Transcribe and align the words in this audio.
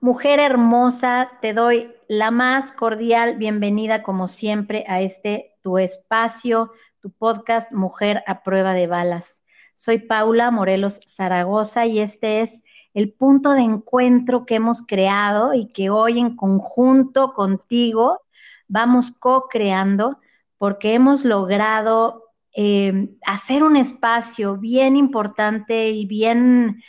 Mujer 0.00 0.38
hermosa, 0.38 1.28
te 1.42 1.52
doy 1.52 1.92
la 2.06 2.30
más 2.30 2.72
cordial 2.72 3.36
bienvenida 3.36 4.04
como 4.04 4.28
siempre 4.28 4.84
a 4.86 5.00
este 5.00 5.56
tu 5.60 5.76
espacio, 5.76 6.70
tu 7.00 7.10
podcast 7.10 7.72
Mujer 7.72 8.22
a 8.28 8.44
prueba 8.44 8.74
de 8.74 8.86
balas. 8.86 9.42
Soy 9.74 9.98
Paula 9.98 10.52
Morelos 10.52 11.00
Zaragoza 11.08 11.86
y 11.86 11.98
este 11.98 12.42
es 12.42 12.62
el 12.94 13.12
punto 13.12 13.54
de 13.54 13.62
encuentro 13.62 14.46
que 14.46 14.54
hemos 14.54 14.86
creado 14.86 15.52
y 15.52 15.72
que 15.72 15.90
hoy 15.90 16.20
en 16.20 16.36
conjunto 16.36 17.34
contigo 17.34 18.20
vamos 18.68 19.10
co-creando 19.10 20.20
porque 20.58 20.94
hemos 20.94 21.24
logrado 21.24 22.30
eh, 22.54 23.08
hacer 23.26 23.64
un 23.64 23.74
espacio 23.74 24.58
bien 24.58 24.94
importante 24.94 25.90
y 25.90 26.06
bien... 26.06 26.84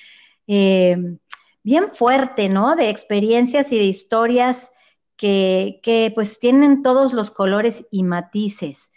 Eh, 0.45 1.17
bien 1.69 1.93
fuerte, 1.93 2.49
¿no? 2.49 2.75
De 2.75 2.89
experiencias 2.89 3.71
y 3.71 3.77
de 3.77 3.83
historias 3.83 4.71
que, 5.17 5.79
que 5.83 6.11
pues 6.15 6.39
tienen 6.39 6.81
todos 6.81 7.13
los 7.13 7.29
colores 7.29 7.87
y 7.91 8.01
matices. 8.01 8.91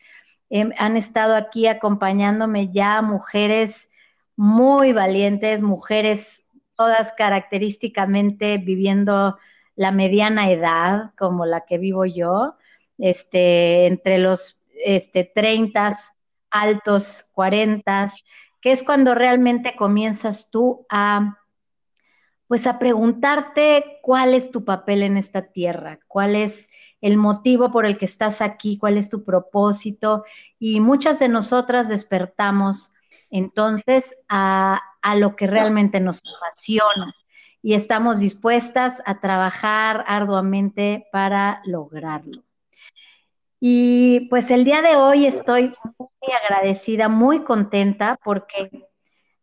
Em, 0.49 0.73
han 0.79 0.97
estado 0.97 1.37
aquí 1.37 1.67
acompañándome 1.67 2.73
ya 2.73 3.03
mujeres 3.03 3.91
muy 4.37 4.95
valientes, 4.95 5.63
mujeres 5.63 6.45
todas 6.75 7.13
característicamente 7.13 8.57
viviendo 8.57 9.37
la 9.77 9.93
mediana 9.93 10.51
edad, 10.51 11.13
como 11.19 11.45
la 11.45 11.67
que 11.67 11.77
vivo 11.77 12.07
yo, 12.07 12.57
este, 12.97 13.87
entre 13.87 14.17
los 14.17 14.65
este, 14.83 15.25
30 15.25 15.99
altos 16.51 17.27
40, 17.33 18.11
que 18.63 18.73
es 18.73 18.83
cuando 18.83 19.15
realmente 19.15 19.77
comienzas 19.77 20.49
tú 20.51 20.87
a 20.89 21.37
pues 22.53 22.67
a 22.67 22.79
preguntarte 22.79 23.99
cuál 24.03 24.35
es 24.35 24.51
tu 24.51 24.63
papel 24.67 25.03
en 25.05 25.17
esta 25.17 25.41
tierra, 25.41 26.01
cuál 26.07 26.37
es 26.37 26.69
el 27.01 27.17
motivo 27.17 27.73
por 27.73 27.87
el 27.87 27.97
que 27.97 28.05
estás 28.05 28.43
aquí, 28.43 28.77
cuál 28.77 28.99
es 28.99 29.09
tu 29.09 29.25
propósito. 29.25 30.27
Y 30.59 30.81
muchas 30.81 31.19
de 31.19 31.31
nosotras 31.31 31.89
despertamos 31.89 32.91
entonces 33.31 34.15
a, 34.29 34.83
a 35.01 35.17
lo 35.17 35.35
que 35.35 35.47
realmente 35.47 35.99
nos 35.99 36.21
apasiona 36.37 37.15
y 37.63 37.73
estamos 37.73 38.19
dispuestas 38.19 39.03
a 39.07 39.19
trabajar 39.19 40.05
arduamente 40.07 41.07
para 41.11 41.63
lograrlo. 41.65 42.43
Y 43.61 44.29
pues 44.29 44.51
el 44.51 44.65
día 44.65 44.83
de 44.83 44.97
hoy 44.97 45.25
estoy 45.25 45.75
muy 45.99 46.35
agradecida, 46.45 47.09
muy 47.09 47.45
contenta 47.45 48.19
porque 48.23 48.92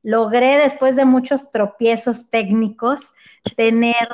logré 0.03 0.58
después 0.58 0.95
de 0.95 1.05
muchos 1.05 1.52
tropiezos 1.52 2.30
técnicos 2.30 3.00
tener 3.55 4.08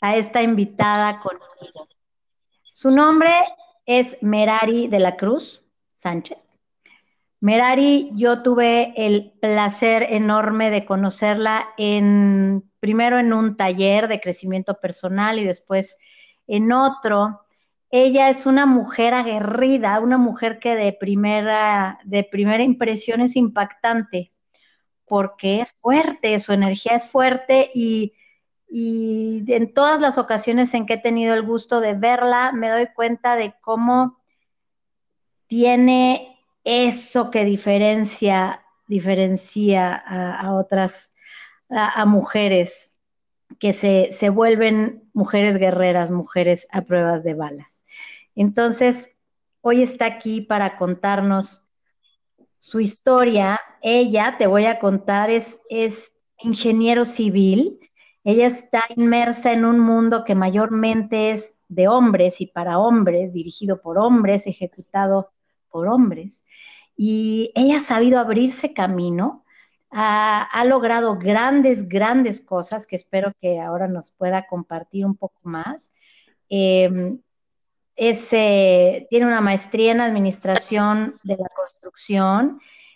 a 0.00 0.16
esta 0.16 0.42
invitada 0.42 1.18
conmigo. 1.20 1.88
Su 2.72 2.90
nombre 2.90 3.32
es 3.86 4.16
Merari 4.20 4.88
de 4.88 5.00
la 5.00 5.16
Cruz 5.16 5.62
Sánchez. 5.96 6.38
Merari, 7.40 8.10
yo 8.14 8.42
tuve 8.42 8.92
el 8.96 9.32
placer 9.40 10.06
enorme 10.10 10.70
de 10.70 10.84
conocerla 10.84 11.68
en 11.76 12.64
primero 12.80 13.18
en 13.18 13.32
un 13.32 13.56
taller 13.56 14.08
de 14.08 14.20
crecimiento 14.20 14.80
personal 14.80 15.38
y 15.38 15.44
después 15.44 15.96
en 16.46 16.72
otro. 16.72 17.42
Ella 17.90 18.28
es 18.28 18.44
una 18.46 18.66
mujer 18.66 19.14
aguerrida, 19.14 20.00
una 20.00 20.18
mujer 20.18 20.58
que 20.58 20.74
de 20.74 20.92
primera, 20.92 22.00
de 22.04 22.24
primera 22.24 22.62
impresión 22.62 23.20
es 23.20 23.36
impactante 23.36 24.32
porque 25.08 25.60
es 25.60 25.72
fuerte, 25.72 26.38
su 26.40 26.52
energía 26.52 26.92
es 26.92 27.08
fuerte 27.08 27.70
y, 27.74 28.14
en 28.70 29.72
todas 29.72 30.00
las 30.00 30.18
ocasiones 30.18 30.74
en 30.74 30.84
que 30.84 30.94
he 30.94 30.98
tenido 30.98 31.34
el 31.34 31.42
gusto 31.42 31.80
de 31.80 31.94
verla, 31.94 32.52
me 32.52 32.68
doy 32.68 32.86
cuenta 32.94 33.34
de 33.36 33.54
cómo 33.62 34.18
tiene 35.46 36.38
eso 36.64 37.30
que 37.30 37.46
diferencia, 37.46 38.62
diferencia 38.86 39.94
a, 39.94 40.52
otras, 40.52 41.10
a, 41.70 42.04
mujeres 42.04 42.92
que 43.58 43.72
se, 43.72 44.10
se 44.12 44.28
vuelven 44.28 45.08
mujeres 45.14 45.56
guerreras, 45.58 46.10
mujeres 46.10 46.68
a 46.70 46.82
pruebas 46.82 47.24
de 47.24 47.32
balas. 47.32 47.84
Entonces, 48.34 49.10
hoy 49.62 49.82
está 49.82 50.04
aquí 50.04 50.42
para 50.42 50.76
contarnos 50.76 51.67
su 52.58 52.80
historia, 52.80 53.60
ella, 53.82 54.36
te 54.38 54.46
voy 54.46 54.66
a 54.66 54.78
contar, 54.78 55.30
es, 55.30 55.60
es 55.70 56.12
ingeniero 56.38 57.04
civil. 57.04 57.78
Ella 58.24 58.46
está 58.46 58.84
inmersa 58.96 59.52
en 59.52 59.64
un 59.64 59.80
mundo 59.80 60.24
que 60.24 60.34
mayormente 60.34 61.30
es 61.30 61.56
de 61.68 61.88
hombres 61.88 62.40
y 62.40 62.46
para 62.46 62.78
hombres, 62.78 63.32
dirigido 63.32 63.80
por 63.80 63.98
hombres, 63.98 64.46
ejecutado 64.46 65.30
por 65.70 65.86
hombres. 65.88 66.32
Y 66.96 67.52
ella 67.54 67.78
ha 67.78 67.80
sabido 67.80 68.18
abrirse 68.18 68.72
camino, 68.72 69.44
ha, 69.90 70.64
logrado 70.66 71.16
grandes, 71.16 71.88
grandes 71.88 72.40
cosas 72.40 72.86
que 72.86 72.96
espero 72.96 73.32
que 73.40 73.60
ahora 73.60 73.88
nos 73.88 74.10
pueda 74.10 74.46
compartir 74.46 75.06
un 75.06 75.16
poco 75.16 75.38
más. 75.42 75.90
Em, 76.48 77.20
tiene 77.96 79.26
una 79.26 79.40
maestría 79.40 79.92
en 79.92 80.00
administración 80.00 81.18
de 81.22 81.36
la 81.36 81.48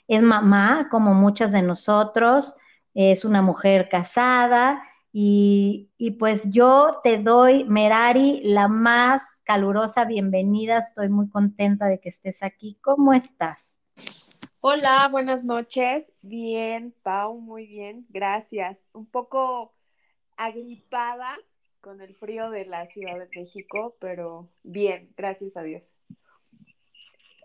es 0.08 0.22
mamá 0.22 0.88
como 0.90 1.14
muchas 1.14 1.52
de 1.52 1.62
nosotros, 1.62 2.56
es 2.94 3.24
una 3.24 3.42
mujer 3.42 3.88
casada 3.88 4.82
y, 5.12 5.90
y 5.96 6.12
pues 6.12 6.42
yo 6.50 7.00
te 7.02 7.18
doy, 7.18 7.64
Merari, 7.64 8.40
la 8.44 8.68
más 8.68 9.22
calurosa 9.44 10.04
bienvenida. 10.04 10.78
Estoy 10.78 11.08
muy 11.08 11.28
contenta 11.28 11.86
de 11.86 12.00
que 12.00 12.08
estés 12.08 12.42
aquí. 12.42 12.78
¿Cómo 12.80 13.12
estás? 13.12 13.76
Hola, 14.60 15.08
buenas 15.10 15.44
noches. 15.44 16.10
Bien, 16.22 16.94
Pau, 17.02 17.40
muy 17.40 17.66
bien. 17.66 18.06
Gracias. 18.10 18.78
Un 18.92 19.06
poco 19.06 19.74
agripada, 20.36 21.36
con 21.80 22.00
el 22.00 22.14
frío 22.14 22.50
de 22.50 22.64
la 22.64 22.86
Ciudad 22.86 23.18
de 23.18 23.28
México, 23.34 23.96
pero 23.98 24.48
bien, 24.62 25.12
gracias 25.16 25.56
a 25.56 25.62
Dios. 25.62 25.82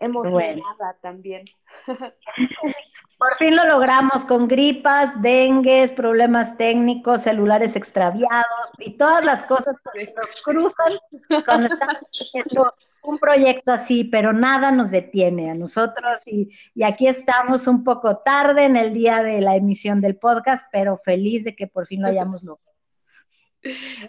Emocionada 0.00 0.96
también. 1.00 1.44
Por 3.18 3.34
fin 3.36 3.56
lo 3.56 3.64
logramos 3.64 4.24
con 4.24 4.46
gripas, 4.46 5.20
dengues, 5.20 5.90
problemas 5.90 6.56
técnicos, 6.56 7.22
celulares 7.22 7.74
extraviados 7.74 8.70
y 8.78 8.96
todas 8.96 9.24
las 9.24 9.42
cosas 9.42 9.74
que 9.92 10.14
nos 10.14 10.42
cruzan 10.44 10.98
cuando 11.44 11.66
estamos 11.66 11.96
haciendo 12.20 12.74
un 13.02 13.18
proyecto 13.18 13.72
así, 13.72 14.04
pero 14.04 14.32
nada 14.32 14.70
nos 14.70 14.92
detiene 14.92 15.50
a 15.50 15.54
nosotros 15.54 16.28
y, 16.28 16.50
y, 16.74 16.82
aquí 16.84 17.08
estamos 17.08 17.66
un 17.66 17.82
poco 17.82 18.18
tarde 18.18 18.64
en 18.64 18.76
el 18.76 18.92
día 18.92 19.22
de 19.22 19.40
la 19.40 19.56
emisión 19.56 20.00
del 20.00 20.16
podcast, 20.16 20.66
pero 20.70 20.98
feliz 20.98 21.42
de 21.42 21.56
que 21.56 21.66
por 21.66 21.86
fin 21.86 22.02
lo 22.02 22.08
hayamos 22.08 22.44
logrado. 22.44 22.68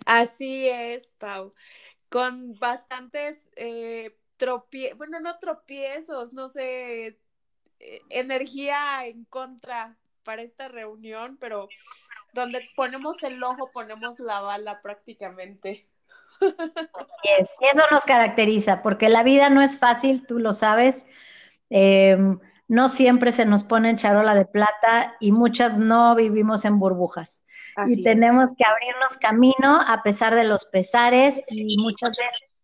Así 0.05 0.67
es, 0.67 1.11
Pau. 1.17 1.51
Con 2.09 2.57
bastantes 2.59 3.47
eh, 3.55 4.18
tropiezos, 4.39 4.97
bueno, 4.97 5.19
no 5.19 5.37
tropiezos, 5.37 6.33
no 6.33 6.49
sé, 6.49 7.19
eh, 7.79 8.01
energía 8.09 9.05
en 9.05 9.25
contra 9.25 9.95
para 10.23 10.41
esta 10.41 10.67
reunión, 10.67 11.37
pero 11.39 11.69
donde 12.33 12.67
ponemos 12.75 13.21
el 13.21 13.43
ojo, 13.43 13.69
ponemos 13.71 14.19
la 14.19 14.41
bala 14.41 14.81
prácticamente. 14.81 15.87
Eso 17.61 17.83
nos 17.91 18.05
caracteriza, 18.05 18.81
porque 18.81 19.09
la 19.09 19.23
vida 19.23 19.49
no 19.49 19.61
es 19.61 19.77
fácil, 19.77 20.25
tú 20.25 20.39
lo 20.39 20.53
sabes. 20.53 21.03
Em, 21.69 22.39
no 22.67 22.87
siempre 22.87 23.31
se 23.31 23.45
nos 23.45 23.63
pone 23.63 23.89
en 23.89 23.97
charola 23.97 24.35
de 24.35 24.45
plata 24.45 25.15
y 25.19 25.31
muchas 25.31 25.77
no 25.77 26.15
vivimos 26.15 26.65
en 26.65 26.79
burbujas 26.79 27.43
y 27.87 28.03
tenemos 28.03 28.51
que 28.57 28.65
abrirnos 28.65 29.17
camino 29.17 29.81
a 29.81 30.01
pesar 30.03 30.35
de 30.35 30.43
los 30.43 30.65
pesares 30.65 31.41
y 31.47 31.77
muchas 31.77 32.11
veces 32.11 32.58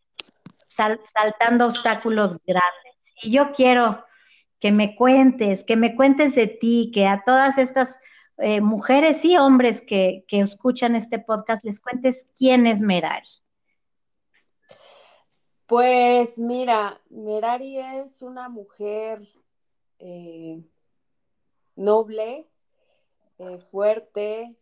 saltando 0.76 1.68
obstáculos 1.68 2.38
grandes. 2.46 2.96
Y 3.22 3.32
yo 3.32 3.52
quiero 3.54 4.04
que 4.60 4.72
me 4.72 4.96
cuentes, 4.96 5.64
que 5.64 5.76
me 5.76 5.96
cuentes 5.96 6.36
de 6.36 6.48
ti, 6.48 6.92
que 6.94 7.08
a 7.08 7.24
todas 7.24 7.58
estas 7.58 8.00
eh, 8.38 8.62
mujeres 8.62 9.24
y 9.24 9.38
hombres 9.38 9.82
que, 9.82 10.26
que, 10.28 10.42
escuchan 10.42 10.96
este 10.96 11.20
podcast 11.20 11.64
les 11.64 11.80
cuentes 11.80 12.28
quién 12.36 12.68
es 12.68 12.82
Merari. 12.82 13.30
Pues 15.68 16.38
mira, 16.38 17.02
Merari 17.10 17.80
es 17.80 18.22
una 18.22 18.50
mujer 18.50 19.26
eh, 20.00 20.62
noble, 21.76 22.48
eh, 23.38 23.60
fuerte, 23.72 24.56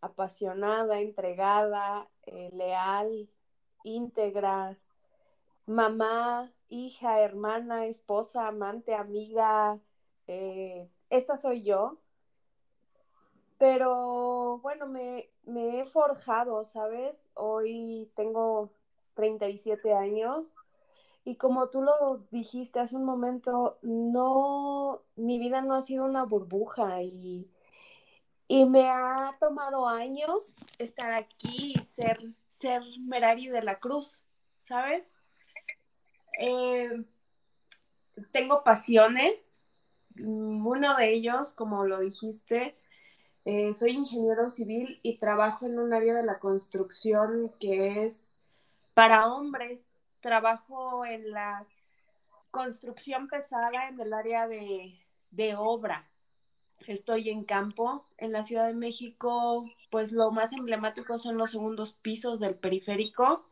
apasionada, 0.00 1.00
entregada, 1.00 2.08
leal, 2.52 3.28
íntegra, 3.84 4.76
mamá, 5.68 6.52
hija, 6.68 7.20
hermana, 7.20 7.86
esposa, 7.86 8.48
amante, 8.48 8.94
amiga. 8.94 9.78
esta 11.10 11.36
soy 11.36 11.62
yo. 11.62 11.98
Pero 13.58 14.58
bueno, 14.58 14.86
me, 14.86 15.30
me 15.44 15.80
he 15.80 15.84
forjado, 15.84 16.64
¿sabes? 16.64 17.30
Hoy 17.34 18.10
tengo 18.14 18.70
37 19.14 19.94
años 19.94 20.46
y 21.24 21.36
como 21.36 21.68
tú 21.70 21.82
lo 21.82 22.18
dijiste 22.30 22.80
hace 22.80 22.96
un 22.96 23.04
momento, 23.04 23.78
no, 23.82 25.02
mi 25.16 25.38
vida 25.38 25.60
no 25.62 25.74
ha 25.74 25.82
sido 25.82 26.04
una 26.04 26.24
burbuja 26.24 27.02
y, 27.02 27.50
y 28.48 28.64
me 28.66 28.88
ha 28.90 29.32
tomado 29.40 29.88
años 29.88 30.56
estar 30.78 31.12
aquí 31.12 31.74
y 31.76 31.82
ser, 31.84 32.20
ser 32.48 32.82
Merari 33.00 33.48
de 33.48 33.62
la 33.62 33.80
Cruz, 33.80 34.24
¿sabes? 34.58 35.17
Eh, 36.38 37.04
tengo 38.30 38.62
pasiones, 38.62 39.34
uno 40.16 40.96
de 40.96 41.12
ellos, 41.12 41.52
como 41.52 41.84
lo 41.84 41.98
dijiste, 41.98 42.76
eh, 43.44 43.74
soy 43.74 43.90
ingeniero 43.92 44.50
civil 44.50 45.00
y 45.02 45.18
trabajo 45.18 45.66
en 45.66 45.78
un 45.78 45.92
área 45.92 46.14
de 46.14 46.22
la 46.22 46.38
construcción 46.38 47.52
que 47.58 48.06
es 48.06 48.34
para 48.94 49.32
hombres. 49.32 49.80
Trabajo 50.20 51.04
en 51.04 51.30
la 51.30 51.66
construcción 52.50 53.28
pesada 53.28 53.88
en 53.88 54.00
el 54.00 54.12
área 54.12 54.46
de, 54.46 54.94
de 55.30 55.56
obra. 55.56 56.08
Estoy 56.86 57.30
en 57.30 57.44
campo. 57.44 58.06
En 58.16 58.32
la 58.32 58.44
Ciudad 58.44 58.66
de 58.66 58.74
México, 58.74 59.68
pues 59.90 60.12
lo 60.12 60.30
más 60.30 60.52
emblemático 60.52 61.18
son 61.18 61.36
los 61.36 61.50
segundos 61.50 61.92
pisos 61.92 62.38
del 62.40 62.54
periférico 62.54 63.47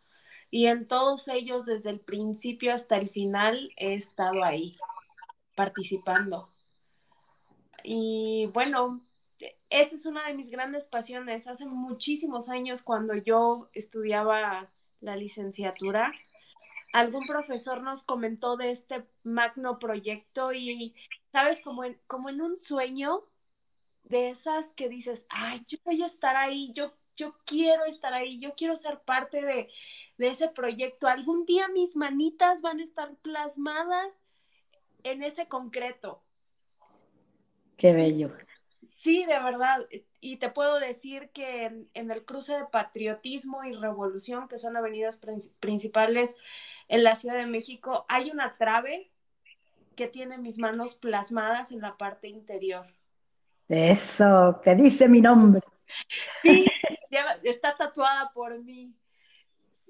y 0.56 0.68
en 0.68 0.88
todos 0.88 1.28
ellos 1.28 1.66
desde 1.66 1.90
el 1.90 2.00
principio 2.00 2.72
hasta 2.72 2.96
el 2.96 3.10
final 3.10 3.74
he 3.76 3.92
estado 3.92 4.42
ahí 4.42 4.72
participando. 5.54 6.48
Y 7.84 8.46
bueno, 8.54 9.02
esa 9.68 9.94
es 9.94 10.06
una 10.06 10.26
de 10.26 10.32
mis 10.32 10.48
grandes 10.48 10.86
pasiones. 10.86 11.46
Hace 11.46 11.66
muchísimos 11.66 12.48
años 12.48 12.80
cuando 12.80 13.14
yo 13.16 13.68
estudiaba 13.74 14.72
la 15.02 15.16
licenciatura, 15.16 16.14
algún 16.94 17.26
profesor 17.26 17.82
nos 17.82 18.02
comentó 18.02 18.56
de 18.56 18.70
este 18.70 19.04
magno 19.24 19.78
proyecto 19.78 20.54
y, 20.54 20.94
¿sabes? 21.32 21.60
Como 21.62 21.84
en, 21.84 22.00
como 22.06 22.30
en 22.30 22.40
un 22.40 22.56
sueño 22.56 23.24
de 24.04 24.30
esas 24.30 24.72
que 24.72 24.88
dices, 24.88 25.26
ay, 25.28 25.66
yo 25.68 25.76
voy 25.84 26.02
a 26.02 26.06
estar 26.06 26.34
ahí, 26.34 26.72
yo, 26.72 26.94
yo 27.16 27.34
quiero 27.44 27.84
estar 27.84 28.12
ahí, 28.12 28.38
yo 28.38 28.54
quiero 28.54 28.76
ser 28.76 29.00
parte 29.00 29.42
de, 29.42 29.68
de 30.18 30.28
ese 30.28 30.48
proyecto. 30.48 31.06
Algún 31.06 31.46
día 31.46 31.68
mis 31.68 31.96
manitas 31.96 32.60
van 32.60 32.80
a 32.80 32.84
estar 32.84 33.14
plasmadas 33.16 34.20
en 35.02 35.22
ese 35.22 35.46
concreto. 35.46 36.22
Qué 37.76 37.92
bello. 37.92 38.32
Sí, 38.82 39.24
de 39.24 39.38
verdad. 39.38 39.86
Y 40.20 40.36
te 40.38 40.50
puedo 40.50 40.78
decir 40.78 41.30
que 41.30 41.66
en, 41.94 42.10
el 42.10 42.24
cruce 42.24 42.54
de 42.54 42.64
patriotismo 42.64 43.64
y 43.64 43.72
revolución, 43.72 44.48
que 44.48 44.58
son 44.58 44.76
avenidas 44.76 45.18
principales 45.60 46.36
en 46.88 47.04
la 47.04 47.16
Ciudad 47.16 47.36
de 47.36 47.46
México, 47.46 48.06
hay 48.08 48.30
una 48.30 48.52
trave 48.54 49.10
que 49.94 50.08
tiene 50.08 50.38
mis 50.38 50.58
manos 50.58 50.94
plasmadas 50.94 51.72
en 51.72 51.80
la 51.80 51.96
parte 51.96 52.28
interior. 52.28 52.86
Eso, 53.68 54.60
que 54.62 54.74
dice 54.74 55.08
mi 55.08 55.20
nombre. 55.20 55.62
Sí, 56.42 56.66
está 57.42 57.76
tatuada 57.76 58.30
por 58.32 58.58
mí. 58.62 58.94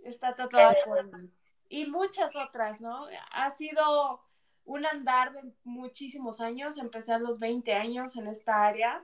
Está 0.05 0.35
tatuada 0.35 0.75
por 0.85 1.13
mí. 1.13 1.31
Y 1.69 1.87
muchas 1.87 2.35
otras, 2.37 2.81
¿no? 2.81 3.09
Ha 3.33 3.51
sido 3.53 4.23
un 4.65 4.85
andar 4.85 5.33
de 5.33 5.53
muchísimos 5.65 6.41
años, 6.41 6.77
empecé 6.77 7.13
a 7.13 7.19
los 7.19 7.39
20 7.39 7.73
años 7.75 8.17
en 8.17 8.27
esta 8.27 8.65
área, 8.65 9.03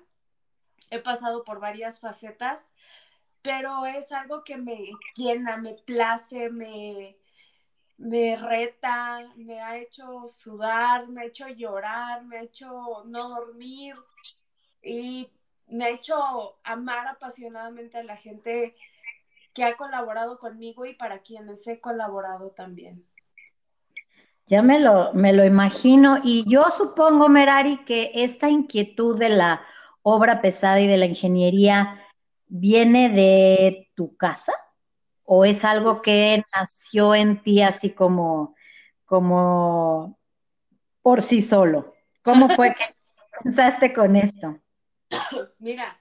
he 0.90 0.98
pasado 0.98 1.44
por 1.44 1.60
varias 1.60 2.00
facetas, 2.00 2.60
pero 3.42 3.86
es 3.86 4.10
algo 4.12 4.44
que 4.44 4.56
me 4.56 4.90
llena, 5.16 5.56
me 5.56 5.74
place, 5.74 6.50
me, 6.50 7.16
me 7.96 8.36
reta, 8.36 9.20
me 9.36 9.60
ha 9.60 9.78
hecho 9.78 10.28
sudar, 10.28 11.08
me 11.08 11.22
ha 11.22 11.26
hecho 11.26 11.48
llorar, 11.48 12.24
me 12.24 12.38
ha 12.38 12.42
hecho 12.42 13.04
no 13.06 13.28
dormir 13.28 13.96
y 14.82 15.30
me 15.68 15.84
ha 15.84 15.90
hecho 15.90 16.58
amar 16.64 17.06
apasionadamente 17.06 17.98
a 17.98 18.02
la 18.02 18.16
gente 18.16 18.74
que 19.54 19.64
ha 19.64 19.76
colaborado 19.76 20.38
conmigo 20.38 20.86
y 20.86 20.94
para 20.94 21.20
quienes 21.20 21.66
he 21.66 21.80
colaborado 21.80 22.50
también. 22.50 23.04
Ya 24.46 24.62
me 24.62 24.80
lo, 24.80 25.12
me 25.14 25.32
lo 25.32 25.44
imagino 25.44 26.18
y 26.22 26.44
yo 26.50 26.70
supongo, 26.70 27.28
Merari, 27.28 27.84
que 27.84 28.10
esta 28.14 28.48
inquietud 28.48 29.18
de 29.18 29.30
la 29.30 29.62
obra 30.02 30.40
pesada 30.40 30.80
y 30.80 30.86
de 30.86 30.96
la 30.96 31.06
ingeniería 31.06 32.00
viene 32.48 33.08
de 33.08 33.90
tu 33.94 34.16
casa 34.16 34.52
o 35.24 35.44
es 35.44 35.64
algo 35.64 36.02
que 36.02 36.42
nació 36.54 37.14
en 37.14 37.42
ti 37.42 37.62
así 37.62 37.90
como, 37.90 38.54
como 39.04 40.18
por 41.00 41.22
sí 41.22 41.40
solo. 41.40 41.94
¿Cómo 42.22 42.48
fue 42.50 42.74
que 42.74 42.84
pensaste 43.42 43.92
con 43.92 44.16
esto? 44.16 44.61
Mira, 45.58 46.00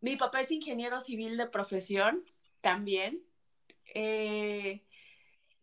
mi 0.00 0.16
papá 0.16 0.40
es 0.40 0.50
ingeniero 0.50 1.00
civil 1.00 1.36
de 1.36 1.46
profesión 1.46 2.24
también. 2.60 3.22
Eh, 3.94 4.82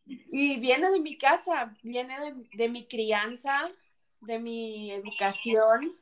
y 0.05 0.59
viene 0.59 0.91
de 0.91 0.99
mi 0.99 1.17
casa, 1.17 1.75
viene 1.81 2.15
de, 2.53 2.69
mi 2.69 2.87
crianza, 2.87 3.69
de 4.21 4.39
mi 4.39 4.91
educación. 4.91 5.95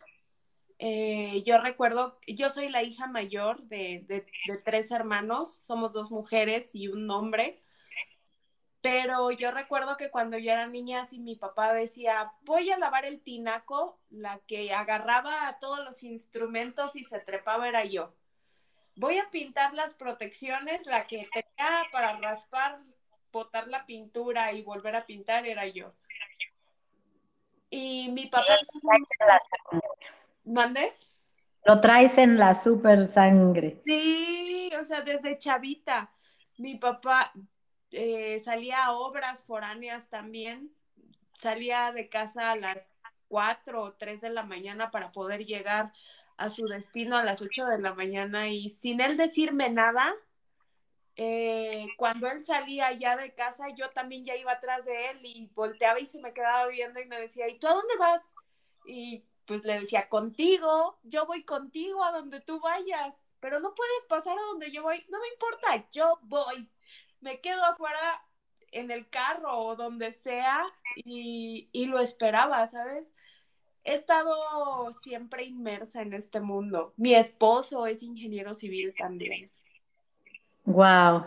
Eh, 0.79 1.43
yo 1.45 1.59
recuerdo, 1.59 2.19
yo 2.25 2.49
soy 2.49 2.69
la 2.69 2.81
hija 2.81 3.05
mayor 3.05 3.61
de, 3.63 4.03
de, 4.07 4.25
tres 4.65 4.89
hermanos, 4.89 5.59
somos 5.61 5.93
dos 5.93 6.09
mujeres 6.09 6.71
y 6.73 6.87
un 6.87 7.09
hombre, 7.11 7.61
pero 8.81 9.29
yo 9.31 9.51
recuerdo 9.51 9.95
que 9.95 10.09
cuando 10.09 10.37
yo 10.37 10.51
era 10.51 10.67
niña, 10.67 11.05
si 11.05 11.19
mi 11.19 11.35
papá 11.35 11.71
decía, 11.71 12.31
voy 12.41 12.71
a 12.71 12.79
lavar 12.79 13.05
el 13.05 13.21
tinaco, 13.21 13.99
la 14.09 14.39
que 14.47 14.73
agarraba 14.73 15.57
todos 15.59 15.83
los 15.85 16.03
instrumentos 16.03 16.95
y 16.95 17.03
se 17.03 17.19
trepaba 17.19 17.67
era 17.67 17.85
yo. 17.85 18.13
Voy 18.95 19.19
a 19.19 19.29
pintar 19.29 19.73
las 19.73 19.93
protecciones, 19.93 20.85
la 20.85 21.05
que 21.05 21.29
tenía 21.31 21.83
para 21.91 22.17
raspar 22.17 22.79
botar 23.31 23.67
la 23.67 23.85
pintura 23.85 24.51
y 24.51 24.63
volver 24.63 24.95
a 24.95 25.05
pintar 25.05 25.45
era 25.45 25.65
yo. 25.67 25.93
Y 27.69 28.09
mi 28.09 28.27
papá... 28.27 28.57
¿Mande? 30.43 30.93
Lo 31.65 31.79
traes 31.79 32.17
en 32.17 32.37
la 32.37 32.55
super 32.55 33.05
sangre. 33.05 33.79
Sí, 33.85 34.71
o 34.79 34.83
sea, 34.83 35.01
desde 35.01 35.37
chavita. 35.37 36.11
Mi 36.57 36.75
papá 36.75 37.31
eh, 37.91 38.39
salía 38.39 38.85
a 38.85 38.93
obras 38.93 39.41
foráneas 39.43 40.09
también. 40.09 40.71
Salía 41.39 41.91
de 41.91 42.09
casa 42.09 42.51
a 42.51 42.55
las 42.55 42.93
4 43.27 43.81
o 43.81 43.93
3 43.93 44.21
de 44.21 44.29
la 44.29 44.43
mañana 44.43 44.91
para 44.91 45.11
poder 45.11 45.45
llegar 45.45 45.91
a 46.37 46.49
su 46.49 46.65
destino 46.65 47.17
a 47.17 47.23
las 47.23 47.41
8 47.41 47.65
de 47.65 47.79
la 47.79 47.93
mañana 47.93 48.49
y 48.49 48.69
sin 48.69 48.99
él 49.01 49.17
decirme 49.17 49.69
nada, 49.69 50.13
eh, 51.15 51.87
cuando 51.97 52.27
él 52.27 52.43
salía 52.43 52.91
ya 52.93 53.15
de 53.15 53.33
casa, 53.33 53.69
yo 53.75 53.91
también 53.91 54.25
ya 54.25 54.35
iba 54.35 54.53
atrás 54.53 54.85
de 54.85 55.11
él 55.11 55.19
y 55.23 55.51
volteaba 55.53 55.99
y 55.99 56.05
se 56.05 56.19
me 56.19 56.33
quedaba 56.33 56.67
viendo 56.67 56.99
y 56.99 57.05
me 57.05 57.19
decía, 57.19 57.47
¿y 57.47 57.59
tú 57.59 57.67
a 57.67 57.73
dónde 57.73 57.95
vas? 57.97 58.23
Y 58.85 59.23
pues 59.45 59.63
le 59.63 59.79
decía, 59.79 60.09
contigo, 60.09 60.97
yo 61.03 61.25
voy 61.25 61.43
contigo 61.43 62.03
a 62.03 62.11
donde 62.11 62.39
tú 62.39 62.59
vayas, 62.59 63.15
pero 63.39 63.59
no 63.59 63.75
puedes 63.75 64.05
pasar 64.07 64.37
a 64.37 64.43
donde 64.43 64.71
yo 64.71 64.83
voy, 64.83 65.05
no 65.09 65.19
me 65.19 65.27
importa, 65.27 65.87
yo 65.91 66.17
voy, 66.23 66.69
me 67.21 67.39
quedo 67.39 67.63
afuera 67.63 68.21
en 68.71 68.91
el 68.91 69.09
carro 69.09 69.57
o 69.57 69.75
donde 69.75 70.11
sea 70.11 70.61
y, 70.95 71.69
y 71.71 71.85
lo 71.85 71.99
esperaba, 71.99 72.67
¿sabes? 72.67 73.11
He 73.83 73.95
estado 73.95 74.91
siempre 75.03 75.43
inmersa 75.43 76.01
en 76.01 76.13
este 76.13 76.39
mundo. 76.39 76.93
Mi 76.97 77.15
esposo 77.15 77.87
es 77.87 78.03
ingeniero 78.03 78.53
civil 78.53 78.93
también. 78.97 79.49
Wow. 80.65 81.25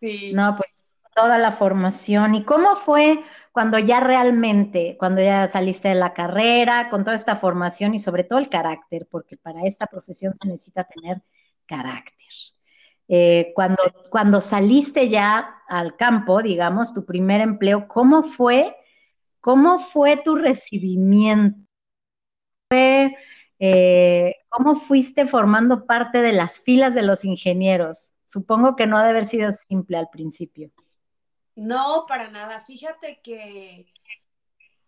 Sí. 0.00 0.32
No, 0.32 0.56
pues 0.56 0.70
toda 1.14 1.38
la 1.38 1.52
formación. 1.52 2.34
¿Y 2.34 2.44
cómo 2.44 2.76
fue 2.76 3.22
cuando 3.52 3.78
ya 3.78 4.00
realmente, 4.00 4.96
cuando 4.98 5.20
ya 5.22 5.46
saliste 5.48 5.88
de 5.88 5.94
la 5.94 6.14
carrera, 6.14 6.88
con 6.88 7.04
toda 7.04 7.16
esta 7.16 7.36
formación 7.36 7.94
y 7.94 7.98
sobre 7.98 8.24
todo 8.24 8.38
el 8.38 8.48
carácter, 8.48 9.06
porque 9.10 9.36
para 9.36 9.66
esta 9.66 9.86
profesión 9.86 10.34
se 10.34 10.48
necesita 10.48 10.84
tener 10.84 11.20
carácter? 11.66 12.14
Eh, 13.12 13.50
cuando, 13.56 13.82
cuando 14.08 14.40
saliste 14.40 15.08
ya 15.08 15.64
al 15.66 15.96
campo, 15.96 16.42
digamos, 16.42 16.94
tu 16.94 17.04
primer 17.04 17.40
empleo, 17.40 17.88
¿cómo 17.88 18.22
fue, 18.22 18.76
cómo 19.40 19.80
fue 19.80 20.16
tu 20.18 20.36
recibimiento? 20.36 21.58
Eh, 22.70 24.36
¿Cómo 24.48 24.76
fuiste 24.76 25.26
formando 25.26 25.86
parte 25.86 26.22
de 26.22 26.30
las 26.30 26.60
filas 26.60 26.94
de 26.94 27.02
los 27.02 27.24
ingenieros? 27.24 28.10
Supongo 28.26 28.76
que 28.76 28.86
no 28.86 28.96
ha 28.96 29.02
de 29.02 29.10
haber 29.10 29.26
sido 29.26 29.50
simple 29.50 29.96
al 29.96 30.08
principio. 30.08 30.70
No, 31.56 32.04
para 32.06 32.30
nada. 32.30 32.60
Fíjate 32.60 33.20
que, 33.24 33.92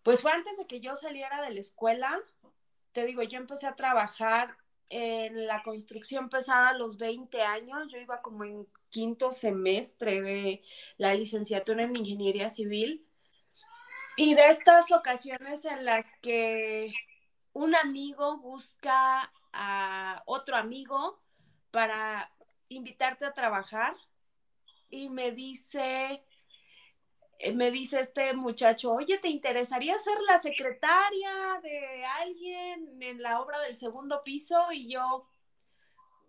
pues 0.01 0.21
fue 0.21 0.31
antes 0.31 0.57
de 0.57 0.65
que 0.65 0.79
yo 0.79 0.95
saliera 0.95 1.41
de 1.41 1.51
la 1.53 1.59
escuela. 1.59 2.17
Te 2.93 3.05
digo, 3.05 3.21
yo 3.21 3.37
empecé 3.37 3.67
a 3.67 3.75
trabajar 3.75 4.55
en 4.89 5.47
la 5.47 5.63
construcción 5.63 6.29
pesada 6.29 6.69
a 6.69 6.77
los 6.77 6.97
20 6.97 7.41
años. 7.41 7.91
Yo 7.91 7.97
iba 7.97 8.21
como 8.21 8.43
en 8.43 8.67
quinto 8.89 9.33
semestre 9.33 10.21
de 10.21 10.63
la 10.97 11.13
licenciatura 11.13 11.83
en 11.83 11.95
ingeniería 11.95 12.49
civil. 12.49 13.05
Y 14.15 14.35
de 14.35 14.47
estas 14.47 14.91
ocasiones 14.91 15.65
en 15.65 15.85
las 15.85 16.05
que 16.21 16.93
un 17.53 17.75
amigo 17.75 18.37
busca 18.37 19.31
a 19.51 20.21
otro 20.25 20.55
amigo 20.55 21.19
para 21.71 22.31
invitarte 22.69 23.25
a 23.25 23.33
trabajar 23.33 23.95
y 24.89 25.09
me 25.09 25.31
dice, 25.31 26.23
me 27.51 27.71
dice 27.71 27.99
este 27.99 28.33
muchacho, 28.33 28.93
oye, 28.93 29.17
¿te 29.17 29.27
interesaría 29.27 29.97
ser 29.99 30.17
la 30.21 30.39
secretaria 30.41 31.59
de 31.61 32.05
alguien 32.05 33.01
en 33.01 33.21
la 33.21 33.41
obra 33.41 33.59
del 33.61 33.77
segundo 33.77 34.23
piso? 34.23 34.71
Y 34.71 34.89
yo, 34.89 35.27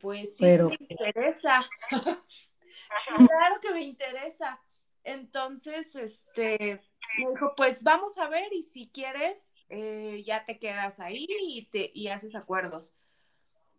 pues 0.01 0.37
sí, 0.37 0.45
me 0.45 0.77
interesa. 0.81 1.69
claro 1.89 3.61
que 3.61 3.73
me 3.73 3.83
interesa. 3.83 4.61
Entonces, 5.05 5.95
este, 5.95 6.81
me 7.19 7.31
dijo, 7.31 7.55
pues 7.57 7.83
vamos 7.83 8.19
a 8.19 8.29
ver 8.29 8.53
y 8.53 8.63
si 8.63 8.89
quieres, 8.89 9.51
eh, 9.69 10.23
ya 10.27 10.45
te 10.45 10.59
quedas 10.59 10.99
ahí 11.01 11.27
y, 11.29 11.67
te, 11.67 11.91
y 11.95 12.09
haces 12.09 12.35
acuerdos. 12.35 12.93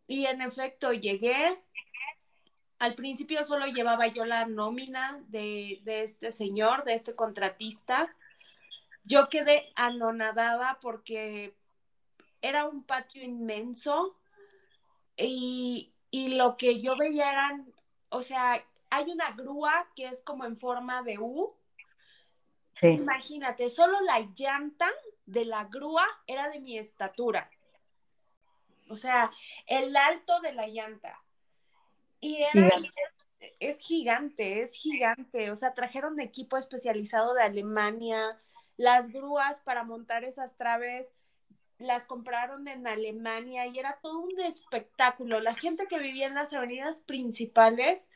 Y 0.07 0.25
en 0.25 0.41
efecto, 0.41 0.93
llegué. 0.93 1.59
Al 2.79 2.95
principio 2.95 3.43
solo 3.43 3.67
llevaba 3.67 4.07
yo 4.07 4.25
la 4.25 4.45
nómina 4.45 5.19
de, 5.27 5.79
de 5.83 6.03
este 6.03 6.31
señor, 6.31 6.83
de 6.83 6.93
este 6.93 7.13
contratista. 7.13 8.13
Yo 9.03 9.29
quedé 9.29 9.71
anonadada 9.75 10.79
porque 10.81 11.55
era 12.41 12.67
un 12.67 12.83
patio 12.83 13.23
inmenso 13.23 14.17
y, 15.17 15.93
y 16.11 16.35
lo 16.35 16.57
que 16.57 16.81
yo 16.81 16.95
veía 16.97 17.31
eran, 17.31 17.73
o 18.09 18.21
sea, 18.21 18.63
hay 18.89 19.09
una 19.09 19.31
grúa 19.31 19.87
que 19.95 20.07
es 20.07 20.21
como 20.23 20.45
en 20.45 20.57
forma 20.57 21.01
de 21.03 21.17
U. 21.19 21.55
Imagínate, 22.81 23.69
solo 23.69 23.99
la 24.01 24.19
llanta 24.35 24.89
de 25.25 25.45
la 25.45 25.63
grúa 25.65 26.05
era 26.27 26.49
de 26.49 26.59
mi 26.59 26.77
estatura. 26.77 27.49
O 28.89 28.97
sea, 28.97 29.31
el 29.65 29.95
alto 29.95 30.39
de 30.41 30.53
la 30.53 30.67
llanta. 30.67 31.19
Y 32.25 32.41
era, 32.41 32.71
es 33.59 33.77
gigante, 33.77 34.63
es 34.63 34.73
gigante. 34.73 35.51
O 35.51 35.55
sea, 35.55 35.75
trajeron 35.75 36.19
equipo 36.19 36.57
especializado 36.57 37.35
de 37.35 37.43
Alemania. 37.43 38.41
Las 38.77 39.09
grúas 39.09 39.61
para 39.61 39.83
montar 39.83 40.23
esas 40.23 40.57
traves 40.57 41.07
las 41.77 42.05
compraron 42.05 42.67
en 42.67 42.87
Alemania 42.87 43.67
y 43.67 43.77
era 43.77 43.99
todo 44.01 44.21
un 44.21 44.39
espectáculo. 44.39 45.39
La 45.39 45.53
gente 45.53 45.85
que 45.85 45.99
vivía 45.99 46.25
en 46.25 46.33
las 46.33 46.51
avenidas 46.51 46.99
principales 47.01 48.09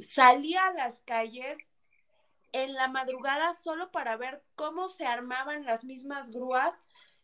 salía 0.00 0.66
a 0.66 0.74
las 0.74 1.00
calles 1.06 1.58
en 2.52 2.74
la 2.74 2.88
madrugada 2.88 3.54
solo 3.54 3.90
para 3.90 4.18
ver 4.18 4.42
cómo 4.54 4.90
se 4.90 5.06
armaban 5.06 5.64
las 5.64 5.82
mismas 5.82 6.30
grúas 6.30 6.74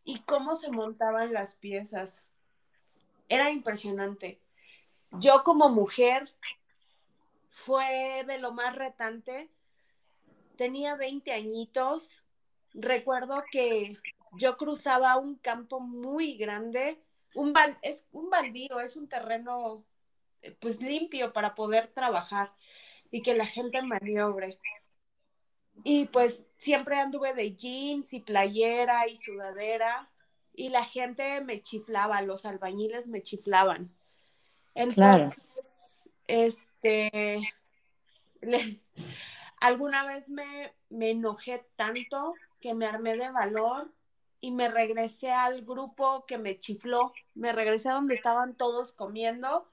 y 0.02 0.20
cómo 0.20 0.56
se 0.56 0.70
montaban 0.70 1.34
las 1.34 1.54
piezas. 1.56 2.22
Era 3.28 3.50
impresionante. 3.50 4.40
Yo 5.12 5.44
como 5.44 5.68
mujer 5.68 6.30
fue 7.64 8.24
de 8.26 8.38
lo 8.38 8.52
más 8.52 8.76
retante. 8.76 9.50
Tenía 10.56 10.94
20 10.96 11.32
añitos. 11.32 12.22
Recuerdo 12.74 13.42
que 13.50 13.96
yo 14.34 14.56
cruzaba 14.56 15.16
un 15.16 15.36
campo 15.36 15.80
muy 15.80 16.36
grande. 16.36 17.00
Un 17.34 17.54
es 17.82 18.04
un 18.12 18.30
es 18.82 18.96
un 18.96 19.08
terreno 19.08 19.84
eh, 20.42 20.56
pues 20.60 20.80
limpio 20.80 21.32
para 21.32 21.54
poder 21.54 21.88
trabajar 21.92 22.52
y 23.10 23.22
que 23.22 23.34
la 23.34 23.46
gente 23.46 23.82
maniobre. 23.82 24.58
Y 25.84 26.06
pues 26.06 26.42
siempre 26.58 26.98
anduve 26.98 27.34
de 27.34 27.54
jeans 27.54 28.12
y 28.12 28.20
playera 28.20 29.08
y 29.08 29.16
sudadera 29.16 30.10
y 30.54 30.70
la 30.70 30.84
gente 30.84 31.40
me 31.42 31.62
chiflaba, 31.62 32.22
los 32.22 32.46
albañiles 32.46 33.06
me 33.06 33.22
chiflaban. 33.22 33.95
Entonces, 34.76 35.34
este, 36.26 37.40
les, 38.42 38.76
alguna 39.58 40.06
vez 40.06 40.28
me, 40.28 40.72
me 40.90 41.10
enojé 41.10 41.66
tanto 41.76 42.34
que 42.60 42.74
me 42.74 42.86
armé 42.86 43.16
de 43.16 43.30
valor 43.30 43.90
y 44.40 44.50
me 44.50 44.68
regresé 44.68 45.32
al 45.32 45.64
grupo 45.64 46.26
que 46.26 46.36
me 46.36 46.60
chifló, 46.60 47.14
me 47.34 47.52
regresé 47.52 47.88
a 47.88 47.94
donde 47.94 48.14
estaban 48.14 48.54
todos 48.54 48.92
comiendo 48.92 49.66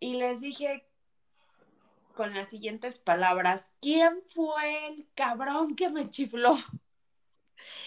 y 0.00 0.14
les 0.14 0.40
dije 0.40 0.86
con 2.14 2.34
las 2.34 2.48
siguientes 2.48 2.98
palabras, 2.98 3.70
¿quién 3.82 4.22
fue 4.34 4.88
el 4.88 5.06
cabrón 5.14 5.76
que 5.76 5.90
me 5.90 6.08
chifló? 6.08 6.56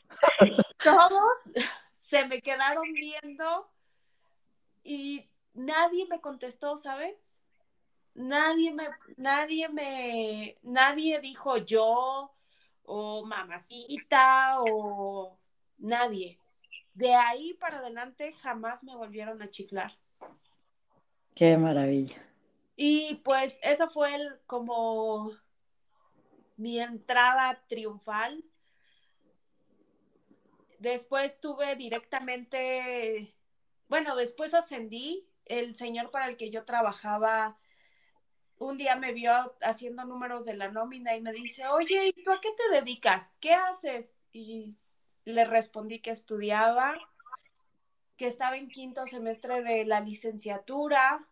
Todos 0.83 1.39
se 2.09 2.25
me 2.27 2.39
quedaron 2.41 2.93
viendo 2.93 3.67
y 4.83 5.30
nadie 5.53 6.05
me 6.07 6.21
contestó, 6.21 6.77
¿sabes? 6.77 7.37
Nadie 8.13 8.73
me, 8.73 8.89
nadie 9.17 9.69
me, 9.69 10.57
nadie 10.63 11.19
dijo 11.19 11.57
yo 11.57 12.33
o 12.83 13.25
mamacita 13.25 14.57
o 14.59 15.37
nadie. 15.77 16.39
De 16.93 17.15
ahí 17.15 17.53
para 17.53 17.79
adelante 17.79 18.33
jamás 18.33 18.83
me 18.83 18.95
volvieron 18.95 19.41
a 19.41 19.49
chiflar. 19.49 19.97
Qué 21.35 21.57
maravilla. 21.57 22.21
Y 22.75 23.15
pues 23.23 23.57
esa 23.61 23.89
fue 23.89 24.15
el, 24.15 24.39
como 24.45 25.31
mi 26.57 26.79
entrada 26.79 27.63
triunfal. 27.67 28.43
Después 30.79 31.39
tuve 31.39 31.75
directamente, 31.75 33.33
bueno, 33.87 34.15
después 34.15 34.53
ascendí. 34.53 35.27
El 35.51 35.75
señor 35.75 36.11
para 36.11 36.27
el 36.29 36.37
que 36.37 36.49
yo 36.49 36.63
trabajaba 36.63 37.57
un 38.57 38.77
día 38.77 38.95
me 38.95 39.11
vio 39.11 39.33
haciendo 39.61 40.05
números 40.05 40.45
de 40.45 40.53
la 40.53 40.69
nómina 40.69 41.13
y 41.15 41.21
me 41.21 41.33
dice, 41.33 41.67
oye, 41.67 42.07
¿y 42.07 42.23
tú 42.23 42.31
a 42.31 42.39
qué 42.39 42.49
te 42.55 42.75
dedicas? 42.75 43.33
¿Qué 43.41 43.53
haces? 43.53 44.21
Y 44.31 44.77
le 45.25 45.43
respondí 45.43 45.99
que 45.99 46.11
estudiaba, 46.11 46.97
que 48.15 48.27
estaba 48.27 48.55
en 48.55 48.69
quinto 48.69 49.05
semestre 49.07 49.61
de 49.61 49.83
la 49.83 49.99
licenciatura, 49.99 51.27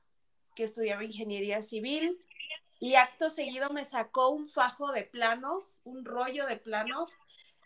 que 0.53 0.65
estudiaba 0.65 1.05
ingeniería 1.05 1.61
civil 1.61 2.19
y 2.79 2.95
acto 2.95 3.29
seguido 3.29 3.69
me 3.69 3.85
sacó 3.85 4.29
un 4.29 4.49
fajo 4.49 4.91
de 4.91 5.03
planos, 5.03 5.69
un 5.85 6.03
rollo 6.03 6.45
de 6.45 6.57
planos 6.57 7.09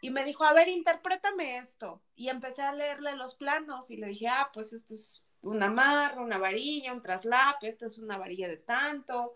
y 0.01 0.12
me 0.12 0.24
dijo, 0.24 0.43
a 0.43 0.53
ver, 0.53 0.67
interprétame 0.67 1.57
esto. 1.57 2.00
Y 2.15 2.29
empecé 2.29 2.62
a 2.62 2.74
leerle 2.74 3.15
los 3.15 3.33
planos 3.33 3.89
y 3.89 3.98
le 3.98 4.07
dije, 4.07 4.27
ah, 4.27 4.51
pues 4.53 4.72
esto 4.74 4.93
es 4.93 5.24
una 5.43 5.69
marra, 5.69 6.21
una 6.21 6.38
varilla, 6.38 6.93
un 6.93 7.01
traslape, 7.01 7.67
esto 7.67 7.85
es 7.85 7.97
una 7.97 8.17
varilla 8.17 8.47
de 8.47 8.57
tanto. 8.57 9.33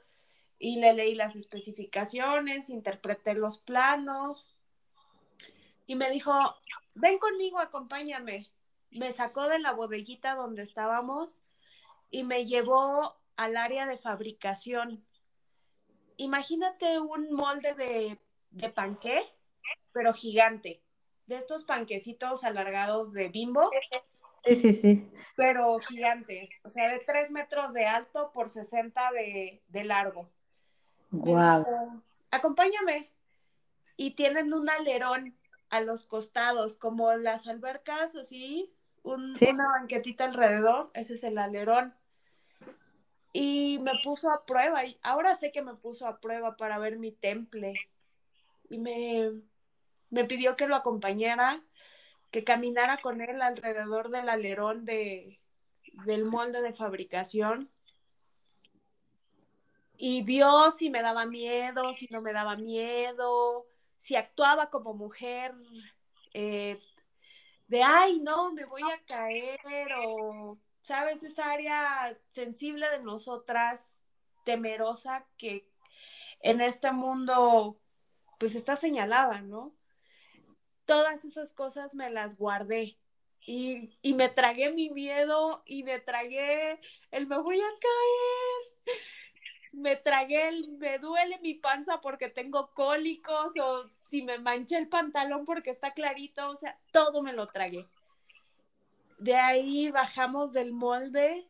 Y 0.60 0.80
le 0.80 0.94
leí 0.94 1.14
las 1.14 1.36
especificaciones, 1.36 2.70
interpreté 2.70 3.36
los 3.36 3.60
planos 3.60 4.58
y 5.88 5.96
me 5.96 6.12
dijo, 6.12 6.34
ven 6.96 7.18
conmigo, 7.18 7.60
acompáñame. 7.60 8.48
Me 8.92 9.14
sacó 9.14 9.48
de 9.48 9.60
la 9.60 9.72
bodeguita 9.72 10.36
donde 10.36 10.64
estábamos 10.64 11.40
y 12.12 12.24
me 12.24 12.46
llevó 12.46 13.16
al 13.38 13.56
área 13.56 13.86
de 13.86 13.98
fabricación. 13.98 15.06
Imagínate 16.18 17.00
un 17.00 17.32
molde 17.32 17.74
de, 17.76 18.20
de 18.52 18.70
panqué, 18.70 19.22
pero 19.94 20.14
gigante, 20.14 20.82
de 21.26 21.36
estos 21.38 21.64
panquecitos 21.64 22.44
alargados 22.44 23.14
de 23.14 23.30
bimbo. 23.30 23.70
Sí, 24.48 24.56
sí, 24.56 24.74
sí. 24.74 25.12
Pero 25.36 25.80
gigantes, 25.80 26.60
o 26.64 26.70
sea, 26.72 26.90
de 26.90 27.00
3 27.00 27.32
metros 27.32 27.74
de 27.74 27.86
alto 27.86 28.32
por 28.34 28.50
60 28.50 29.12
de, 29.12 29.62
de 29.68 29.84
largo. 29.84 30.32
Wow. 31.12 31.66
Acompáñame. 32.32 33.12
Y 33.98 34.12
tienen 34.12 34.54
un 34.54 34.70
alerón 34.70 35.38
a 35.70 35.82
los 35.82 36.06
costados, 36.08 36.78
como 36.78 37.14
las 37.16 37.48
albercas, 37.48 38.16
así, 38.16 38.74
un, 39.04 39.36
una 39.42 39.68
banquetita 39.80 40.26
alrededor, 40.26 40.92
ese 40.94 41.16
es 41.16 41.24
el 41.24 41.38
alerón. 41.38 41.96
y 43.34 43.80
me 43.80 43.92
puso 44.04 44.30
a 44.32 44.46
prueba. 44.46 44.86
Y 44.86 44.98
ahora 45.04 45.36
sé 45.36 45.52
que 45.52 45.62
me 45.62 45.76
puso 45.76 46.08
a 46.08 46.20
prueba 46.20 46.58
para 46.58 46.80
ver 46.80 46.98
mi 46.98 47.12
temple. 47.12 47.74
Y 48.70 48.80
me, 48.80 49.32
me 50.10 50.26
pidió 50.26 50.56
que 50.56 50.68
lo 50.68 50.76
acompañara, 50.76 51.62
que 52.32 52.44
caminara 52.44 52.98
con 52.98 53.22
él 53.22 53.42
alrededor 53.42 54.10
del 54.10 54.30
alerón 54.30 54.86
de, 54.86 55.40
del 56.06 56.26
molde 56.26 56.62
de 56.62 56.74
fabricación. 56.74 57.70
Y 59.98 60.22
vio 60.22 60.72
si 60.72 60.90
me 60.90 61.02
daba 61.02 61.26
miedo, 61.26 61.94
si 61.94 62.08
no 62.12 62.22
me 62.22 62.34
daba 62.34 62.56
miedo, 62.56 63.66
si 63.98 64.16
actuaba 64.16 64.70
como 64.70 64.94
mujer, 64.94 65.54
eh, 66.34 66.80
de, 67.68 67.84
ay, 67.84 68.20
no, 68.20 68.54
me 68.54 68.66
voy 68.66 68.84
a 68.84 69.04
caer, 69.06 69.60
o, 70.06 70.58
¿sabes? 70.82 71.24
Esa 71.24 71.52
área 71.52 72.18
sensible 72.30 72.90
de 72.90 73.00
nosotras, 73.00 73.88
temerosa, 74.46 75.26
que 75.38 75.68
en 76.42 76.62
este 76.62 76.92
mundo, 76.92 77.80
pues 78.40 78.56
está 78.56 78.76
señalada, 78.76 79.42
¿no? 79.42 79.74
Todas 80.88 81.24
esas 81.24 81.54
cosas 81.54 81.94
me 81.94 82.10
las 82.10 82.36
guardé. 82.36 82.98
Y, 83.46 83.96
y 84.02 84.16
me 84.16 84.28
tragué 84.30 84.72
mi 84.72 84.90
miedo 84.90 85.62
y 85.66 85.84
me 85.84 86.00
tragué 86.00 86.82
el 87.12 87.28
me 87.28 87.38
voy 87.38 87.62
a 87.62 87.70
caer 87.80 88.98
me 89.78 89.96
tragué 89.96 90.50
el, 90.50 90.70
me 90.80 90.98
duele 90.98 91.40
mi 91.40 91.54
panza 91.54 92.02
porque 92.02 92.30
tengo 92.30 92.72
cólicos 92.74 93.54
o 93.62 93.86
si 94.06 94.24
me 94.24 94.40
manché 94.40 94.78
el 94.78 94.88
pantalón 94.88 95.46
porque 95.46 95.70
está 95.70 95.94
clarito, 95.94 96.50
o 96.50 96.56
sea, 96.56 96.78
todo 96.92 97.22
me 97.22 97.34
lo 97.34 97.48
tragué. 97.48 97.86
De 99.20 99.36
ahí 99.36 99.92
bajamos 99.92 100.54
del 100.54 100.72
molde 100.72 101.48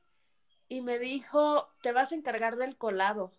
y 0.68 0.82
me 0.82 1.00
dijo, 1.00 1.70
te 1.82 1.92
vas 1.94 2.12
a 2.12 2.16
encargar 2.16 2.58
del 2.58 2.78
colado. 2.78 3.32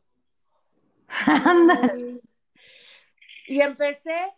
y 3.47 3.61
empecé, 3.61 4.33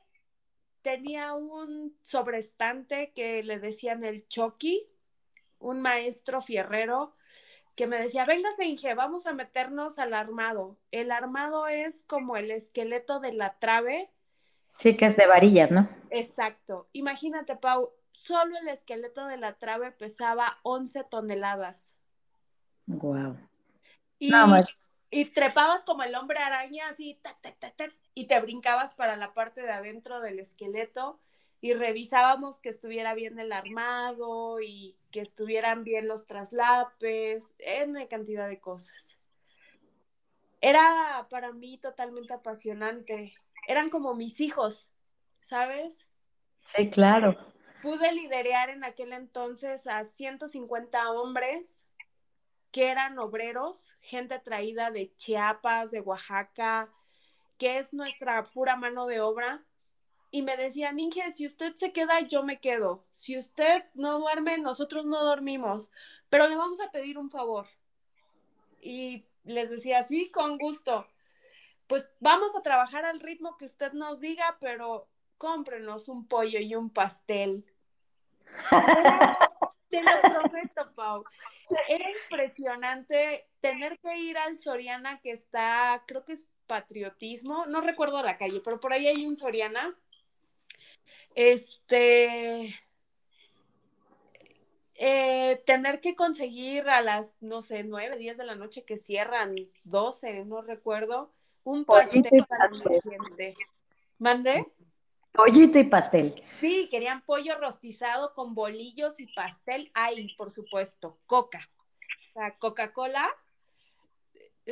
tenía 0.83 1.35
un 1.35 1.97
sobrestante 2.03 3.13
que 3.15 3.43
le 3.43 3.59
decían 3.59 4.05
el 4.05 4.27
Chucky, 4.29 4.87
un 5.59 5.81
maestro 5.81 6.41
fierrero 6.43 7.15
que 7.81 7.87
me 7.87 7.99
decía, 7.99 8.27
venga, 8.27 8.51
Inge, 8.59 8.95
vamos 8.95 9.27
a 9.27 9.33
meternos 9.33 9.99
al 9.99 10.13
armado. 10.13 10.77
El 10.91 11.11
armado 11.11 11.67
es 11.67 12.03
como 12.07 12.37
el 12.37 12.51
esqueleto 12.51 13.21
de 13.21 13.33
la 13.33 13.55
trave. 13.59 14.11
Sí, 14.79 14.97
que 14.97 15.07
es 15.07 15.17
de 15.17 15.27
varillas, 15.27 15.71
¿no? 15.71 15.89
Exacto. 16.11 16.89
Imagínate, 16.93 17.57
Pau, 17.57 17.91
solo 18.13 18.57
el 18.59 18.69
esqueleto 18.69 19.27
de 19.27 19.39
la 19.39 19.55
trave 19.55 19.93
pesaba 19.93 20.59
11 20.63 21.05
toneladas. 21.05 21.95
Wow. 22.87 23.39
Y, 24.19 24.31
y 25.11 25.27
trepabas 25.27 25.83
como 25.83 26.03
el 26.03 26.15
hombre 26.15 26.39
araña, 26.39 26.89
así, 26.89 27.21
y 28.15 28.27
te 28.27 28.41
brincabas 28.41 28.95
para 28.95 29.17
la 29.17 29.35
parte 29.35 29.61
de 29.63 29.73
adentro 29.73 30.21
del 30.21 30.39
esqueleto 30.39 31.19
y 31.61 31.75
revisábamos 31.75 32.61
que 32.61 32.71
estuviera 32.71 33.15
bien 33.15 33.39
el 33.39 33.53
armado 33.53 34.61
y 34.61 34.97
que 35.11 35.21
estuvieran 35.21 35.85
bien 35.85 36.09
los 36.09 36.27
traslapes, 36.27 37.45
en 37.59 38.07
cantidad 38.07 38.49
de 38.49 38.61
cosas. 38.61 39.19
Era 40.61 41.27
para 41.29 41.53
mí 41.53 41.79
totalmente 41.79 42.33
apasionante. 42.33 43.35
Eran 43.67 43.91
como 43.91 44.15
mis 44.15 44.41
hijos, 44.41 44.87
¿sabes? 45.45 46.07
Sí, 46.67 46.89
claro. 46.89 47.37
Pude 47.83 48.13
liderar 48.13 48.71
en 48.71 48.85
aquel 48.85 49.13
entonces 49.13 49.87
a 49.87 50.05
150 50.05 51.11
hombres 51.13 51.83
que 52.73 52.89
eran 52.89 53.19
obreros, 53.19 53.93
gente 54.01 54.39
traída 54.39 54.91
de 54.91 55.15
Chiapas, 55.17 55.91
de 55.91 56.01
Oaxaca, 56.01 56.89
que 57.59 57.79
es 57.79 57.93
nuestra 57.93 58.43
pura 58.45 58.77
mano 58.77 59.07
de 59.07 59.21
obra, 59.21 59.63
y 60.31 60.43
me 60.43 60.57
decía, 60.57 60.93
Inge, 60.97 61.33
si 61.33 61.47
usted 61.47 61.75
se 61.75 61.93
queda, 61.93 62.21
yo 62.21 62.45
me 62.45 62.61
quedo. 62.61 63.05
Si 63.13 63.37
usted 63.37 63.85
no 63.95 64.21
duerme, 64.21 64.59
nosotros 64.59 65.05
no 65.05 65.25
dormimos, 65.25 65.91
pero 66.29 66.47
le 66.47 66.55
vamos 66.55 66.81
a 66.81 66.91
pedir 66.93 67.19
un 67.19 67.31
favor. 67.31 67.67
Y 68.81 69.25
les 69.45 69.71
decía, 69.71 70.05
sí, 70.05 70.31
con 70.31 70.57
gusto. 70.57 71.07
Pues 71.89 72.09
vamos 72.21 72.55
a 72.55 72.63
trabajar 72.63 73.05
al 73.05 73.19
ritmo 73.19 73.57
que 73.57 73.65
usted 73.65 73.93
nos 73.93 74.21
diga, 74.21 74.57
pero 74.61 75.09
cómprenos 75.37 76.09
un 76.09 76.27
pollo 76.29 76.61
y 76.61 76.77
un 76.77 76.91
pastel. 76.91 77.65
Te 79.91 80.03
lo 80.03 80.21
prometo, 80.21 80.93
Pau. 80.95 81.25
Era 81.89 82.05
impresionante 82.11 83.47
tener 83.61 83.99
que 83.99 84.17
ir 84.19 84.39
al 84.39 84.59
Soriana 84.59 85.21
que 85.21 85.33
está, 85.33 86.03
creo 86.07 86.25
que 86.25 86.35
es 86.35 86.47
patriotismo, 86.67 87.67
no 87.67 87.81
recuerdo 87.81 88.23
la 88.23 88.37
calle, 88.37 88.61
pero 88.65 88.79
por 88.79 88.93
ahí 88.93 89.07
hay 89.07 89.27
un 89.27 89.37
Soriana 89.37 89.97
este, 91.35 92.75
eh, 94.95 95.63
tener 95.67 96.01
que 96.01 96.15
conseguir 96.15 96.89
a 96.89 97.01
las, 97.03 97.35
no 97.41 97.63
sé, 97.63 97.85
nueve, 97.85 98.17
diez 98.17 98.37
de 98.37 98.45
la 98.45 98.55
noche 98.55 98.85
que 98.85 98.99
cierran, 98.99 99.55
doce, 99.85 100.45
no 100.45 100.63
recuerdo, 100.63 101.33
un 101.65 101.85
pastel 101.85 102.45
para 102.49 102.69
mi 102.69 102.79
gente. 102.79 103.57
¿Mandé? 104.19 104.67
Pollito 105.33 105.79
y 105.79 105.85
pastel. 105.85 106.43
Sí, 106.61 106.89
querían 106.91 107.23
pollo 107.23 107.59
rostizado 107.59 108.35
con 108.35 108.55
bolillos 108.55 109.19
y 109.21 109.27
pastel. 109.27 109.91
Ahí, 109.95 110.35
por 110.37 110.51
supuesto, 110.51 111.19
coca. 111.27 111.69
O 112.29 112.33
sea, 112.33 112.57
Coca-Cola. 112.59 113.29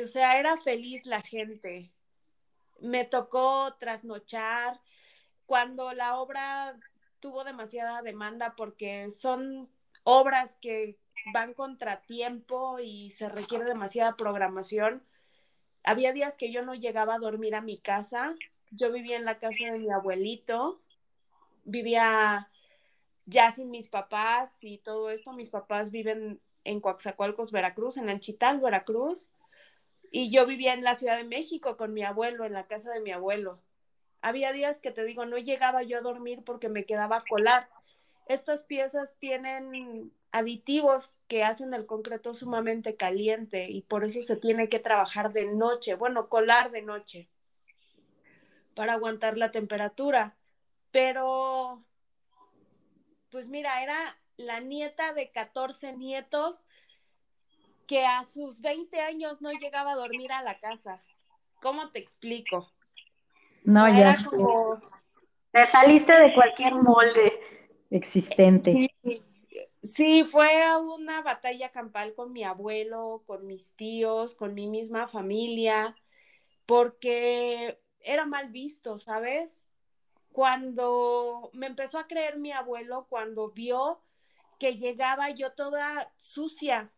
O 0.01 0.07
sea, 0.07 0.39
era 0.39 0.57
feliz 0.61 1.05
la 1.05 1.21
gente. 1.21 1.91
Me 2.79 3.05
tocó 3.05 3.75
trasnochar, 3.79 4.79
cuando 5.49 5.93
la 5.93 6.19
obra 6.19 6.77
tuvo 7.19 7.43
demasiada 7.43 8.03
demanda 8.03 8.53
porque 8.55 9.09
son 9.09 9.67
obras 10.03 10.55
que 10.61 10.99
van 11.33 11.55
contratiempo 11.55 12.79
y 12.79 13.09
se 13.09 13.27
requiere 13.29 13.65
demasiada 13.65 14.15
programación. 14.15 15.03
Había 15.83 16.13
días 16.13 16.35
que 16.37 16.51
yo 16.51 16.61
no 16.61 16.75
llegaba 16.75 17.15
a 17.15 17.19
dormir 17.19 17.55
a 17.55 17.61
mi 17.61 17.79
casa. 17.79 18.35
Yo 18.71 18.91
vivía 18.91 19.17
en 19.17 19.25
la 19.25 19.39
casa 19.39 19.71
de 19.71 19.79
mi 19.79 19.89
abuelito, 19.89 20.79
vivía 21.63 22.49
ya 23.25 23.51
sin 23.51 23.69
mis 23.71 23.87
papás 23.87 24.51
y 24.61 24.79
todo 24.79 25.09
esto. 25.09 25.33
Mis 25.33 25.49
papás 25.49 25.91
viven 25.91 26.39
en 26.63 26.79
Coaxacualcos, 26.81 27.51
Veracruz, 27.51 27.97
en 27.97 28.09
Anchital, 28.09 28.59
Veracruz. 28.59 29.29
Y 30.11 30.31
yo 30.31 30.45
vivía 30.45 30.73
en 30.73 30.83
la 30.83 30.97
Ciudad 30.97 31.17
de 31.17 31.23
México 31.23 31.77
con 31.77 31.93
mi 31.93 32.03
abuelo, 32.03 32.45
en 32.45 32.53
la 32.53 32.67
casa 32.67 32.91
de 32.91 32.99
mi 32.99 33.11
abuelo. 33.11 33.59
Había 34.21 34.51
días 34.51 34.79
que 34.81 34.91
te 34.91 35.03
digo, 35.03 35.25
no 35.25 35.37
llegaba 35.37 35.83
yo 35.83 35.97
a 35.97 36.01
dormir 36.01 36.43
porque 36.43 36.69
me 36.69 36.85
quedaba 36.85 37.17
a 37.17 37.23
colar. 37.29 37.69
Estas 38.27 38.63
piezas 38.63 39.15
tienen 39.19 40.11
aditivos 40.31 41.17
que 41.27 41.43
hacen 41.43 41.73
el 41.73 41.85
concreto 41.85 42.33
sumamente 42.35 42.95
caliente 42.95 43.69
y 43.69 43.81
por 43.81 44.03
eso 44.03 44.21
se 44.21 44.35
tiene 44.35 44.69
que 44.69 44.79
trabajar 44.79 45.33
de 45.33 45.45
noche, 45.45 45.95
bueno, 45.95 46.29
colar 46.29 46.69
de 46.71 46.83
noche 46.83 47.29
para 48.79 48.93
aguantar 48.93 49.37
la 49.37 49.51
temperatura. 49.51 50.37
Pero, 50.91 51.83
pues 53.29 53.49
mira, 53.49 53.83
era 53.83 54.17
la 54.37 54.61
nieta 54.61 55.11
de 55.11 55.31
14 55.31 55.97
nietos 55.97 56.65
que 57.87 58.05
a 58.05 58.23
sus 58.23 58.61
20 58.61 59.01
años 59.01 59.41
no 59.41 59.51
llegaba 59.51 59.91
a 59.91 59.95
dormir 59.95 60.31
a 60.31 60.43
la 60.43 60.59
casa. 60.59 61.03
¿Cómo 61.61 61.91
te 61.91 61.99
explico? 61.99 62.71
No, 63.65 63.85
ya. 63.89 64.17
Te 65.51 65.65
saliste 65.65 66.13
de 66.13 66.33
cualquier 66.33 66.75
molde 66.75 67.33
existente. 67.89 68.89
Sí. 69.83 70.23
fue 70.23 70.77
una 70.79 71.21
batalla 71.21 71.69
campal 71.73 72.13
con 72.15 72.31
mi 72.31 72.45
abuelo, 72.45 73.23
con 73.27 73.45
mis 73.45 73.73
tíos, 73.73 74.35
con 74.35 74.53
mi 74.53 74.67
misma 74.67 75.09
familia, 75.09 75.97
porque 76.65 77.77
era 78.01 78.25
mal 78.25 78.49
visto, 78.49 78.99
¿sabes? 78.99 79.69
Cuando 80.31 81.49
me 81.53 81.67
empezó 81.67 81.99
a 81.99 82.07
creer 82.07 82.37
mi 82.37 82.51
abuelo, 82.51 83.07
cuando 83.09 83.49
vio 83.49 84.01
que 84.59 84.77
llegaba 84.77 85.29
yo 85.31 85.53
toda 85.53 86.11
sucia, 86.17 86.91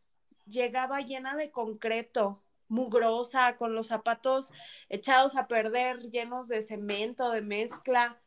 llegaba 0.46 1.02
llena 1.02 1.36
de 1.36 1.52
concreto, 1.52 2.42
mugrosa, 2.68 3.58
con 3.58 3.76
los 3.76 3.88
zapatos 3.88 4.52
echados 4.90 5.36
a 5.36 5.48
perder, 5.48 6.10
llenos 6.10 6.48
de 6.48 6.62
cemento, 6.62 7.30
de 7.32 7.42
mezcla. 7.42 8.20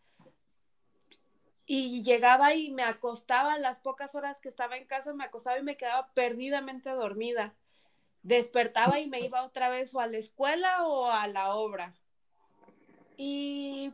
Y 1.67 2.03
llegaba 2.03 2.55
y 2.55 2.71
me 2.71 2.83
acostaba 2.83 3.59
las 3.59 3.79
pocas 3.79 4.15
horas 4.15 4.39
que 4.41 4.51
estaba 4.51 4.77
en 4.77 4.87
casa, 4.87 5.15
me 5.15 5.25
acostaba 5.25 5.59
y 5.59 5.63
me 5.63 5.77
quedaba 5.77 6.13
perdidamente 6.13 6.91
dormida. 6.91 7.55
Despertaba 8.23 9.01
y 9.01 9.07
me 9.07 9.21
iba 9.21 9.45
otra 9.45 9.71
vez 9.71 9.95
o 9.95 10.01
a 10.01 10.07
la 10.07 10.19
escuela 10.19 10.87
o 10.87 11.11
a 11.11 11.27
la 11.27 11.55
obra. 11.55 11.95
Y 13.17 13.93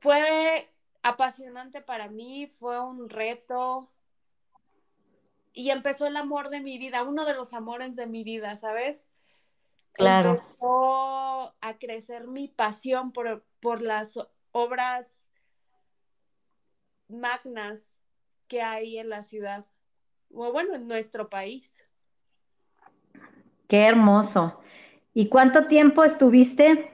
fue 0.00 0.70
apasionante 1.02 1.80
para 1.80 2.08
mí, 2.08 2.46
fue 2.58 2.80
un 2.80 3.08
reto, 3.08 3.90
y 5.52 5.70
empezó 5.70 6.06
el 6.06 6.16
amor 6.16 6.48
de 6.50 6.60
mi 6.60 6.78
vida, 6.78 7.02
uno 7.02 7.24
de 7.24 7.34
los 7.34 7.52
amores 7.52 7.96
de 7.96 8.06
mi 8.06 8.24
vida, 8.24 8.56
¿sabes? 8.56 9.04
Claro. 9.92 10.30
Empezó 10.30 11.54
a 11.60 11.78
crecer 11.78 12.26
mi 12.26 12.48
pasión 12.48 13.12
por, 13.12 13.44
por 13.60 13.82
las 13.82 14.14
obras 14.52 15.08
magnas 17.08 17.80
que 18.46 18.62
hay 18.62 18.98
en 18.98 19.08
la 19.10 19.24
ciudad, 19.24 19.66
o 20.32 20.52
bueno, 20.52 20.74
en 20.74 20.86
nuestro 20.86 21.28
país. 21.28 21.76
Qué 23.68 23.84
hermoso. 23.84 24.60
¿Y 25.12 25.28
cuánto 25.28 25.66
tiempo 25.66 26.04
estuviste 26.04 26.89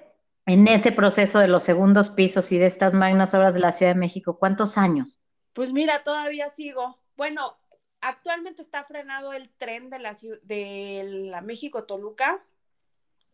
en 0.47 0.69
ese 0.69 0.93
proceso 0.93 1.41
de 1.41 1.49
los 1.49 1.65
segundos 1.65 2.11
pisos 2.11 2.53
y 2.53 2.59
de 2.59 2.67
estas 2.67 2.95
magnas 2.95 3.35
obras 3.35 3.53
de 3.53 3.61
la 3.61 3.73
Ciudad 3.73 3.93
de 3.93 4.01
México? 4.01 4.39
¿Cuántos 4.39 4.79
años? 4.79 5.19
Pues 5.53 5.73
mira, 5.73 6.05
todavía 6.05 6.51
sigo. 6.51 7.01
Bueno, 7.17 7.59
actualmente 8.01 8.63
está 8.63 8.85
frenado 8.85 9.33
el 9.33 9.51
tren 9.51 9.91
de 9.91 9.99
la, 9.99 10.17
de 10.43 11.05
la 11.31 11.41
México 11.41 11.85
Toluca, 11.85 12.45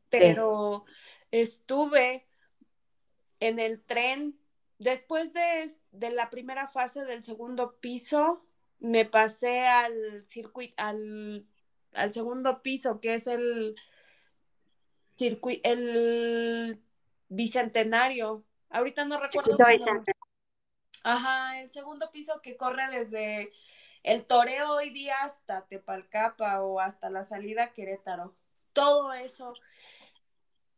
pero 0.09 0.85
estuve 1.31 2.27
en 3.41 3.59
el 3.59 3.83
tren 3.83 4.39
después 4.79 5.33
de, 5.35 5.71
de, 5.91 6.11
la 6.11 6.31
primera 6.31 6.69
fase 6.69 7.05
del 7.05 7.25
segundo 7.25 7.77
piso, 7.81 8.45
me 8.79 9.05
pasé 9.05 9.67
al 9.67 10.25
circuito, 10.29 10.75
al, 10.77 11.47
al 11.93 12.13
segundo 12.13 12.63
piso, 12.63 13.01
que 13.01 13.15
es 13.15 13.27
el 13.27 13.77
circuito, 15.17 15.69
el 15.69 16.83
bicentenario. 17.35 18.45
Ahorita 18.71 19.05
no 19.05 19.21
recuerdo. 19.21 19.57
Ajá, 21.05 21.61
el 21.61 21.71
segundo 21.71 22.11
piso 22.13 22.41
que 22.43 22.57
corre 22.57 22.89
desde 22.91 23.53
el 24.03 24.25
toreo 24.25 24.73
hoy 24.73 24.91
día 24.91 25.17
hasta 25.23 25.67
Tepalcapa 25.67 26.63
o 26.63 26.81
hasta 26.81 27.11
la 27.11 27.25
salida 27.25 27.65
a 27.65 27.73
Querétaro. 27.73 28.35
Todo 28.73 29.13
eso. 29.13 29.55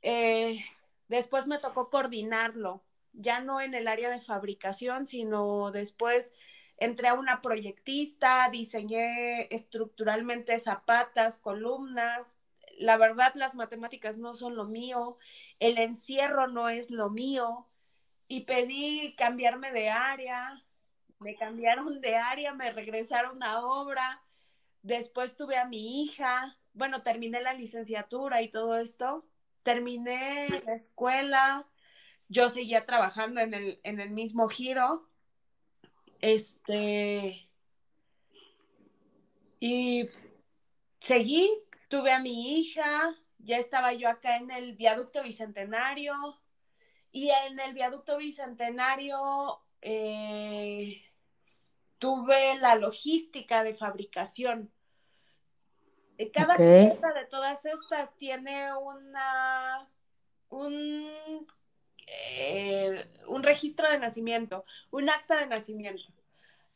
Eh, 0.02 0.64
después 1.08 1.46
me 1.46 1.58
tocó 1.58 1.90
coordinarlo, 1.90 2.82
ya 3.12 3.40
no 3.40 3.60
en 3.60 3.74
el 3.74 3.88
área 3.88 4.10
de 4.10 4.20
fabricación, 4.20 5.06
sino 5.06 5.70
después 5.70 6.32
entré 6.76 7.08
a 7.08 7.14
una 7.14 7.40
proyectista, 7.40 8.48
diseñé 8.50 9.54
estructuralmente 9.54 10.58
zapatas, 10.58 11.38
columnas. 11.38 12.38
La 12.78 12.96
verdad, 12.96 13.32
las 13.34 13.54
matemáticas 13.54 14.18
no 14.18 14.34
son 14.34 14.56
lo 14.56 14.64
mío, 14.64 15.18
el 15.60 15.78
encierro 15.78 16.48
no 16.48 16.68
es 16.68 16.90
lo 16.90 17.10
mío 17.10 17.66
y 18.28 18.42
pedí 18.42 19.14
cambiarme 19.16 19.72
de 19.72 19.90
área, 19.90 20.62
me 21.18 21.36
cambiaron 21.36 22.00
de 22.00 22.16
área, 22.16 22.52
me 22.54 22.72
regresaron 22.72 23.42
a 23.42 23.60
obra, 23.60 24.22
después 24.82 25.36
tuve 25.36 25.56
a 25.56 25.66
mi 25.66 26.02
hija, 26.02 26.56
bueno, 26.72 27.02
terminé 27.02 27.40
la 27.40 27.54
licenciatura 27.54 28.42
y 28.42 28.48
todo 28.50 28.78
esto, 28.78 29.24
terminé 29.62 30.48
la 30.66 30.74
escuela, 30.74 31.66
yo 32.28 32.50
seguía 32.50 32.86
trabajando 32.86 33.40
en 33.40 33.54
el, 33.54 33.80
en 33.84 34.00
el 34.00 34.10
mismo 34.10 34.48
giro, 34.48 35.08
este, 36.20 37.48
y 39.60 40.08
seguí, 41.00 41.50
tuve 41.94 42.10
a 42.10 42.18
mi 42.18 42.58
hija, 42.58 43.14
ya 43.38 43.58
estaba 43.58 43.92
yo 43.92 44.08
acá 44.08 44.36
en 44.36 44.50
el 44.50 44.74
viaducto 44.74 45.22
bicentenario, 45.22 46.12
y 47.12 47.30
en 47.30 47.60
el 47.60 47.72
viaducto 47.72 48.16
bicentenario 48.16 49.60
eh, 49.80 51.00
tuve 51.98 52.56
la 52.58 52.74
logística 52.74 53.62
de 53.62 53.76
fabricación. 53.76 54.72
Eh, 56.18 56.32
cada 56.32 56.56
pieza 56.56 57.12
de 57.12 57.26
todas 57.26 57.64
estas 57.64 58.16
tiene 58.16 58.74
una 58.74 59.88
un, 60.48 61.46
eh, 62.08 63.08
un 63.28 63.44
registro 63.44 63.88
de 63.88 64.00
nacimiento, 64.00 64.64
un 64.90 65.10
acta 65.10 65.38
de 65.38 65.46
nacimiento. 65.46 66.12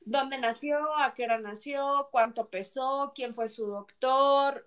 ¿Dónde 0.08 0.38
nació? 0.38 0.96
¿A 0.96 1.12
qué 1.12 1.24
hora 1.24 1.38
nació? 1.38 2.08
¿Cuánto 2.10 2.48
pesó? 2.48 3.12
¿Quién 3.14 3.34
fue 3.34 3.50
su 3.50 3.66
doctor? 3.66 4.66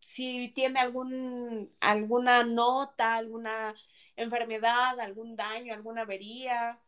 si 0.00 0.48
tiene 0.48 0.80
algún, 0.80 1.72
alguna 1.78 2.42
nota, 2.42 3.14
alguna 3.14 3.72
enfermedad, 4.16 4.98
algún 4.98 5.36
daño, 5.36 5.72
alguna 5.72 6.02
avería, 6.02 6.80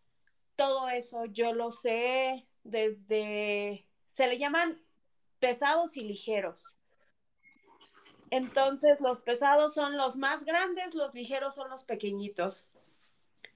todo 0.57 0.89
eso 0.89 1.27
yo 1.27 1.55
lo 1.55 1.71
sé 1.71 2.45
desde, 2.65 3.87
se 4.09 4.27
le 4.27 4.37
llaman 4.37 4.81
pesados 5.39 5.97
y 5.97 6.01
ligeros. 6.01 6.77
Entonces, 8.31 9.01
los 9.01 9.21
pesados 9.21 9.75
son 9.75 9.97
los 9.97 10.17
más 10.17 10.45
grandes, 10.45 10.93
los 10.95 11.15
ligeros 11.15 11.55
son 11.55 11.71
los 11.71 11.85
pequeñitos. 11.85 12.67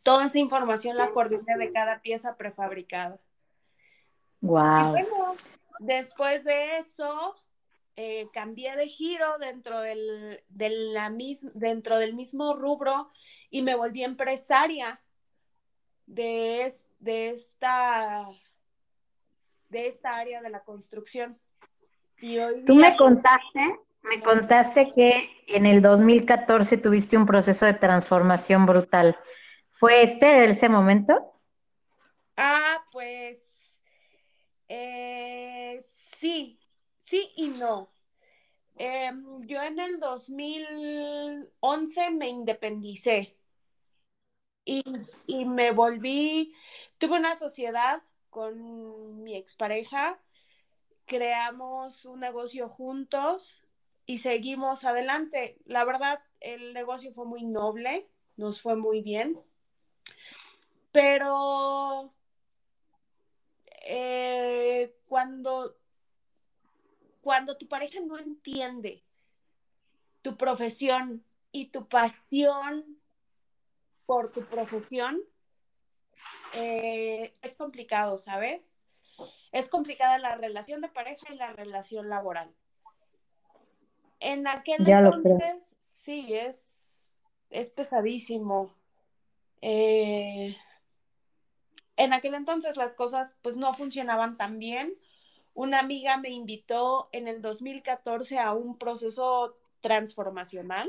Toda 0.04 0.26
esa 0.26 0.38
información 0.38 0.96
la 0.96 1.10
coordiné 1.10 1.56
de 1.58 1.72
cada 1.72 2.00
pieza 2.00 2.36
prefabricada. 2.36 3.18
Wow. 4.40 4.96
Y 4.96 5.02
bueno, 5.02 5.34
después 5.80 6.44
de 6.44 6.78
eso, 6.78 7.34
eh, 7.96 8.28
cambié 8.32 8.76
de 8.76 8.86
giro 8.86 9.38
dentro 9.38 9.80
del, 9.80 10.40
de 10.48 10.70
la 10.70 11.12
dentro 11.54 11.98
del 11.98 12.14
mismo 12.14 12.54
rubro 12.54 13.10
y 13.50 13.62
me 13.62 13.74
volví 13.74 14.04
empresaria 14.04 15.00
de, 16.06 16.72
de, 17.00 17.30
esta, 17.30 18.28
de 19.68 19.88
esta 19.88 20.10
área 20.10 20.40
de 20.42 20.50
la 20.50 20.60
construcción. 20.60 21.38
Y 22.20 22.38
hoy 22.38 22.64
Tú 22.64 22.74
me 22.74 22.96
contaste, 22.96 23.80
me 24.02 24.20
contaste 24.20 24.92
que 24.94 25.30
en 25.48 25.66
el 25.66 25.82
2014 25.82 26.76
tuviste 26.78 27.16
un 27.16 27.26
proceso 27.26 27.66
de 27.66 27.74
transformación 27.74 28.64
brutal. 28.66 29.18
¿Fue 29.72 30.02
este 30.02 30.44
ese 30.44 30.68
momento? 30.68 31.32
Ah, 32.36 32.78
pues 32.92 33.47
sí, 36.20 36.58
Sí 37.08 37.32
y 37.36 37.48
no. 37.48 37.90
Em, 38.76 39.46
yo 39.46 39.62
en 39.62 39.80
el 39.80 39.98
2011 39.98 42.10
me 42.10 42.28
independicé 42.28 43.34
y, 44.64 44.84
y, 45.26 45.44
me 45.46 45.72
volví, 45.72 46.54
tuve 46.98 47.18
una 47.18 47.36
sociedad 47.36 48.02
con 48.28 49.22
mi 49.22 49.36
expareja, 49.36 50.20
creamos 51.06 52.04
un 52.04 52.20
negocio 52.20 52.68
juntos 52.68 53.62
y 54.04 54.18
seguimos 54.18 54.84
adelante. 54.84 55.56
La 55.64 55.86
verdad, 55.86 56.20
el 56.40 56.74
negocio 56.74 57.14
fue 57.14 57.24
muy 57.24 57.44
noble, 57.44 58.06
nos 58.36 58.60
fue 58.60 58.76
muy 58.76 59.00
bien, 59.00 59.40
pero 60.92 62.12
eh, 63.86 64.94
cuando 65.06 65.78
cuando 67.28 67.58
tu 67.58 67.68
pareja 67.68 68.00
no 68.00 68.16
entiende 68.18 69.04
tu 70.22 70.38
profesión 70.38 71.22
y 71.52 71.66
tu 71.66 71.86
pasión 71.86 72.98
por 74.06 74.32
tu 74.32 74.46
profesión, 74.46 75.20
eh, 76.54 77.36
es 77.42 77.54
complicado, 77.54 78.16
¿sabes? 78.16 78.80
Es 79.52 79.68
complicada 79.68 80.16
la 80.16 80.36
relación 80.36 80.80
de 80.80 80.88
pareja 80.88 81.30
y 81.30 81.36
la 81.36 81.52
relación 81.52 82.08
laboral. 82.08 82.50
En 84.20 84.46
aquel 84.46 84.88
entonces, 84.88 85.76
sí, 85.82 86.32
es, 86.32 87.12
es 87.50 87.68
pesadísimo. 87.68 88.72
Eh, 89.60 90.56
en 91.98 92.14
aquel 92.14 92.32
entonces 92.32 92.78
las 92.78 92.94
cosas 92.94 93.36
pues 93.42 93.58
no 93.58 93.74
funcionaban 93.74 94.38
tan 94.38 94.58
bien 94.58 94.94
una 95.58 95.80
amiga 95.80 96.16
me 96.18 96.28
invitó 96.28 97.08
en 97.10 97.26
el 97.26 97.42
2014 97.42 98.38
a 98.38 98.52
un 98.52 98.78
proceso 98.78 99.58
transformacional 99.80 100.88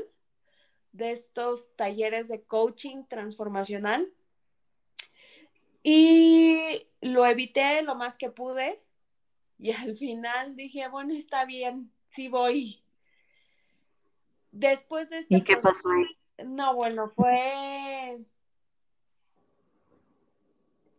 de 0.92 1.10
estos 1.10 1.74
talleres 1.74 2.28
de 2.28 2.42
coaching 2.44 3.02
transformacional 3.08 4.08
y 5.82 6.86
lo 7.00 7.26
evité 7.26 7.82
lo 7.82 7.96
más 7.96 8.16
que 8.16 8.30
pude 8.30 8.78
y 9.58 9.72
al 9.72 9.96
final 9.96 10.54
dije, 10.54 10.86
bueno, 10.86 11.14
está 11.14 11.44
bien, 11.44 11.90
sí 12.10 12.28
voy. 12.28 12.80
Después 14.52 15.10
de 15.10 15.18
este... 15.18 15.36
¿Y 15.36 15.42
qué 15.42 15.56
pasó 15.56 15.88
No, 16.44 16.76
bueno, 16.76 17.08
fue... 17.08 18.20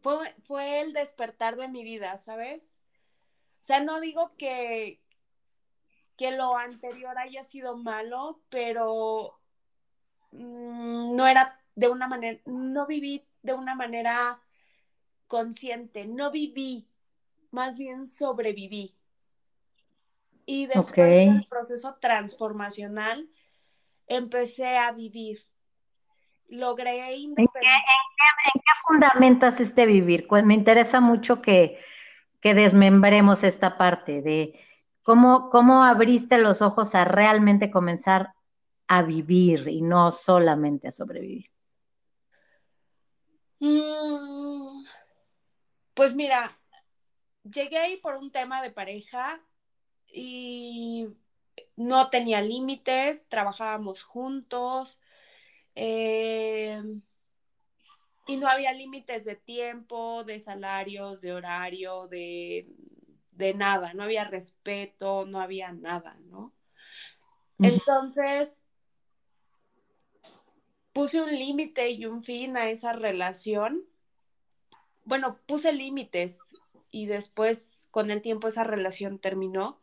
fue... 0.01 0.35
Fue 0.43 0.81
el 0.81 0.91
despertar 0.91 1.55
de 1.55 1.69
mi 1.69 1.85
vida, 1.85 2.17
¿sabes? 2.17 2.73
O 3.61 3.63
sea, 3.63 3.79
no 3.79 3.99
digo 3.99 4.31
que, 4.37 4.99
que 6.17 6.31
lo 6.31 6.57
anterior 6.57 7.17
haya 7.17 7.43
sido 7.43 7.77
malo, 7.77 8.41
pero 8.49 9.39
mm, 10.31 11.15
no 11.15 11.27
era 11.27 11.59
de 11.75 11.89
una 11.89 12.07
manera, 12.07 12.39
no 12.45 12.85
viví 12.87 13.25
de 13.43 13.53
una 13.53 13.75
manera 13.75 14.41
consciente, 15.27 16.05
no 16.05 16.31
viví, 16.31 16.87
más 17.51 17.77
bien 17.77 18.09
sobreviví. 18.09 18.95
Y 20.45 20.65
después 20.65 20.95
del 20.95 21.45
proceso 21.49 21.95
transformacional, 22.01 23.29
empecé 24.07 24.77
a 24.77 24.91
vivir. 24.91 25.39
Logré 26.49 27.15
independencia. 27.15 27.61
¿En, 28.53 28.61
qué, 28.61 28.71
fundamentas 28.85 29.61
este 29.61 29.85
vivir? 29.85 30.27
Pues 30.27 30.43
me 30.43 30.53
interesa 30.53 30.99
mucho 30.99 31.41
que, 31.41 31.79
que 32.41 32.53
desmembremos 32.53 33.43
esta 33.43 33.77
parte 33.77 34.21
de 34.21 34.59
cómo, 35.03 35.49
cómo 35.49 35.83
abriste 35.83 36.37
los 36.37 36.61
ojos 36.61 36.95
a 36.95 37.05
realmente 37.05 37.71
comenzar 37.71 38.33
a 38.87 39.03
vivir 39.03 39.67
y 39.67 39.81
no 39.81 40.11
solamente 40.11 40.87
a 40.87 40.91
sobrevivir. 40.91 41.49
Mm, 43.59 44.85
pues 45.93 46.15
mira, 46.15 46.59
llegué 47.43 47.77
ahí 47.77 47.97
por 47.97 48.15
un 48.15 48.31
tema 48.31 48.61
de 48.61 48.71
pareja 48.71 49.39
y 50.11 51.07
no 51.75 52.09
tenía 52.09 52.41
límites, 52.41 53.27
trabajábamos 53.29 54.03
juntos 54.03 54.99
eh, 55.75 56.81
y 58.27 58.37
no 58.37 58.47
había 58.47 58.73
límites 58.73 59.25
de 59.25 59.35
tiempo, 59.35 60.23
de 60.23 60.39
salarios, 60.39 61.21
de 61.21 61.33
horario, 61.33 62.07
de, 62.07 62.67
de, 63.31 63.53
nada, 63.53 63.93
no 63.93 64.03
había 64.03 64.23
respeto, 64.25 65.25
no 65.25 65.41
había 65.41 65.71
nada, 65.71 66.17
¿no? 66.25 66.53
Entonces, 67.59 68.61
puse 70.93 71.21
un 71.21 71.29
límite 71.29 71.89
y 71.91 72.05
un 72.05 72.23
fin 72.23 72.57
a 72.57 72.69
esa 72.69 72.93
relación. 72.93 73.83
Bueno, 75.05 75.39
puse 75.45 75.71
límites 75.71 76.39
y 76.89 77.05
después 77.05 77.85
con 77.91 78.09
el 78.11 78.21
tiempo 78.21 78.47
esa 78.47 78.63
relación 78.63 79.19
terminó. 79.19 79.79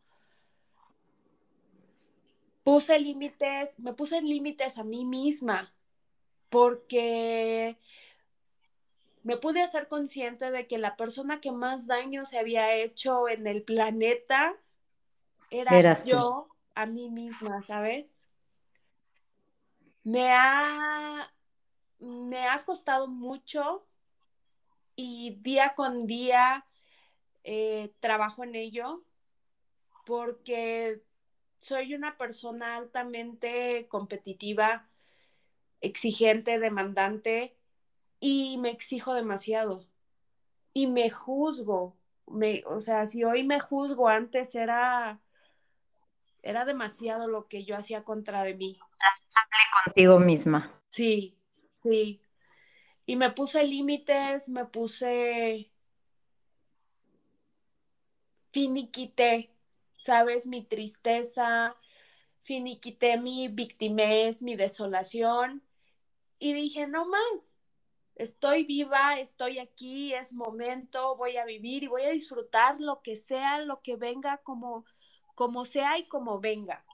Puse 2.65 2.99
límites, 2.99 3.79
me 3.79 3.95
puse 3.95 4.21
límites 4.21 4.77
a 4.79 4.85
mí 4.85 5.05
misma 5.05 5.73
porque 6.51 7.79
me 9.29 9.37
pude 9.37 9.61
hacer 9.61 9.89
consciente 9.89 10.51
de 10.51 10.67
que 10.67 10.79
la 10.79 10.97
persona 10.97 11.43
que 11.43 11.53
más 11.53 11.87
daño 11.87 12.25
se 12.25 12.39
había 12.39 12.75
hecho 12.77 13.29
en 13.29 13.47
el 13.47 13.63
planeta 13.63 14.57
era 15.51 16.03
yo 16.03 16.49
a 16.75 16.87
mí 16.87 17.11
misma, 17.11 17.63
¿sabes? 17.63 18.07
Me 20.03 20.33
ha, 20.33 21.31
me 21.99 22.49
ha 22.49 22.65
costado 22.65 23.07
mucho 23.07 23.87
y 24.97 25.37
día 25.43 25.75
con 25.75 26.07
día 26.07 26.65
eh, 27.45 27.93
trabajo 28.01 28.45
en 28.45 28.55
ello 28.55 29.05
porque 30.07 31.03
soy 31.61 31.93
una 31.93 32.17
persona 32.17 32.77
altamente 32.77 33.89
competitiva, 33.91 34.89
exigente, 35.83 36.59
demandante 36.59 37.58
y 38.21 38.59
me 38.59 38.71
exijo 38.71 39.15
demasiado 39.15 39.87
y 40.73 40.87
me 40.87 41.11
juzgo. 41.11 41.97
Me, 42.27 42.63
o 42.67 42.81
sea, 42.81 43.07
si 43.07 43.25
hoy 43.25 43.43
me 43.43 43.59
juzgo, 43.59 44.09
antes 44.09 44.55
era, 44.55 45.21
era 46.43 46.65
demasiado 46.65 47.27
lo 47.27 47.49
que 47.49 47.65
yo 47.65 47.77
hacía 47.77 48.05
contra 48.05 48.43
de 48.43 48.55
mí 48.55 48.79
contigo 49.85 50.19
misma. 50.19 50.73
Sí, 50.91 51.37
sí. 51.75 52.21
Y 53.07 53.17
me 53.17 53.31
puse 53.31 53.65
límites, 53.65 54.49
me 54.49 54.67
puse 54.67 55.71
finiquité, 58.53 59.51
¿sabes? 59.97 60.47
Mi 60.47 60.65
tristeza, 60.65 61.75
finiquité 62.43 63.17
mi 63.17 63.49
victimez, 63.49 64.43
mi 64.43 64.57
desolación. 64.57 65.63
Y 66.39 66.53
dije, 66.53 66.87
no 66.87 67.07
más, 67.07 67.57
estoy 68.19 68.65
viva, 68.65 69.19
estoy 69.19 69.59
aquí, 69.59 70.13
es 70.15 70.33
momento, 70.33 71.17
voy 71.17 71.37
a 71.37 71.45
vivir 71.45 71.85
y 71.85 71.89
voy 71.89 72.03
a 72.03 72.11
disfrutar 72.11 72.81
lo 72.81 73.01
que 73.03 73.17
sea, 73.17 73.61
lo 73.61 73.81
que 73.81 73.97
venga, 73.97 74.39
como, 74.39 74.85
como 75.35 75.65
sea 75.65 75.99
y 75.99 76.09
como 76.09 76.41
venga 76.41 76.85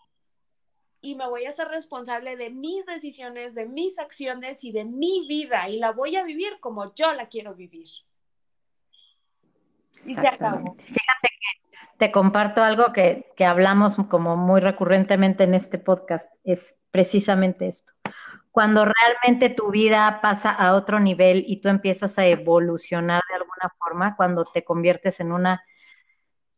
y 1.04 1.14
me 1.16 1.28
voy 1.28 1.44
a 1.44 1.52
ser 1.52 1.68
responsable 1.68 2.36
de 2.38 2.48
mis 2.48 2.86
decisiones, 2.86 3.54
de 3.54 3.66
mis 3.66 3.98
acciones 3.98 4.64
y 4.64 4.72
de 4.72 4.86
mi 4.86 5.26
vida 5.28 5.68
y 5.68 5.78
la 5.78 5.92
voy 5.92 6.16
a 6.16 6.24
vivir 6.24 6.58
como 6.60 6.94
yo 6.94 7.12
la 7.12 7.28
quiero 7.28 7.54
vivir. 7.54 7.88
Y 10.06 10.14
se 10.14 10.26
acabó. 10.26 10.74
Fíjate 10.78 11.28
que 11.28 11.98
te 11.98 12.10
comparto 12.10 12.62
algo 12.62 12.94
que, 12.94 13.30
que 13.36 13.44
hablamos 13.44 13.96
como 14.08 14.36
muy 14.38 14.62
recurrentemente 14.62 15.44
en 15.44 15.52
este 15.52 15.78
podcast, 15.78 16.32
es 16.42 16.74
precisamente 16.90 17.66
esto. 17.66 17.93
Cuando 18.54 18.84
realmente 18.84 19.50
tu 19.50 19.72
vida 19.72 20.20
pasa 20.22 20.52
a 20.52 20.76
otro 20.76 21.00
nivel 21.00 21.44
y 21.44 21.56
tú 21.56 21.68
empiezas 21.68 22.20
a 22.20 22.26
evolucionar 22.26 23.20
de 23.28 23.34
alguna 23.34 23.74
forma, 23.80 24.14
cuando 24.14 24.44
te 24.44 24.62
conviertes 24.62 25.18
en 25.18 25.32
una 25.32 25.64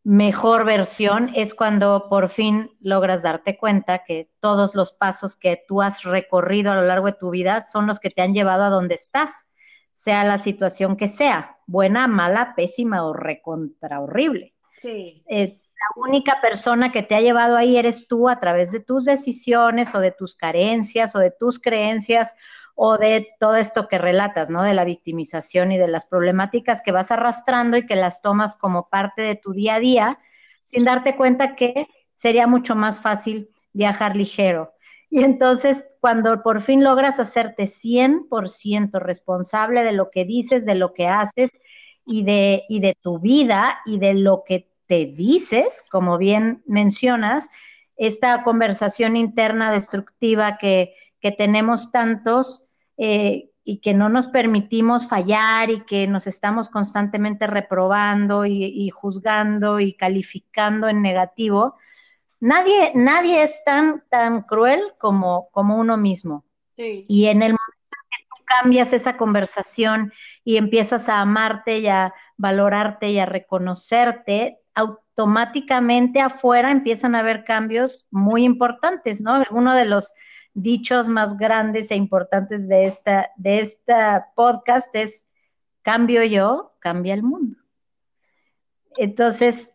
mejor 0.05 0.67
versión 0.67 1.31
es 1.35 1.55
cuando 1.55 2.11
por 2.11 2.29
fin 2.29 2.71
logras 2.81 3.23
darte 3.23 3.57
cuenta 3.57 4.05
que 4.05 4.31
todos 4.41 4.75
los 4.75 4.93
pasos 4.93 5.37
que 5.37 5.65
tú 5.67 5.81
has 5.81 6.03
recorrido 6.03 6.71
a 6.71 6.75
lo 6.75 6.83
largo 6.83 7.07
de 7.07 7.15
tu 7.15 7.31
vida 7.31 7.65
son 7.65 7.87
los 7.87 7.99
que 7.99 8.11
te 8.11 8.21
han 8.21 8.35
llevado 8.35 8.65
a 8.65 8.69
donde 8.69 8.97
estás, 8.97 9.31
sea 9.95 10.23
la 10.25 10.37
situación 10.37 10.99
que 10.99 11.09
sea, 11.09 11.57
buena, 11.67 12.09
mala, 12.09 12.53
pésima 12.55 13.07
o 13.07 13.15
recontra 13.15 14.03
horrible. 14.03 14.53
Sí. 14.83 15.25
Eh, 15.31 15.63
la 15.79 16.03
única 16.03 16.41
persona 16.41 16.93
que 16.93 17.03
te 17.03 17.15
ha 17.15 17.21
llevado 17.21 17.57
ahí 17.57 17.77
eres 17.77 18.09
tú 18.09 18.29
a 18.29 18.41
través 18.41 18.73
de 18.73 18.81
tus 18.81 19.05
decisiones 19.05 19.95
o 19.95 20.01
de 20.01 20.13
tus 20.13 20.35
carencias 20.35 21.15
o 21.15 21.19
de 21.19 21.31
tus 21.31 21.59
creencias 21.61 22.35
o 22.75 22.99
de 22.99 23.29
todo 23.41 23.57
esto 23.57 23.89
que 23.89 23.99
relatas, 23.99 24.51
¿no? 24.51 24.63
De 24.63 24.75
la 24.75 24.85
victimización 24.85 25.73
y 25.73 25.79
de 25.79 25.89
las 25.89 26.07
problemáticas 26.07 26.83
que 26.83 26.93
vas 26.93 27.11
arrastrando 27.11 27.77
y 27.77 27.87
que 27.87 27.97
las 27.97 28.21
tomas 28.21 28.57
como 28.57 28.89
parte 28.89 29.23
de 29.23 29.35
tu 29.35 29.53
día 29.53 29.77
a 29.77 29.81
día, 29.81 30.19
sin 30.65 30.85
darte 30.85 31.17
cuenta 31.17 31.57
que 31.57 31.87
sería 32.15 32.47
mucho 32.47 32.75
más 32.75 33.01
fácil 33.01 33.51
viajar 33.73 34.17
ligero. 34.17 34.73
Y 35.09 35.23
entonces, 35.23 35.85
cuando 36.01 36.43
por 36.43 36.61
fin 36.61 36.85
logras 36.85 37.21
hacerte 37.21 37.67
100% 37.67 38.99
responsable 39.01 39.85
de 39.85 39.93
lo 39.93 40.11
que 40.11 40.25
dices, 40.25 40.67
de 40.67 40.75
lo 40.75 40.93
que 40.93 41.07
haces 41.07 41.51
y 42.05 42.25
de, 42.25 42.65
y 42.69 42.81
de 42.81 42.95
tu 43.01 43.21
vida 43.21 43.79
y 43.87 43.99
de 43.99 44.15
lo 44.15 44.45
que 44.45 44.69
te 44.87 45.07
dices, 45.07 45.85
como 45.91 46.19
bien 46.19 46.63
mencionas, 46.67 47.49
esta 47.97 48.43
conversación 48.43 49.17
interna 49.17 49.73
destructiva 49.73 50.59
que, 50.59 50.95
que 51.21 51.33
tenemos 51.33 51.91
tantos, 51.91 52.65
eh, 52.99 53.51
y 53.69 53.79
que 53.79 53.95
no 53.95 54.09
nos 54.09 54.29
permitimos 54.29 55.09
fallar 55.09 55.71
y 55.71 55.81
que 55.81 56.07
nos 56.07 56.29
estamos 56.29 56.71
constantemente 56.71 57.49
reprobando 57.49 58.47
y, 58.47 58.89
juzgando 58.91 59.81
y 59.81 59.95
calificando 59.95 60.89
en 60.89 61.03
negativo, 61.03 61.75
nadie, 62.39 62.93
nadie 62.95 63.43
es 63.43 63.61
tan, 63.65 64.05
tan 64.09 64.43
cruel 64.43 64.81
como, 64.99 65.49
como 65.51 65.79
uno 65.79 65.97
mismo. 65.97 66.45
Y 66.77 67.27
en 67.27 67.43
el 67.43 67.55
momento 67.55 67.97
que 68.09 68.25
tú 68.31 68.45
cambias 68.45 68.93
esa 68.93 69.17
conversación 69.17 70.13
y 70.45 70.59
empiezas 70.59 71.09
a 71.09 71.21
amarte 71.21 71.81
y 71.81 71.89
a 71.89 72.15
valorarte 72.37 73.11
y 73.11 73.19
a 73.19 73.27
reconocerte, 73.27 74.61
automáticamente 74.77 76.21
afuera 76.21 76.71
empiezan 76.71 77.15
a 77.15 77.21
haber 77.21 77.45
cambios 77.45 78.07
muy 78.11 78.45
importantes, 78.45 79.21
¿no? 79.21 79.43
Uno 79.51 79.75
de 79.75 79.87
los 79.87 80.13
dichos 80.53 81.09
más 81.09 81.37
grandes 81.37 81.91
e 81.91 81.97
importantes 81.97 82.69
de 82.69 82.87
esta, 82.87 83.31
de 83.37 83.73
podcast 84.35 84.95
es 84.95 85.25
cambio 85.83 86.23
yo, 86.23 86.75
cambia 86.79 87.15
el 87.15 87.23
mundo. 87.23 87.57
Entonces, 88.97 89.71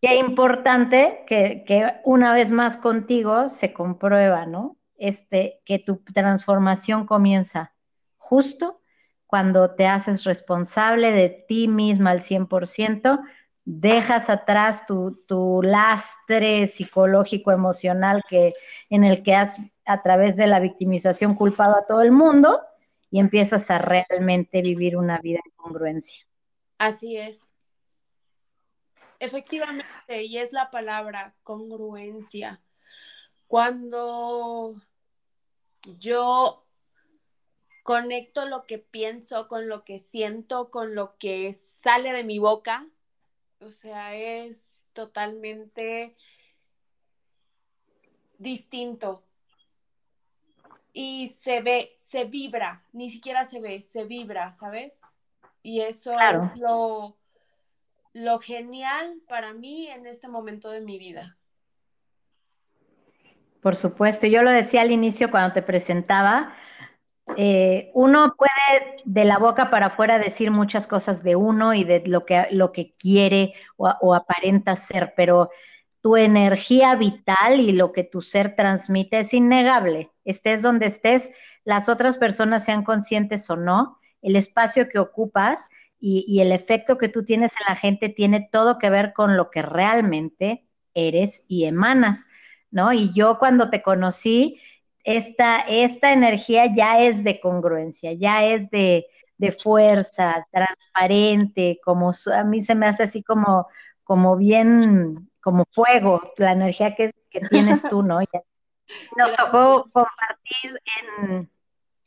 qué 0.00 0.16
importante 0.16 1.24
que, 1.26 1.64
que, 1.66 1.94
una 2.04 2.34
vez 2.34 2.50
más 2.50 2.76
contigo 2.76 3.48
se 3.48 3.72
comprueba, 3.72 4.46
¿no? 4.46 4.76
Este, 4.96 5.60
que 5.64 5.78
tu 5.78 5.96
transformación 6.12 7.06
comienza 7.06 7.74
justo 8.16 8.80
cuando 9.26 9.74
te 9.74 9.86
haces 9.86 10.24
responsable 10.24 11.10
de 11.12 11.44
ti 11.48 11.66
misma 11.66 12.10
al 12.10 12.20
100%, 12.20 13.20
dejas 13.64 14.28
atrás 14.28 14.86
tu, 14.86 15.22
tu, 15.26 15.62
lastre 15.62 16.68
psicológico, 16.68 17.52
emocional 17.52 18.22
que, 18.28 18.54
en 18.90 19.04
el 19.04 19.22
que 19.22 19.34
has 19.34 19.56
a 19.84 20.02
través 20.02 20.36
de 20.36 20.46
la 20.46 20.60
victimización 20.60 21.34
culpado 21.34 21.76
a 21.76 21.86
todo 21.86 22.02
el 22.02 22.12
mundo 22.12 22.60
y 23.10 23.20
empiezas 23.20 23.70
a 23.70 23.78
realmente 23.78 24.62
vivir 24.62 24.96
una 24.96 25.18
vida 25.18 25.40
en 25.44 25.52
congruencia. 25.56 26.24
Así 26.78 27.16
es. 27.16 27.38
Efectivamente, 29.20 30.24
y 30.24 30.38
es 30.38 30.52
la 30.52 30.70
palabra 30.70 31.34
congruencia. 31.44 32.60
Cuando 33.46 34.74
yo 35.98 36.64
conecto 37.82 38.46
lo 38.46 38.64
que 38.64 38.78
pienso 38.78 39.46
con 39.46 39.68
lo 39.68 39.84
que 39.84 40.00
siento, 40.00 40.70
con 40.70 40.94
lo 40.94 41.16
que 41.18 41.56
sale 41.82 42.12
de 42.12 42.24
mi 42.24 42.38
boca, 42.38 42.86
o 43.62 43.70
sea, 43.70 44.14
es 44.14 44.60
totalmente 44.92 46.14
distinto. 48.38 49.22
Y 50.92 51.36
se 51.42 51.62
ve, 51.62 51.94
se 52.10 52.24
vibra, 52.24 52.84
ni 52.92 53.08
siquiera 53.08 53.46
se 53.46 53.60
ve, 53.60 53.82
se 53.82 54.04
vibra, 54.04 54.52
¿sabes? 54.52 55.00
Y 55.62 55.80
eso 55.80 56.12
es 56.12 56.58
lo, 56.58 57.16
lo 58.12 58.38
genial 58.40 59.22
para 59.28 59.54
mí 59.54 59.88
en 59.88 60.06
este 60.06 60.28
momento 60.28 60.70
de 60.70 60.80
mi 60.80 60.98
vida. 60.98 61.38
Por 63.62 63.76
supuesto, 63.76 64.26
yo 64.26 64.42
lo 64.42 64.50
decía 64.50 64.82
al 64.82 64.90
inicio 64.90 65.30
cuando 65.30 65.54
te 65.54 65.62
presentaba, 65.62 66.54
eh, 67.36 67.90
uno 67.94 68.34
puede 68.36 68.96
de 69.04 69.24
la 69.24 69.38
boca 69.38 69.70
para 69.70 69.86
afuera 69.86 70.18
decir 70.18 70.50
muchas 70.50 70.86
cosas 70.86 71.22
de 71.22 71.36
uno 71.36 71.72
y 71.74 71.84
de 71.84 72.02
lo 72.06 72.26
que, 72.26 72.48
lo 72.50 72.72
que 72.72 72.94
quiere 72.98 73.54
o, 73.76 74.14
aparenta 74.14 74.76
ser, 74.76 75.14
pero 75.16 75.50
tu 76.00 76.16
energía 76.16 76.94
vital 76.96 77.60
y 77.60 77.72
lo 77.72 77.92
que 77.92 78.04
tu 78.04 78.22
ser 78.22 78.56
transmite 78.56 79.20
es 79.20 79.32
innegable. 79.34 80.10
Estés 80.24 80.62
donde 80.62 80.86
estés, 80.86 81.30
las 81.64 81.88
otras 81.88 82.18
personas 82.18 82.64
sean 82.64 82.82
conscientes 82.82 83.48
o 83.50 83.56
no, 83.56 83.98
el 84.20 84.36
espacio 84.36 84.88
que 84.88 84.98
ocupas 84.98 85.58
y, 86.00 86.24
y, 86.26 86.40
el 86.40 86.50
efecto 86.50 86.98
que 86.98 87.08
tú 87.08 87.24
tienes 87.24 87.52
en 87.52 87.66
la 87.68 87.76
gente 87.76 88.08
tiene 88.08 88.48
todo 88.50 88.78
que 88.78 88.90
ver 88.90 89.12
con 89.12 89.36
lo 89.36 89.50
que 89.50 89.62
realmente 89.62 90.64
eres 90.94 91.44
y 91.46 91.64
emanas, 91.64 92.18
¿no? 92.72 92.92
Y 92.92 93.12
yo 93.12 93.38
cuando 93.38 93.70
te 93.70 93.82
conocí, 93.82 94.60
esta, 95.04 95.60
esta 95.60 96.12
energía 96.12 96.72
ya 96.74 97.00
es 97.00 97.24
de 97.24 97.40
congruencia, 97.40 98.12
ya 98.12 98.44
es 98.44 98.70
de, 98.70 99.06
fuerza, 99.60 100.46
transparente, 100.52 101.80
como 101.84 102.12
a 102.32 102.44
mí 102.44 102.62
se 102.62 102.76
me 102.76 102.86
hace 102.86 103.02
así 103.02 103.24
como, 103.24 103.66
como 104.04 104.36
bien, 104.36 105.30
como 105.40 105.64
fuego, 105.72 106.22
la 106.36 106.52
energía 106.52 106.94
que, 106.94 107.12
tienes 107.50 107.82
tú, 107.82 108.04
¿no? 108.04 108.20
nos 109.16 109.34
tocó 109.34 109.88
compartir 109.90 110.80
en, 111.18 111.50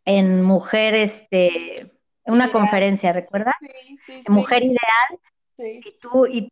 en 0.05 0.41
Mujer, 0.43 0.95
este, 0.95 1.91
una 2.23 2.53
conferencia, 2.53 3.11
¿recuerdas? 3.11 3.55
Sí, 3.59 3.99
sí, 4.05 4.23
Mujer 4.27 4.63
Ideal. 4.63 5.19
Y, 5.57 5.97
tú, 6.01 6.25
y 6.25 6.51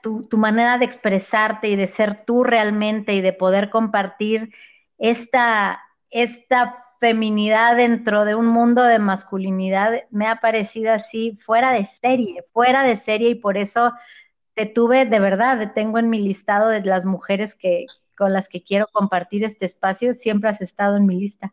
tu, 0.00 0.22
tu 0.28 0.38
manera 0.38 0.78
de 0.78 0.84
expresarte 0.84 1.68
y 1.68 1.74
de 1.76 1.88
ser 1.88 2.24
tú 2.24 2.44
realmente 2.44 3.14
y 3.14 3.20
de 3.20 3.32
poder 3.32 3.68
compartir 3.68 4.52
esta, 4.98 5.82
esta 6.10 6.84
feminidad 7.00 7.76
dentro 7.76 8.24
de 8.24 8.34
un 8.34 8.46
mundo 8.46 8.84
de 8.84 8.98
masculinidad 8.98 10.04
me 10.10 10.26
ha 10.26 10.36
parecido 10.36 10.92
así 10.92 11.38
fuera 11.44 11.72
de 11.72 11.84
serie, 11.84 12.44
fuera 12.52 12.84
de 12.84 12.96
serie 12.96 13.30
y 13.30 13.34
por 13.34 13.56
eso 13.56 13.92
te 14.54 14.66
tuve 14.66 15.06
de 15.06 15.18
verdad, 15.18 15.58
te 15.58 15.66
tengo 15.66 15.98
en 15.98 16.10
mi 16.10 16.20
listado 16.20 16.68
de 16.68 16.84
las 16.84 17.04
mujeres 17.04 17.54
que 17.54 17.86
con 18.16 18.32
las 18.32 18.48
que 18.48 18.62
quiero 18.62 18.86
compartir 18.92 19.42
este 19.42 19.66
espacio, 19.66 20.12
siempre 20.12 20.48
has 20.48 20.60
estado 20.60 20.96
en 20.96 21.06
mi 21.06 21.18
lista 21.18 21.52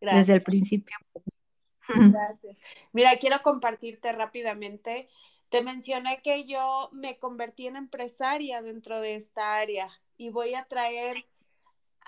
desde 0.00 0.32
el 0.32 0.42
principio. 0.42 0.96
Gracias. 1.88 2.56
Mira, 2.92 3.16
quiero 3.18 3.40
compartirte 3.42 4.10
rápidamente. 4.12 5.08
Te 5.48 5.62
mencioné 5.62 6.20
que 6.22 6.44
yo 6.44 6.90
me 6.92 7.18
convertí 7.18 7.66
en 7.66 7.76
empresaria 7.76 8.62
dentro 8.62 9.00
de 9.00 9.14
esta 9.14 9.56
área 9.56 9.88
y 10.16 10.30
voy 10.30 10.54
a 10.54 10.64
traer 10.64 11.24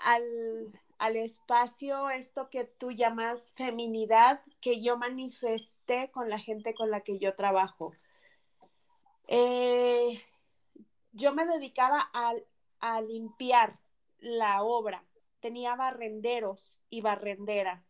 al, 0.05 1.15
espacio 1.15 2.09
esto 2.09 2.49
que 2.49 2.65
tú 2.65 2.91
llamas 2.91 3.51
feminidad 3.55 4.41
que 4.61 4.81
yo 4.81 4.97
manifesté 4.97 6.11
con 6.11 6.29
la 6.29 6.39
gente 6.39 6.73
con 6.73 6.91
la 6.91 7.01
que 7.01 7.19
yo 7.19 7.35
trabajo. 7.35 7.93
Eh, 9.27 10.21
yo 11.11 11.33
me 11.33 11.45
dedicaba 11.45 12.09
a, 12.13 12.33
a 12.79 13.01
limpiar 13.01 13.79
la 14.19 14.63
obra, 14.63 15.03
tenía 15.39 15.75
barrenderos 15.75 16.59
y 16.89 17.01
barrenderas. 17.01 17.83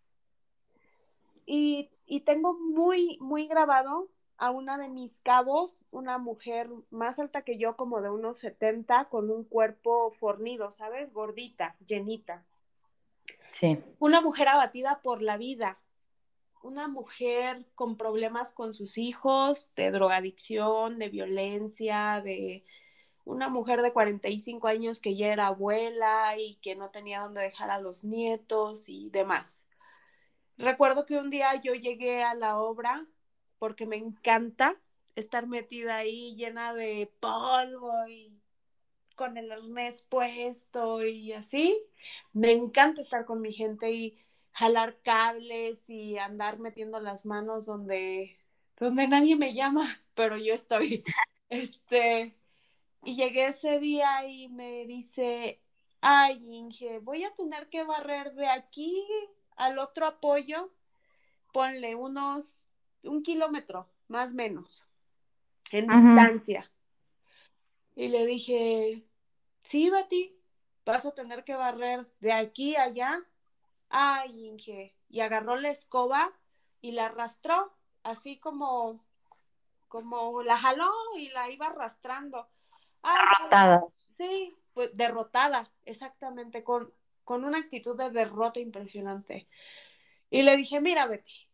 Y, 1.45 1.89
y, 2.05 2.21
tengo 2.21 2.53
muy, 2.53 3.17
muy 3.19 3.47
grabado 3.47 4.09
a 4.41 4.49
una 4.49 4.79
de 4.79 4.89
mis 4.89 5.19
cabos 5.19 5.77
una 5.91 6.17
mujer 6.17 6.67
más 6.89 7.19
alta 7.19 7.43
que 7.43 7.59
yo, 7.59 7.75
como 7.75 8.01
de 8.01 8.09
unos 8.09 8.39
70, 8.39 9.05
con 9.05 9.29
un 9.29 9.43
cuerpo 9.43 10.11
fornido, 10.19 10.71
¿sabes? 10.71 11.13
Gordita, 11.13 11.75
llenita. 11.85 12.43
Sí. 13.51 13.77
Una 13.99 14.19
mujer 14.19 14.47
abatida 14.47 15.01
por 15.03 15.21
la 15.21 15.37
vida, 15.37 15.77
una 16.63 16.87
mujer 16.87 17.65
con 17.75 17.97
problemas 17.97 18.51
con 18.51 18.73
sus 18.73 18.97
hijos, 18.97 19.69
de 19.75 19.91
drogadicción, 19.91 20.97
de 20.97 21.09
violencia, 21.09 22.21
de 22.23 22.63
una 23.25 23.47
mujer 23.47 23.83
de 23.83 23.93
45 23.93 24.67
años 24.67 24.99
que 25.01 25.15
ya 25.15 25.27
era 25.27 25.47
abuela 25.47 26.35
y 26.39 26.55
que 26.63 26.75
no 26.75 26.89
tenía 26.89 27.21
dónde 27.21 27.41
dejar 27.41 27.69
a 27.69 27.79
los 27.79 28.03
nietos 28.03 28.87
y 28.87 29.11
demás. 29.11 29.61
Recuerdo 30.57 31.05
que 31.05 31.17
un 31.17 31.29
día 31.29 31.61
yo 31.61 31.73
llegué 31.73 32.23
a 32.23 32.33
la 32.33 32.57
obra 32.57 33.05
porque 33.61 33.85
me 33.85 33.97
encanta 33.97 34.75
estar 35.15 35.45
metida 35.45 35.97
ahí 35.97 36.35
llena 36.35 36.73
de 36.73 37.11
polvo 37.19 37.93
y 38.07 38.33
con 39.15 39.37
el 39.37 39.51
arnés 39.51 40.01
puesto 40.09 41.05
y 41.05 41.33
así. 41.33 41.77
Me 42.33 42.53
encanta 42.53 43.03
estar 43.03 43.23
con 43.25 43.39
mi 43.39 43.53
gente 43.53 43.91
y 43.91 44.17
jalar 44.51 44.97
cables 45.03 45.87
y 45.87 46.17
andar 46.17 46.57
metiendo 46.57 46.99
las 47.01 47.23
manos 47.23 47.67
donde, 47.67 48.35
donde 48.79 49.07
nadie 49.07 49.35
me 49.35 49.53
llama, 49.53 50.01
pero 50.15 50.37
yo 50.37 50.55
estoy. 50.55 51.03
Este, 51.49 52.33
y 53.03 53.15
llegué 53.15 53.49
ese 53.49 53.79
día 53.79 54.25
y 54.25 54.47
me 54.49 54.87
dice, 54.87 55.61
ay, 56.01 56.43
Inge, 56.55 56.97
voy 56.99 57.25
a 57.25 57.35
tener 57.35 57.69
que 57.69 57.83
barrer 57.83 58.33
de 58.33 58.47
aquí 58.47 59.05
al 59.55 59.77
otro 59.77 60.07
apoyo, 60.07 60.71
ponle 61.53 61.95
unos, 61.95 62.45
un 63.03 63.23
kilómetro, 63.23 63.87
más 64.07 64.29
o 64.29 64.33
menos 64.33 64.83
en 65.71 65.87
distancia. 65.87 66.69
Y 67.95 68.09
le 68.09 68.25
dije, 68.25 69.03
sí, 69.63 69.89
Betty, 69.89 70.35
vas 70.85 71.05
a 71.05 71.13
tener 71.13 71.43
que 71.43 71.55
barrer 71.55 72.07
de 72.19 72.33
aquí 72.33 72.75
a 72.75 72.83
allá. 72.83 73.21
Ay, 73.89 74.47
Inge. 74.47 74.95
Y 75.09 75.19
agarró 75.19 75.55
la 75.57 75.69
escoba 75.69 76.31
y 76.81 76.91
la 76.91 77.07
arrastró, 77.07 77.73
así 78.03 78.37
como, 78.37 79.03
como 79.87 80.41
la 80.43 80.57
jaló 80.57 80.91
y 81.17 81.29
la 81.29 81.49
iba 81.49 81.67
arrastrando. 81.67 82.47
derrotada. 83.03 83.83
Sí, 83.95 84.55
pues 84.73 84.95
derrotada, 84.95 85.69
exactamente, 85.85 86.63
con, 86.63 86.93
con 87.23 87.43
una 87.43 87.59
actitud 87.59 87.97
de 87.97 88.09
derrota 88.09 88.59
impresionante. 88.59 89.47
Y 90.29 90.43
le 90.43 90.55
dije, 90.55 90.79
mira, 90.79 91.07
Betty, 91.07 91.50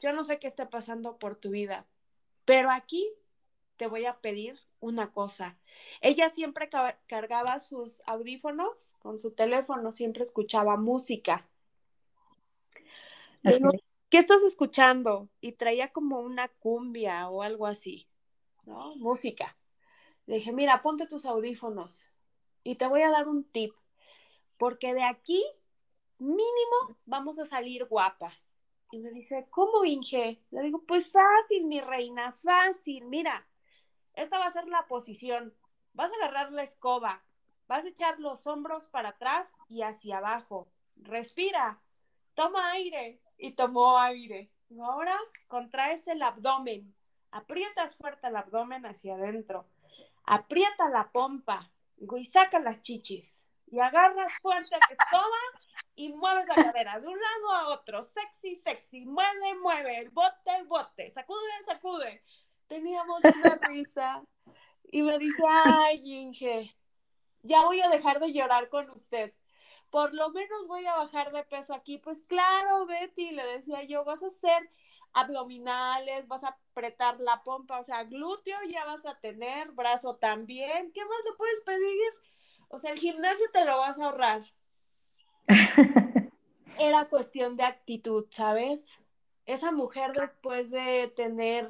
yo 0.00 0.12
no 0.12 0.24
sé 0.24 0.38
qué 0.38 0.46
está 0.46 0.70
pasando 0.70 1.18
por 1.18 1.36
tu 1.36 1.50
vida, 1.50 1.86
pero 2.44 2.70
aquí 2.70 3.08
te 3.76 3.86
voy 3.86 4.06
a 4.06 4.18
pedir 4.20 4.58
una 4.80 5.12
cosa. 5.12 5.56
Ella 6.00 6.28
siempre 6.30 6.68
cargaba 7.06 7.60
sus 7.60 8.00
audífonos 8.06 8.94
con 8.98 9.18
su 9.18 9.32
teléfono, 9.32 9.92
siempre 9.92 10.24
escuchaba 10.24 10.76
música. 10.76 11.48
¿qué 14.08 14.18
estás 14.18 14.42
escuchando? 14.42 15.28
Y 15.40 15.52
traía 15.52 15.92
como 15.92 16.20
una 16.20 16.48
cumbia 16.48 17.28
o 17.28 17.42
algo 17.42 17.66
así, 17.66 18.08
¿no? 18.64 18.94
Música. 18.96 19.56
Le 20.26 20.36
dije, 20.36 20.52
mira, 20.52 20.82
ponte 20.82 21.06
tus 21.06 21.24
audífonos 21.24 22.04
y 22.64 22.74
te 22.74 22.86
voy 22.86 23.02
a 23.02 23.10
dar 23.10 23.28
un 23.28 23.44
tip, 23.44 23.72
porque 24.58 24.92
de 24.92 25.04
aquí 25.04 25.42
mínimo 26.18 26.96
vamos 27.06 27.38
a 27.38 27.46
salir 27.46 27.86
guapas. 27.86 28.47
Y 28.90 28.98
me 28.98 29.10
dice, 29.10 29.46
¿cómo, 29.50 29.84
Inge? 29.84 30.40
Le 30.50 30.62
digo, 30.62 30.82
pues 30.86 31.10
fácil, 31.10 31.64
mi 31.66 31.80
reina, 31.80 32.32
fácil. 32.42 33.04
Mira, 33.04 33.46
esta 34.14 34.38
va 34.38 34.46
a 34.46 34.52
ser 34.52 34.66
la 34.66 34.86
posición. 34.86 35.54
Vas 35.92 36.10
a 36.12 36.16
agarrar 36.16 36.52
la 36.52 36.62
escoba, 36.62 37.22
vas 37.66 37.84
a 37.84 37.88
echar 37.88 38.18
los 38.18 38.46
hombros 38.46 38.86
para 38.88 39.10
atrás 39.10 39.48
y 39.68 39.82
hacia 39.82 40.18
abajo. 40.18 40.68
Respira, 40.96 41.80
toma 42.34 42.72
aire 42.72 43.20
y 43.36 43.52
tomó 43.52 43.98
aire. 43.98 44.50
Ahora 44.80 45.18
contraes 45.48 46.06
el 46.06 46.22
abdomen, 46.22 46.94
aprietas 47.30 47.96
fuerte 47.96 48.28
el 48.28 48.36
abdomen 48.36 48.86
hacia 48.86 49.14
adentro, 49.14 49.66
aprieta 50.24 50.88
la 50.88 51.10
pompa 51.10 51.70
y 51.96 52.24
saca 52.26 52.58
las 52.58 52.82
chichis 52.82 53.37
y 53.70 53.80
agarras 53.80 54.32
fuerte 54.40 54.76
la 54.78 54.96
escoba 54.96 55.38
y 55.94 56.10
mueves 56.10 56.46
la 56.46 56.54
cadera 56.54 57.00
de 57.00 57.08
un 57.08 57.18
lado 57.18 57.52
a 57.52 57.68
otro, 57.68 58.04
sexy, 58.04 58.56
sexy, 58.56 59.04
mueve, 59.04 59.54
mueve, 59.60 59.98
el 59.98 60.10
bote, 60.10 60.56
el 60.58 60.66
bote, 60.66 61.10
sacude, 61.10 61.64
sacude 61.66 62.22
teníamos 62.68 63.20
una 63.24 63.58
risa 63.68 64.22
y 64.90 65.02
me 65.02 65.18
dice, 65.18 65.42
ay, 65.48 66.00
Inge, 66.04 66.74
ya 67.42 67.64
voy 67.64 67.80
a 67.80 67.88
dejar 67.88 68.20
de 68.20 68.32
llorar 68.32 68.68
con 68.68 68.88
usted. 68.90 69.34
Por 69.90 70.14
lo 70.14 70.30
menos 70.30 70.66
voy 70.66 70.86
a 70.86 70.96
bajar 70.96 71.32
de 71.32 71.42
peso 71.44 71.74
aquí. 71.74 71.98
Pues 71.98 72.22
claro, 72.24 72.86
Betty, 72.86 73.30
le 73.30 73.44
decía 73.44 73.82
yo, 73.84 74.04
vas 74.04 74.22
a 74.22 74.28
hacer 74.28 74.70
abdominales, 75.14 76.28
vas 76.28 76.44
a 76.44 76.58
apretar 76.70 77.18
la 77.20 77.42
pompa, 77.42 77.80
o 77.80 77.84
sea, 77.84 78.04
glúteo 78.04 78.58
ya 78.68 78.84
vas 78.84 79.04
a 79.06 79.18
tener, 79.18 79.72
brazo 79.72 80.16
también. 80.16 80.92
¿Qué 80.92 81.04
más 81.04 81.18
le 81.24 81.36
puedes 81.36 81.60
pedir? 81.62 82.12
O 82.68 82.78
sea, 82.78 82.92
el 82.92 82.98
gimnasio 82.98 83.46
te 83.52 83.64
lo 83.64 83.78
vas 83.78 83.98
a 83.98 84.04
ahorrar. 84.04 84.42
era 86.78 87.08
cuestión 87.08 87.56
de 87.56 87.64
actitud, 87.64 88.26
¿sabes? 88.30 88.86
Esa 89.46 89.72
mujer 89.72 90.12
después 90.12 90.70
de 90.70 91.12
tener 91.16 91.68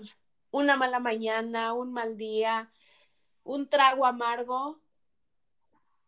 una 0.50 0.76
mala 0.76 1.00
mañana, 1.00 1.72
un 1.72 1.92
mal 1.92 2.16
día, 2.16 2.70
un 3.44 3.68
trago 3.68 4.04
amargo, 4.04 4.80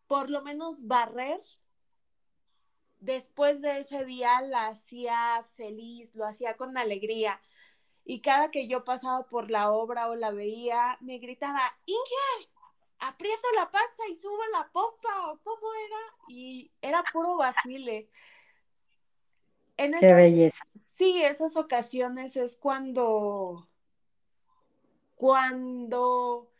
por 0.07 0.29
lo 0.29 0.41
menos 0.41 0.85
barrer, 0.85 1.41
después 2.99 3.61
de 3.61 3.79
ese 3.79 4.05
día 4.05 4.41
la 4.41 4.67
hacía 4.67 5.45
feliz, 5.55 6.13
lo 6.15 6.25
hacía 6.25 6.57
con 6.57 6.77
alegría. 6.77 7.41
Y 8.03 8.21
cada 8.21 8.51
que 8.51 8.67
yo 8.67 8.83
pasaba 8.83 9.23
por 9.27 9.49
la 9.49 9.71
obra 9.71 10.09
o 10.09 10.15
la 10.15 10.31
veía, 10.31 10.97
me 11.01 11.17
gritaba, 11.19 11.61
Inge, 11.85 12.50
aprieta 13.01 13.47
la 13.55 13.69
panza 13.69 14.07
y 14.09 14.15
suba 14.15 14.47
la 14.53 14.69
popa, 14.71 15.31
o 15.31 15.39
cómo 15.39 15.73
era, 15.73 15.97
y 16.29 16.71
era 16.81 17.03
puro 17.11 17.35
vacile. 17.35 18.09
En 19.75 19.97
Qué 19.99 20.13
belleza. 20.13 20.63
Sí, 20.97 21.21
esas 21.23 21.57
ocasiones 21.57 22.37
es 22.37 22.55
cuando, 22.55 23.67
cuando 25.15 26.51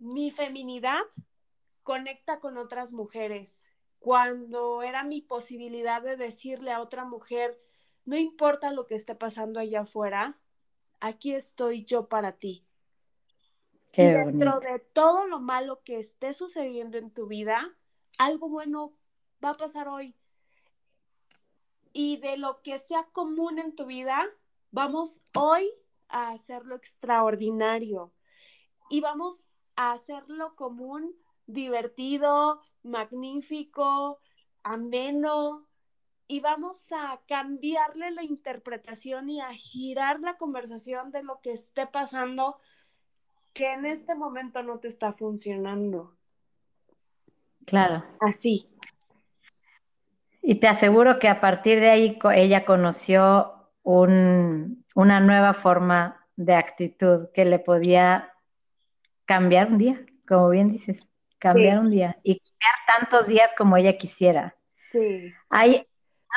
mi 0.00 0.32
feminidad 0.32 1.02
conecta 1.84 2.40
con 2.40 2.58
otras 2.58 2.90
mujeres, 2.90 3.56
cuando 4.00 4.82
era 4.82 5.04
mi 5.04 5.20
posibilidad 5.20 6.02
de 6.02 6.16
decirle 6.16 6.72
a 6.72 6.80
otra 6.80 7.04
mujer, 7.04 7.56
no 8.04 8.16
importa 8.16 8.72
lo 8.72 8.86
que 8.86 8.96
esté 8.96 9.14
pasando 9.14 9.60
allá 9.60 9.82
afuera, 9.82 10.36
aquí 10.98 11.34
estoy 11.34 11.84
yo 11.84 12.08
para 12.08 12.32
ti. 12.32 12.65
Y 13.96 14.06
dentro 14.06 14.60
de 14.60 14.78
todo 14.78 15.26
lo 15.26 15.40
malo 15.40 15.82
que 15.82 15.98
esté 15.98 16.34
sucediendo 16.34 16.98
en 16.98 17.10
tu 17.10 17.26
vida, 17.26 17.74
algo 18.18 18.48
bueno 18.48 18.92
va 19.44 19.50
a 19.50 19.54
pasar 19.54 19.88
hoy. 19.88 20.14
Y 21.92 22.18
de 22.18 22.36
lo 22.36 22.62
que 22.62 22.78
sea 22.78 23.04
común 23.12 23.58
en 23.58 23.74
tu 23.74 23.86
vida, 23.86 24.22
vamos 24.70 25.18
hoy 25.34 25.70
a 26.08 26.30
hacerlo 26.30 26.76
extraordinario. 26.76 28.12
Y 28.90 29.00
vamos 29.00 29.46
a 29.76 29.92
hacerlo 29.92 30.54
común, 30.56 31.16
divertido, 31.46 32.60
magnífico, 32.82 34.20
ameno, 34.62 35.66
y 36.28 36.40
vamos 36.40 36.78
a 36.90 37.20
cambiarle 37.28 38.10
la 38.10 38.24
interpretación 38.24 39.30
y 39.30 39.40
a 39.40 39.52
girar 39.54 40.20
la 40.20 40.36
conversación 40.36 41.12
de 41.12 41.22
lo 41.22 41.40
que 41.40 41.52
esté 41.52 41.86
pasando 41.86 42.58
que 43.56 43.72
en 43.72 43.86
este 43.86 44.14
momento 44.14 44.62
no 44.62 44.78
te 44.78 44.88
está 44.88 45.14
funcionando. 45.14 46.14
Claro. 47.64 48.04
Así. 48.20 48.68
Y 50.42 50.56
te 50.56 50.68
aseguro 50.68 51.18
que 51.18 51.28
a 51.28 51.40
partir 51.40 51.80
de 51.80 51.88
ahí 51.88 52.18
ella 52.34 52.66
conoció 52.66 53.70
un, 53.82 54.84
una 54.94 55.20
nueva 55.20 55.54
forma 55.54 56.26
de 56.36 56.54
actitud 56.54 57.28
que 57.32 57.46
le 57.46 57.58
podía 57.58 58.30
cambiar 59.24 59.68
un 59.68 59.78
día, 59.78 60.04
como 60.28 60.50
bien 60.50 60.70
dices, 60.70 61.02
cambiar 61.38 61.78
un 61.78 61.90
día 61.90 62.18
y 62.22 62.38
cambiar 62.38 62.74
tantos 62.86 63.26
días 63.26 63.50
como 63.56 63.78
ella 63.78 63.96
quisiera. 63.96 64.54
Sí. 64.92 65.32
Hay, 65.48 65.86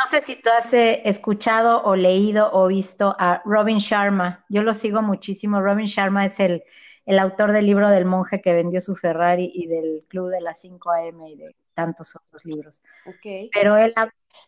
no 0.04 0.10
sé 0.10 0.22
si 0.22 0.38
tú 0.38 0.50
has 0.58 0.74
eh, 0.74 1.02
escuchado 1.04 1.84
o 1.84 1.98
leído 1.98 2.50
o 2.54 2.68
visto 2.68 3.14
a 3.20 3.42
Robin 3.44 3.80
Sharma. 3.80 4.46
Yo 4.48 4.64
lo 4.64 4.74
sigo 4.74 5.02
muchísimo. 5.02 5.62
Robin 5.62 5.86
Sharma 5.86 6.26
es 6.26 6.40
el, 6.40 6.64
el 7.10 7.18
autor 7.18 7.54
del 7.54 7.66
libro 7.66 7.90
del 7.90 8.06
monje 8.06 8.40
que 8.40 8.54
vendió 8.54 8.82
su 8.82 8.96
Ferrari 8.96 9.52
y 9.52 9.66
del 9.66 10.06
Club 10.10 10.30
de 10.30 10.42
las 10.42 10.62
5 10.62 10.92
AM 10.92 11.26
y 11.26 11.36
de 11.38 11.56
tantos 11.74 12.16
otros 12.16 12.46
libros. 12.46 12.84
Okay. 13.04 13.50
Pero 13.52 13.78
él, 13.78 13.96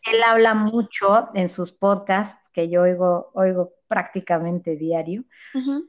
él 0.05 0.23
habla 0.23 0.53
mucho 0.53 1.29
en 1.33 1.49
sus 1.49 1.71
podcasts, 1.71 2.51
que 2.53 2.69
yo 2.69 2.83
oigo, 2.83 3.31
oigo 3.33 3.73
prácticamente 3.87 4.75
diario, 4.75 5.23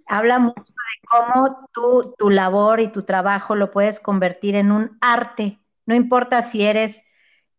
habla 0.06 0.38
mucho 0.38 0.62
de 0.72 1.08
cómo 1.10 1.68
tú, 1.74 2.14
tu 2.16 2.30
labor 2.30 2.80
y 2.80 2.88
tu 2.88 3.02
trabajo 3.02 3.54
lo 3.54 3.70
puedes 3.70 4.00
convertir 4.00 4.54
en 4.54 4.72
un 4.72 4.96
arte. 5.02 5.58
No 5.84 5.94
importa 5.94 6.40
si 6.40 6.64
eres 6.64 7.02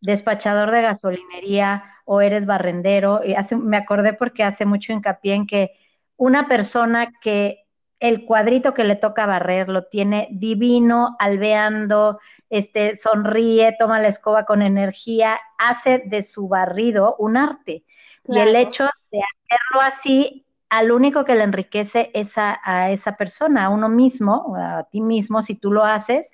despachador 0.00 0.72
de 0.72 0.82
gasolinería 0.82 1.84
o 2.04 2.20
eres 2.20 2.46
barrendero. 2.46 3.20
Y 3.24 3.34
hace, 3.34 3.54
me 3.54 3.76
acordé 3.76 4.12
porque 4.12 4.42
hace 4.42 4.66
mucho 4.66 4.92
hincapié 4.92 5.34
en 5.34 5.46
que 5.46 5.70
una 6.16 6.48
persona 6.48 7.12
que 7.22 7.63
el 8.08 8.24
cuadrito 8.24 8.74
que 8.74 8.84
le 8.84 8.96
toca 8.96 9.26
barrer 9.26 9.68
lo 9.68 9.84
tiene 9.84 10.28
divino, 10.30 11.16
alveando, 11.18 12.20
este, 12.50 12.96
sonríe, 12.96 13.74
toma 13.78 14.00
la 14.00 14.08
escoba 14.08 14.44
con 14.44 14.62
energía, 14.62 15.40
hace 15.58 16.02
de 16.04 16.22
su 16.22 16.48
barrido 16.48 17.16
un 17.18 17.36
arte. 17.36 17.84
Y 18.26 18.38
el 18.38 18.56
hecho 18.56 18.84
de 19.10 19.20
hacerlo 19.20 19.80
así, 19.80 20.46
al 20.68 20.92
único 20.92 21.24
que 21.24 21.34
le 21.34 21.44
enriquece 21.44 22.10
es 22.14 22.36
a, 22.36 22.60
a 22.62 22.90
esa 22.90 23.16
persona, 23.16 23.66
a 23.66 23.68
uno 23.70 23.88
mismo, 23.88 24.54
a 24.56 24.84
ti 24.84 25.00
mismo, 25.00 25.40
si 25.42 25.54
tú 25.54 25.72
lo 25.72 25.84
haces, 25.84 26.30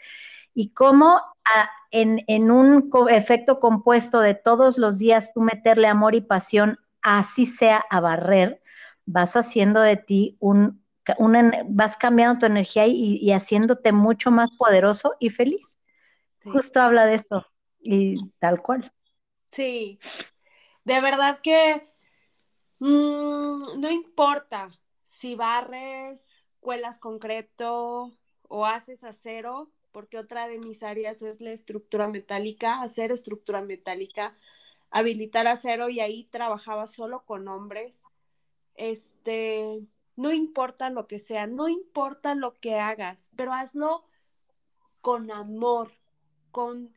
y 0.54 0.70
cómo 0.70 1.20
en, 1.90 2.50
un 2.50 2.90
efecto 3.10 3.60
compuesto 3.60 4.20
de 4.20 4.34
todos 4.34 4.78
los 4.78 4.98
días 4.98 5.32
tú 5.32 5.40
meterle 5.40 5.88
amor 5.88 6.14
y 6.14 6.20
pasión, 6.20 6.78
así 7.02 7.46
sea 7.46 7.84
a 7.90 8.00
barrer, 8.00 8.62
vas 9.06 9.36
haciendo 9.36 9.80
de 9.80 9.96
ti 9.96 10.36
un, 10.40 10.79
vas 11.68 11.96
cambiando 11.96 12.40
tu 12.40 12.46
energía 12.46 12.86
y, 12.86 13.30
haciéndote 13.32 13.92
mucho 13.92 14.30
más 14.30 14.50
poderoso 14.58 15.14
y 15.18 15.30
feliz. 15.30 15.66
Justo 16.44 16.80
habla 16.80 17.06
de 17.06 17.14
eso 17.16 17.46
y 17.80 18.30
tal 18.38 18.62
cual. 18.62 18.92
Sí, 19.52 19.98
de 20.84 21.00
verdad 21.00 21.40
que 21.42 21.88
mm, 22.78 23.80
no 23.80 23.90
importa 23.90 24.70
si 25.06 25.34
barres, 25.34 26.22
cuelas 26.60 26.98
concreto 26.98 28.12
o 28.48 28.66
haces 28.66 29.04
acero, 29.04 29.70
porque 29.92 30.18
otra 30.18 30.48
de 30.48 30.58
mis 30.58 30.82
áreas 30.82 31.20
es 31.22 31.40
la 31.40 31.50
estructura 31.50 32.08
metálica, 32.08 32.80
hacer 32.82 33.12
estructura 33.12 33.60
metálica, 33.60 34.36
habilitar 34.90 35.46
acero 35.46 35.88
y 35.88 36.00
ahí 36.00 36.24
trabajaba 36.24 36.86
solo 36.86 37.24
con 37.24 37.48
hombres. 37.48 38.02
Este, 38.76 39.80
no 40.20 40.32
importa 40.32 40.90
lo 40.90 41.06
que 41.06 41.18
sea, 41.18 41.46
no 41.46 41.68
importa 41.68 42.34
lo 42.34 42.60
que 42.60 42.74
hagas, 42.78 43.30
pero 43.36 43.54
hazlo 43.54 44.04
con 45.00 45.30
amor, 45.30 45.92
con, 46.50 46.94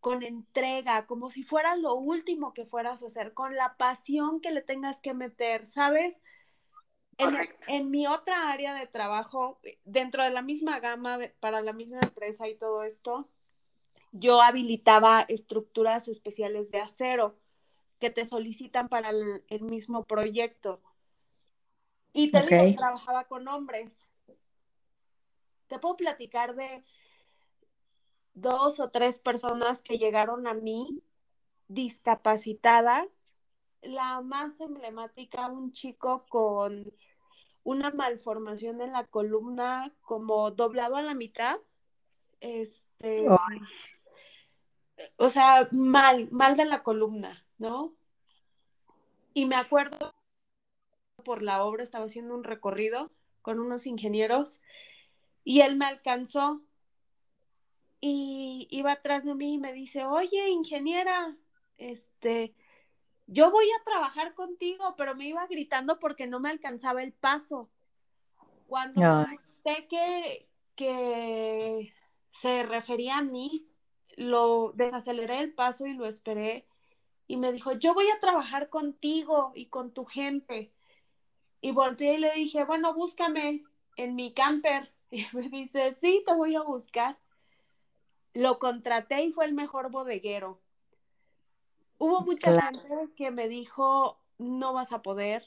con 0.00 0.22
entrega, 0.22 1.06
como 1.06 1.30
si 1.30 1.42
fuera 1.42 1.74
lo 1.76 1.94
último 1.94 2.52
que 2.52 2.66
fueras 2.66 3.02
a 3.02 3.06
hacer, 3.06 3.32
con 3.32 3.56
la 3.56 3.78
pasión 3.78 4.42
que 4.42 4.50
le 4.50 4.60
tengas 4.60 5.00
que 5.00 5.14
meter, 5.14 5.66
¿sabes? 5.66 6.20
En, 7.66 7.90
mi 7.90 8.06
otra 8.06 8.50
área 8.50 8.74
de 8.74 8.86
trabajo, 8.86 9.58
dentro 9.86 10.22
de 10.22 10.30
la 10.30 10.42
misma 10.42 10.78
gama, 10.78 11.18
para 11.40 11.62
la 11.62 11.72
misma 11.72 12.00
empresa 12.02 12.46
y 12.46 12.56
todo 12.56 12.82
esto, 12.82 13.26
yo 14.12 14.42
habilitaba 14.42 15.22
estructuras 15.22 16.08
especiales 16.08 16.70
de 16.70 16.80
acero 16.80 17.38
que 18.00 18.10
te 18.10 18.26
solicitan 18.26 18.88
para 18.88 19.08
el, 19.08 19.62
mismo 19.62 20.04
proyecto. 20.04 20.82
Y 22.16 22.30
te 22.30 22.72
trabajaba 22.72 23.24
con 23.24 23.46
hombres. 23.46 23.92
Te 25.66 25.78
puedo 25.78 25.98
platicar 25.98 26.54
de 26.54 26.82
dos 28.32 28.80
o 28.80 28.88
tres 28.88 29.18
personas 29.18 29.82
que 29.82 29.98
llegaron 29.98 30.46
a 30.46 30.54
mí 30.54 31.02
discapacitadas. 31.68 33.06
La 33.82 34.22
más 34.22 34.58
emblemática, 34.60 35.48
un 35.48 35.74
chico 35.74 36.24
con 36.30 36.90
una 37.64 37.90
malformación 37.90 38.80
en 38.80 38.92
la 38.92 39.04
columna 39.04 39.92
como 40.00 40.50
doblado 40.52 40.96
a 40.96 41.02
la 41.02 41.12
mitad. 41.12 41.58
Este, 42.40 43.26
o 45.16 45.28
sea, 45.28 45.68
mal, 45.70 46.30
mal 46.30 46.56
de 46.56 46.64
la 46.64 46.82
columna, 46.82 47.44
¿no? 47.58 47.92
Y 49.34 49.44
me 49.44 49.56
acuerdo 49.56 50.14
por 51.26 51.42
la 51.42 51.64
obra, 51.64 51.82
estaba 51.82 52.04
haciendo 52.04 52.36
un 52.36 52.44
recorrido 52.44 53.10
con 53.42 53.58
unos 53.58 53.88
ingenieros 53.88 54.60
y 55.42 55.60
él 55.62 55.74
me 55.74 55.86
alcanzó 55.86 56.62
y 58.00 58.68
iba 58.70 58.92
atrás 58.92 59.24
de 59.24 59.34
mí 59.34 59.54
y 59.54 59.58
me 59.58 59.72
dice, 59.72 60.04
oye, 60.04 60.50
ingeniera, 60.50 61.36
este, 61.78 62.54
yo 63.26 63.50
voy 63.50 63.66
a 63.72 63.84
trabajar 63.84 64.34
contigo, 64.34 64.94
pero 64.96 65.16
me 65.16 65.26
iba 65.26 65.44
gritando 65.48 65.98
porque 65.98 66.28
no 66.28 66.38
me 66.38 66.50
alcanzaba 66.50 67.02
el 67.02 67.12
paso. 67.12 67.68
Cuando 68.68 69.26
sé 69.64 69.88
que, 69.90 70.48
que 70.76 71.92
se 72.40 72.62
refería 72.62 73.18
a 73.18 73.22
mí, 73.22 73.66
lo 74.16 74.72
desaceleré 74.76 75.40
el 75.40 75.54
paso 75.54 75.86
y 75.86 75.94
lo 75.94 76.06
esperé. 76.06 76.68
Y 77.26 77.36
me 77.36 77.50
dijo, 77.50 77.72
yo 77.72 77.94
voy 77.94 78.08
a 78.10 78.20
trabajar 78.20 78.68
contigo 78.68 79.50
y 79.56 79.66
con 79.66 79.90
tu 79.90 80.04
gente. 80.04 80.72
Y 81.66 81.72
volteé 81.72 82.14
y 82.14 82.18
le 82.18 82.32
dije, 82.32 82.64
bueno, 82.64 82.94
búscame 82.94 83.64
en 83.96 84.14
mi 84.14 84.32
camper. 84.32 84.92
Y 85.10 85.24
me 85.32 85.48
dice, 85.48 85.96
sí, 86.00 86.22
te 86.24 86.32
voy 86.32 86.54
a 86.54 86.62
buscar. 86.62 87.18
Lo 88.34 88.60
contraté 88.60 89.24
y 89.24 89.32
fue 89.32 89.46
el 89.46 89.52
mejor 89.52 89.90
bodeguero 89.90 90.60
Hubo 91.98 92.20
mucha 92.20 92.60
gente 92.60 93.08
que 93.16 93.32
me 93.32 93.48
dijo, 93.48 94.20
no 94.38 94.74
vas 94.74 94.92
a 94.92 95.02
poder, 95.02 95.44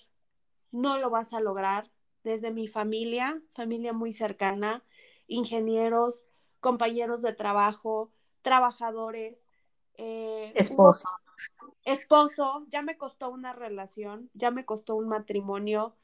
no 0.72 0.98
lo 0.98 1.10
vas 1.10 1.32
a 1.32 1.40
lograr, 1.40 1.90
desde 2.24 2.52
mi 2.52 2.68
familia, 2.68 3.42
familia 3.54 3.94
muy 3.94 4.12
cercana, 4.12 4.84
ingenieros, 5.28 6.26
compañeros 6.60 7.22
de 7.22 7.32
trabajo, 7.32 8.12
trabajadores. 8.42 9.46
Eh, 9.94 10.52
esposo. 10.56 11.08
esposo, 11.86 12.66
ya 12.68 12.82
me 12.82 12.98
costó 12.98 13.30
una 13.30 13.54
relación, 13.54 14.30
ya 14.34 14.52
me 14.52 14.66
costó 14.66 14.96
un 14.96 15.08
matrimonio, 15.08 15.96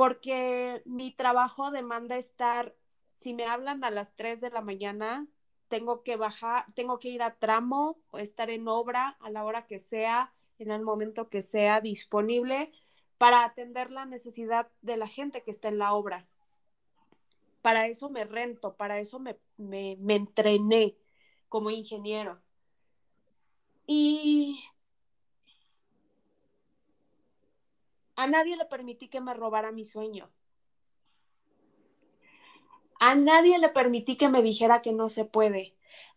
porque 0.00 0.80
mi 0.86 1.12
trabajo 1.12 1.70
demanda 1.70 2.16
estar, 2.16 2.74
si 3.12 3.34
me 3.34 3.44
hablan 3.44 3.84
a 3.84 3.90
las 3.90 4.16
3 4.16 4.40
de 4.40 4.48
la 4.48 4.62
mañana, 4.62 5.26
tengo 5.68 6.02
que 6.02 6.16
bajar, 6.16 6.64
tengo 6.74 6.98
que 6.98 7.10
ir 7.10 7.22
a 7.22 7.34
tramo 7.34 7.98
o 8.10 8.16
estar 8.16 8.48
en 8.48 8.66
obra 8.66 9.18
a 9.20 9.28
la 9.28 9.44
hora 9.44 9.66
que 9.66 9.78
sea, 9.78 10.32
en 10.58 10.70
el 10.70 10.80
momento 10.80 11.28
que 11.28 11.42
sea 11.42 11.82
disponible 11.82 12.72
para 13.18 13.44
atender 13.44 13.90
la 13.90 14.06
necesidad 14.06 14.68
de 14.80 14.96
la 14.96 15.06
gente 15.06 15.42
que 15.42 15.50
está 15.50 15.68
en 15.68 15.76
la 15.76 15.92
obra. 15.92 16.26
Para 17.60 17.86
eso 17.86 18.08
me 18.08 18.24
rento, 18.24 18.76
para 18.76 19.00
eso 19.00 19.18
me, 19.18 19.36
me, 19.58 19.98
me 20.00 20.16
entrené 20.16 20.96
como 21.50 21.68
ingeniero. 21.68 22.40
Y 23.86 24.64
a 28.20 28.26
nadie 28.26 28.54
le 28.54 28.66
permití 28.66 29.08
que 29.08 29.22
me 29.22 29.32
robara 29.32 29.72
mi 29.72 29.86
sueño. 29.86 30.28
A 32.98 33.14
nadie 33.14 33.58
le 33.58 33.70
permití 33.70 34.18
que 34.18 34.28
me 34.28 34.42
dijera 34.42 34.82
que 34.82 34.92
no 34.92 35.08
se 35.08 35.24
puede. 35.24 35.74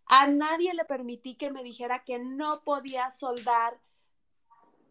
A 0.08 0.28
nadie 0.28 0.74
le 0.74 0.84
permití 0.84 1.36
que 1.36 1.50
me 1.50 1.64
dijera 1.64 2.04
que 2.04 2.20
no 2.20 2.62
podía 2.66 3.10
soldar 3.10 3.80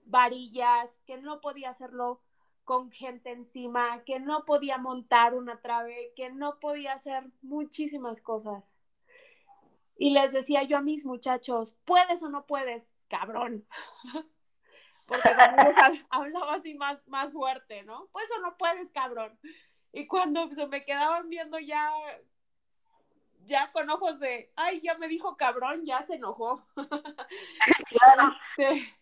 varillas, 0.07 0.89
que 1.07 1.19
no 1.19 1.43
podía 1.43 1.69
hacerlo 1.69 2.23
con 2.65 2.91
gente 2.91 3.31
encima, 3.31 4.03
que 4.05 4.19
no 4.19 4.47
podía 4.47 4.79
montar 4.79 5.35
una 5.35 5.61
trave, 5.61 6.15
que 6.17 6.31
no 6.31 6.61
podía 6.61 6.95
hacer 6.95 7.25
muchísimas 7.43 8.23
cosas. 8.23 8.65
Y 9.99 10.15
les 10.15 10.33
decía 10.33 10.63
yo 10.63 10.79
a 10.79 10.81
mis 10.81 11.05
muchachos, 11.05 11.77
¿puedes 11.85 12.23
o 12.23 12.31
no 12.31 12.47
puedes? 12.47 12.95
Cabrón. 13.09 13.67
Porque 15.13 16.05
hablaba 16.11 16.55
así 16.55 16.75
más, 16.75 17.07
más 17.09 17.33
fuerte, 17.33 17.83
¿no? 17.83 18.09
Pues 18.13 18.27
o 18.37 18.41
no 18.41 18.57
puedes, 18.57 18.91
cabrón. 18.91 19.39
Y 19.93 20.07
cuando 20.07 20.49
se 20.49 20.67
me 20.67 20.85
quedaban 20.85 21.29
viendo 21.29 21.59
ya, 21.59 21.91
ya 23.47 23.71
con 23.73 23.91
ojos 23.91 24.21
de, 24.21 24.51
ay, 24.57 24.81
ya 24.81 24.97
me 24.97 25.09
dijo 25.09 25.37
cabrón, 25.37 25.85
ya 25.85 26.03
se 26.03 26.15
enojó. 26.15 26.65
Claro. 27.87 28.35
Este, 28.57 28.95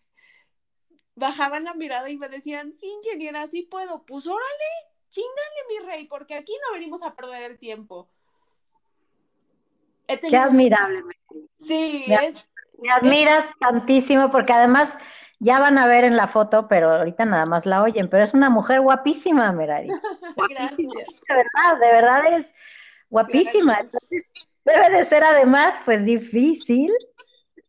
bajaban 1.15 1.63
la 1.63 1.73
mirada 1.73 2.09
y 2.09 2.17
me 2.17 2.27
decían, 2.27 2.73
sí, 2.73 2.87
ingeniera, 2.87 3.47
sí 3.47 3.63
puedo. 3.63 4.03
Pues 4.03 4.27
órale, 4.27 4.69
chingale, 5.09 5.67
mi 5.69 5.79
rey, 5.85 6.07
porque 6.07 6.35
aquí 6.35 6.53
no 6.65 6.73
venimos 6.73 7.01
a 7.03 7.15
perder 7.15 7.43
el 7.43 7.59
tiempo. 7.59 8.09
Qué 10.07 10.35
admirable. 10.37 11.03
Sí, 11.59 12.05
me, 12.07 12.27
es... 12.27 12.35
Me 12.81 12.89
admiras 12.89 13.47
tantísimo 13.59 14.31
porque 14.31 14.53
además 14.53 14.89
ya 15.41 15.59
van 15.59 15.79
a 15.79 15.87
ver 15.87 16.03
en 16.03 16.15
la 16.15 16.27
foto, 16.27 16.67
pero 16.67 16.91
ahorita 16.91 17.25
nada 17.25 17.47
más 17.47 17.65
la 17.65 17.81
oyen, 17.81 18.09
pero 18.09 18.23
es 18.23 18.33
una 18.33 18.51
mujer 18.51 18.81
guapísima, 18.81 19.51
Merari. 19.51 19.87
Guapísima, 20.35 20.93
de 20.93 21.35
verdad, 21.35 21.79
de 21.79 21.91
verdad 21.91 22.21
es 22.37 22.45
guapísima. 23.09 23.79
debe 24.63 24.89
de 24.91 25.05
ser 25.07 25.23
además, 25.23 25.75
pues 25.83 26.05
difícil 26.05 26.91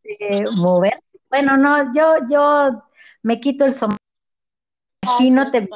eh, 0.04 0.44
moverse. 0.52 1.18
Bueno, 1.30 1.56
no, 1.56 1.94
yo, 1.94 2.16
yo 2.30 2.82
me 3.22 3.40
quito 3.40 3.64
el 3.64 3.72
sombrero. 3.72 3.98
Imagínate 5.04 5.68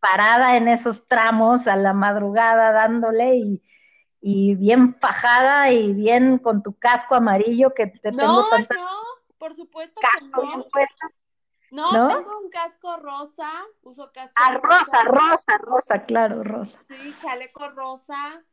parada 0.00 0.56
en 0.56 0.68
esos 0.68 1.06
tramos 1.06 1.66
a 1.68 1.76
la 1.76 1.92
madrugada 1.92 2.72
dándole 2.72 3.36
y, 3.36 3.62
bien 4.56 4.96
fajada 4.96 5.70
y 5.72 5.94
bien 5.94 6.38
con 6.38 6.62
tu 6.62 6.74
casco 6.78 7.14
amarillo 7.14 7.72
que 7.74 7.86
te 7.86 8.10
tengo 8.12 8.48
tantas... 8.50 8.76
No, 8.76 8.99
por 9.40 9.56
supuesto 9.56 10.00
que 10.00 10.26
no. 10.26 10.66
No, 11.72 12.08
tengo 12.08 12.38
un 12.40 12.50
casco 12.50 12.96
rosa, 12.98 13.50
uso 13.82 14.10
casco 14.12 14.34
Ah, 14.34 14.58
rosa, 14.58 15.04
rosa, 15.04 15.58
rosa, 15.58 16.04
claro, 16.04 16.44
rosa. 16.44 16.78
Sí, 16.88 17.14
chaleco 17.22 17.70
rosa. 17.70 18.44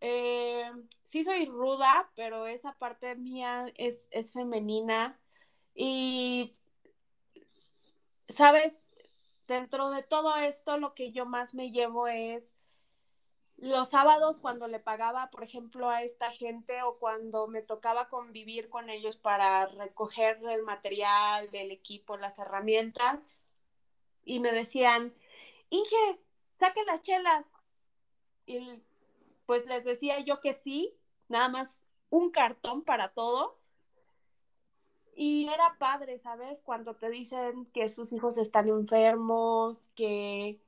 Eh, 0.00 0.70
sí 1.06 1.24
soy 1.24 1.46
ruda, 1.46 2.10
pero 2.16 2.46
esa 2.46 2.72
parte 2.72 3.14
mía 3.14 3.72
es, 3.76 4.08
es 4.10 4.32
femenina. 4.32 5.16
Y 5.74 6.56
sabes, 8.28 8.74
dentro 9.46 9.90
de 9.90 10.02
todo 10.02 10.36
esto, 10.36 10.76
lo 10.76 10.92
que 10.94 11.12
yo 11.12 11.24
más 11.24 11.54
me 11.54 11.70
llevo 11.70 12.08
es 12.08 12.52
los 13.58 13.88
sábados 13.88 14.38
cuando 14.38 14.68
le 14.68 14.80
pagaba, 14.80 15.30
por 15.30 15.42
ejemplo, 15.42 15.88
a 15.88 16.02
esta 16.02 16.30
gente 16.30 16.82
o 16.82 16.98
cuando 16.98 17.46
me 17.46 17.62
tocaba 17.62 18.08
convivir 18.08 18.68
con 18.68 18.90
ellos 18.90 19.16
para 19.16 19.66
recoger 19.66 20.38
el 20.50 20.62
material 20.62 21.50
del 21.50 21.70
equipo, 21.70 22.16
las 22.16 22.38
herramientas, 22.38 23.36
y 24.24 24.40
me 24.40 24.52
decían, 24.52 25.14
Inge, 25.70 26.20
saque 26.54 26.84
las 26.84 27.02
chelas. 27.02 27.46
Y 28.44 28.82
pues 29.46 29.64
les 29.66 29.84
decía 29.84 30.20
yo 30.20 30.40
que 30.40 30.54
sí, 30.54 30.92
nada 31.28 31.48
más 31.48 31.80
un 32.10 32.30
cartón 32.30 32.82
para 32.82 33.12
todos. 33.12 33.68
Y 35.14 35.48
era 35.48 35.76
padre, 35.78 36.18
¿sabes? 36.18 36.60
Cuando 36.62 36.94
te 36.96 37.08
dicen 37.08 37.66
que 37.72 37.88
sus 37.88 38.12
hijos 38.12 38.36
están 38.36 38.68
enfermos, 38.68 39.88
que 39.94 40.60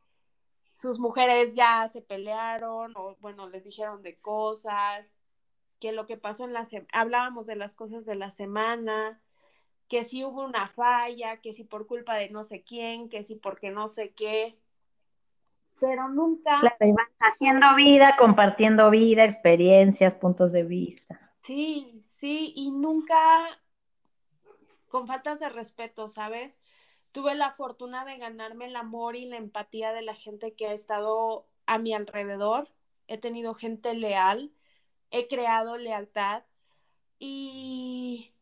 sus 0.79 1.01
mujeres 1.01 1.55
ya 1.55 1.89
se 1.89 2.01
pelearon 2.01 2.93
o 2.97 3.17
bueno, 3.21 3.49
les 3.49 3.65
dijeron 3.65 4.03
de 4.03 4.17
cosas, 4.17 5.05
que 5.81 5.91
lo 5.93 6.07
que 6.07 6.17
pasó 6.17 6.45
en 6.45 6.53
la 6.53 6.65
semana, 6.67 6.89
hablábamos 6.93 7.47
de 7.47 7.57
las 7.57 7.75
cosas 7.75 8.07
de 8.07 8.15
la 8.15 8.31
semana, 8.31 9.21
que 9.89 10.05
si 10.05 10.25
hubo 10.25 10.45
una 10.45 10.69
falla, 10.69 11.39
que 11.39 11.53
si 11.53 11.65
por 11.65 11.87
culpa 11.87 12.15
de 12.15 12.31
no 12.31 12.45
sé 12.45 12.63
quién, 12.63 13.09
que 13.09 13.25
si 13.25 13.35
porque 13.35 13.71
no 13.71 13.89
sé 13.89 14.13
qué, 14.13 14.57
pero 15.81 16.09
nunca... 16.09 16.59
Claro, 16.61 16.97
haciendo 17.21 17.75
vida, 17.77 18.17
compartiendo 18.19 18.91
vida, 18.91 19.25
experiencias, 19.25 20.15
puntos 20.15 20.53
de 20.53 20.65
vista. 20.65 21.33
Sí, 21.45 22.05
sí, 22.17 22.53
y 22.57 22.71
nunca 22.71 23.17
con 24.89 25.07
faltas 25.07 25.39
de 25.39 25.49
respeto, 25.49 26.09
¿sabes? 26.09 26.58
Tuve 27.19 27.35
la 27.35 27.51
fortuna 27.51 28.05
de 28.05 28.17
ganarme 28.17 28.67
el 28.67 28.77
amor 28.77 29.17
y 29.17 29.27
la 29.27 29.39
empatía 29.39 29.93
de 29.93 30.03
la 30.03 30.15
gente 30.15 30.55
que 30.55 30.69
ha 30.69 30.73
estado 30.73 31.49
a 31.67 31.77
mi 31.77 31.93
alrededor. 31.93 32.69
He 33.09 33.19
tenido 33.19 33.55
gente 33.55 33.93
leal, 33.95 34.53
he 35.11 35.27
creado 35.27 35.79
lealtad 35.79 36.45
y... 37.19 38.33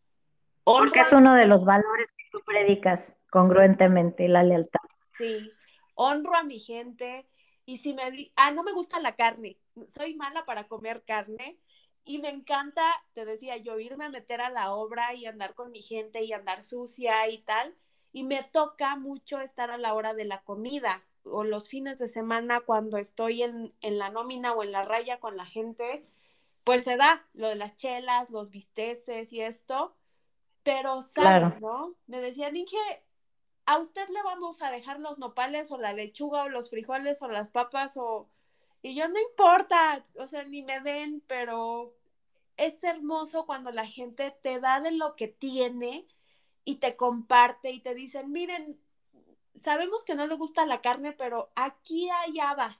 Porque 0.62 1.00
es 1.00 1.12
uno 1.14 1.34
de 1.34 1.46
los 1.46 1.64
valores 1.64 2.12
que 2.18 2.24
tú 2.30 2.40
predicas 2.44 3.16
congruentemente, 3.30 4.28
la 4.28 4.42
lealtad. 4.42 4.82
Sí, 5.16 5.50
honro 5.94 6.34
a 6.34 6.42
mi 6.42 6.60
gente 6.60 7.26
y 7.64 7.78
si 7.78 7.94
me... 7.94 8.30
Ah, 8.36 8.50
no 8.50 8.62
me 8.62 8.74
gusta 8.74 9.00
la 9.00 9.16
carne, 9.16 9.56
soy 9.88 10.14
mala 10.16 10.44
para 10.44 10.68
comer 10.68 11.02
carne, 11.06 11.56
y 12.04 12.18
me 12.18 12.28
encanta, 12.28 12.84
te 13.14 13.24
decía 13.24 13.56
yo, 13.56 13.78
irme 13.78 14.04
a 14.04 14.10
meter 14.10 14.42
a 14.42 14.50
la 14.50 14.74
obra 14.74 15.14
y 15.14 15.24
andar 15.24 15.54
con 15.54 15.72
mi 15.72 15.80
gente 15.80 16.24
y 16.24 16.34
andar 16.34 16.62
sucia 16.62 17.26
y 17.30 17.38
tal. 17.38 17.74
Y 18.16 18.22
me 18.22 18.42
toca 18.44 18.96
mucho 18.96 19.40
estar 19.40 19.70
a 19.70 19.76
la 19.76 19.92
hora 19.92 20.14
de 20.14 20.24
la 20.24 20.40
comida 20.40 21.02
o 21.22 21.44
los 21.44 21.68
fines 21.68 21.98
de 21.98 22.08
semana 22.08 22.60
cuando 22.60 22.96
estoy 22.96 23.42
en, 23.42 23.74
la 23.82 24.08
nómina 24.08 24.54
o 24.54 24.62
en 24.62 24.72
la 24.72 24.86
raya 24.86 25.20
con 25.20 25.36
la 25.36 25.44
gente, 25.44 26.02
pues 26.64 26.84
se 26.84 26.96
da 26.96 27.26
lo 27.34 27.48
de 27.48 27.56
las 27.56 27.76
chelas, 27.76 28.30
los 28.30 28.48
bisteces 28.48 29.34
y 29.34 29.42
esto. 29.42 29.94
Pero, 30.62 31.02
¿sabes, 31.02 31.60
no? 31.60 31.92
Me 32.06 32.22
decían, 32.22 32.54
dije, 32.54 32.78
a 33.66 33.76
usted 33.76 34.08
le 34.08 34.22
vamos 34.22 34.62
a 34.62 34.70
dejar 34.70 34.98
los 34.98 35.18
nopales 35.18 35.70
o 35.70 35.76
la 35.76 35.92
lechuga 35.92 36.44
o 36.44 36.48
los 36.48 36.70
frijoles 36.70 37.20
o 37.20 37.28
las 37.28 37.50
papas 37.50 37.98
o 37.98 38.30
y 38.80 38.94
yo 38.94 39.08
no 39.08 39.20
importa, 39.20 40.06
o 40.18 40.26
sea, 40.26 40.44
ni 40.44 40.62
me 40.62 40.80
den, 40.80 41.20
pero 41.26 41.92
es 42.56 42.82
hermoso 42.82 43.44
cuando 43.44 43.72
la 43.72 43.86
gente 43.86 44.34
te 44.42 44.58
da 44.58 44.80
de 44.80 44.92
lo 44.92 45.16
que 45.16 45.28
tiene 45.28 46.06
y 46.66 46.76
te 46.76 46.96
comparte 46.96 47.70
y 47.70 47.80
te 47.80 47.94
dicen, 47.94 48.32
miren, 48.32 48.78
sabemos 49.54 50.04
que 50.04 50.16
no 50.16 50.26
le 50.26 50.34
gusta 50.34 50.66
la 50.66 50.82
carne, 50.82 51.12
pero 51.12 51.50
aquí 51.54 52.10
hay 52.10 52.40
habas 52.40 52.76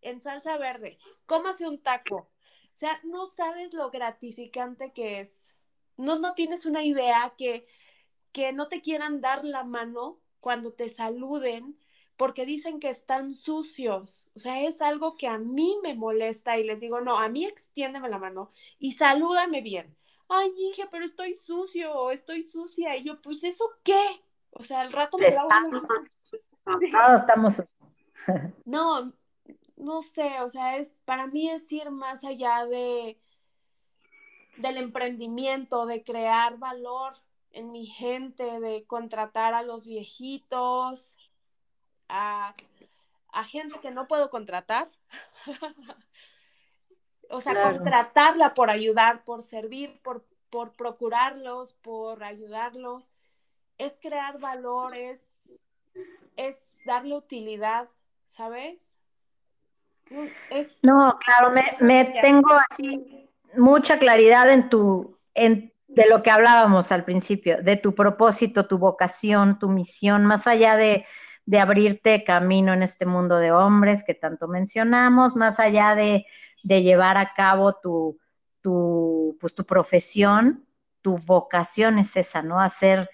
en 0.00 0.22
salsa 0.22 0.56
verde, 0.56 0.98
cómase 1.26 1.66
un 1.66 1.82
taco. 1.82 2.30
O 2.76 2.78
sea, 2.78 3.00
no 3.02 3.26
sabes 3.26 3.74
lo 3.74 3.90
gratificante 3.90 4.92
que 4.92 5.20
es. 5.20 5.42
No, 5.96 6.18
no 6.18 6.34
tienes 6.34 6.64
una 6.64 6.84
idea 6.84 7.34
que, 7.36 7.66
que 8.32 8.52
no 8.52 8.68
te 8.68 8.82
quieran 8.82 9.20
dar 9.20 9.44
la 9.44 9.64
mano 9.64 10.20
cuando 10.40 10.72
te 10.72 10.88
saluden 10.88 11.76
porque 12.16 12.46
dicen 12.46 12.78
que 12.78 12.90
están 12.90 13.34
sucios. 13.34 14.26
O 14.36 14.38
sea, 14.38 14.62
es 14.62 14.80
algo 14.80 15.16
que 15.16 15.26
a 15.26 15.38
mí 15.38 15.76
me 15.82 15.94
molesta 15.94 16.56
y 16.56 16.64
les 16.64 16.80
digo, 16.80 17.00
no, 17.00 17.18
a 17.18 17.28
mí 17.28 17.44
extiéndeme 17.46 18.08
la 18.08 18.18
mano 18.18 18.52
y 18.78 18.92
salúdame 18.92 19.60
bien. 19.60 19.96
Ay, 20.38 20.52
Inge, 20.58 20.86
pero 20.90 21.04
estoy 21.04 21.34
sucio 21.34 22.10
estoy 22.10 22.42
sucia. 22.42 22.96
Y 22.96 23.04
yo, 23.04 23.20
pues, 23.20 23.44
¿eso 23.44 23.70
qué? 23.82 24.20
O 24.50 24.62
sea, 24.62 24.80
al 24.80 24.92
rato 24.92 25.18
me 25.18 25.30
lavo 25.30 25.48
Todos 26.64 27.20
estamos 27.20 27.62
No, 28.64 29.12
no 29.76 30.02
sé, 30.02 30.40
o 30.40 30.48
sea, 30.48 30.78
es, 30.78 30.88
para 31.04 31.26
mí 31.26 31.50
es 31.50 31.70
ir 31.70 31.90
más 31.90 32.24
allá 32.24 32.64
de 32.66 33.18
del 34.56 34.76
emprendimiento, 34.76 35.84
de 35.84 36.04
crear 36.04 36.58
valor 36.58 37.14
en 37.50 37.72
mi 37.72 37.86
gente, 37.86 38.60
de 38.60 38.84
contratar 38.86 39.54
a 39.54 39.62
los 39.62 39.84
viejitos, 39.84 41.12
a, 42.08 42.54
gente 43.48 43.78
que 43.80 43.90
no 43.90 44.06
puedo 44.06 44.30
contratar. 44.30 44.88
o 47.34 47.40
sea, 47.40 47.72
contratarla 47.72 48.54
por 48.54 48.70
ayudar, 48.70 49.24
por 49.24 49.44
servir, 49.44 49.98
por, 50.02 50.24
por 50.50 50.72
procurarlos, 50.72 51.72
por 51.82 52.22
ayudarlos. 52.22 53.04
Es 53.76 53.96
crear 54.00 54.38
valores, 54.38 55.20
es 56.36 56.56
darle 56.86 57.16
utilidad, 57.16 57.88
¿sabes? 58.30 58.90
no, 60.82 61.18
claro, 61.24 61.50
me, 61.50 61.76
me 61.80 62.04
tengo 62.20 62.50
así 62.70 63.28
mucha 63.56 63.98
claridad 63.98 64.50
en 64.50 64.68
tu, 64.68 65.18
en, 65.32 65.72
de 65.88 66.06
lo 66.08 66.22
que 66.22 66.30
hablábamos 66.30 66.92
al 66.92 67.04
principio, 67.04 67.62
de 67.62 67.76
tu 67.76 67.94
propósito, 67.94 68.66
tu 68.66 68.78
vocación, 68.78 69.58
tu 69.58 69.68
misión, 69.68 70.26
más 70.26 70.46
allá 70.46 70.76
de, 70.76 71.06
de 71.46 71.58
abrirte 71.58 72.22
camino 72.22 72.74
en 72.74 72.82
este 72.82 73.06
mundo 73.06 73.38
de 73.38 73.50
hombres 73.50 74.04
que 74.04 74.14
tanto 74.14 74.46
mencionamos, 74.46 75.34
más 75.36 75.58
allá 75.58 75.94
de, 75.94 76.26
de 76.64 76.82
llevar 76.82 77.16
a 77.16 77.34
cabo 77.34 77.74
tu, 77.74 78.18
tu, 78.60 79.36
pues, 79.40 79.54
tu 79.54 79.64
profesión, 79.64 80.66
tu 81.02 81.18
vocación 81.18 81.98
es 81.98 82.16
esa, 82.16 82.42
¿no? 82.42 82.60
Hacer, 82.60 83.10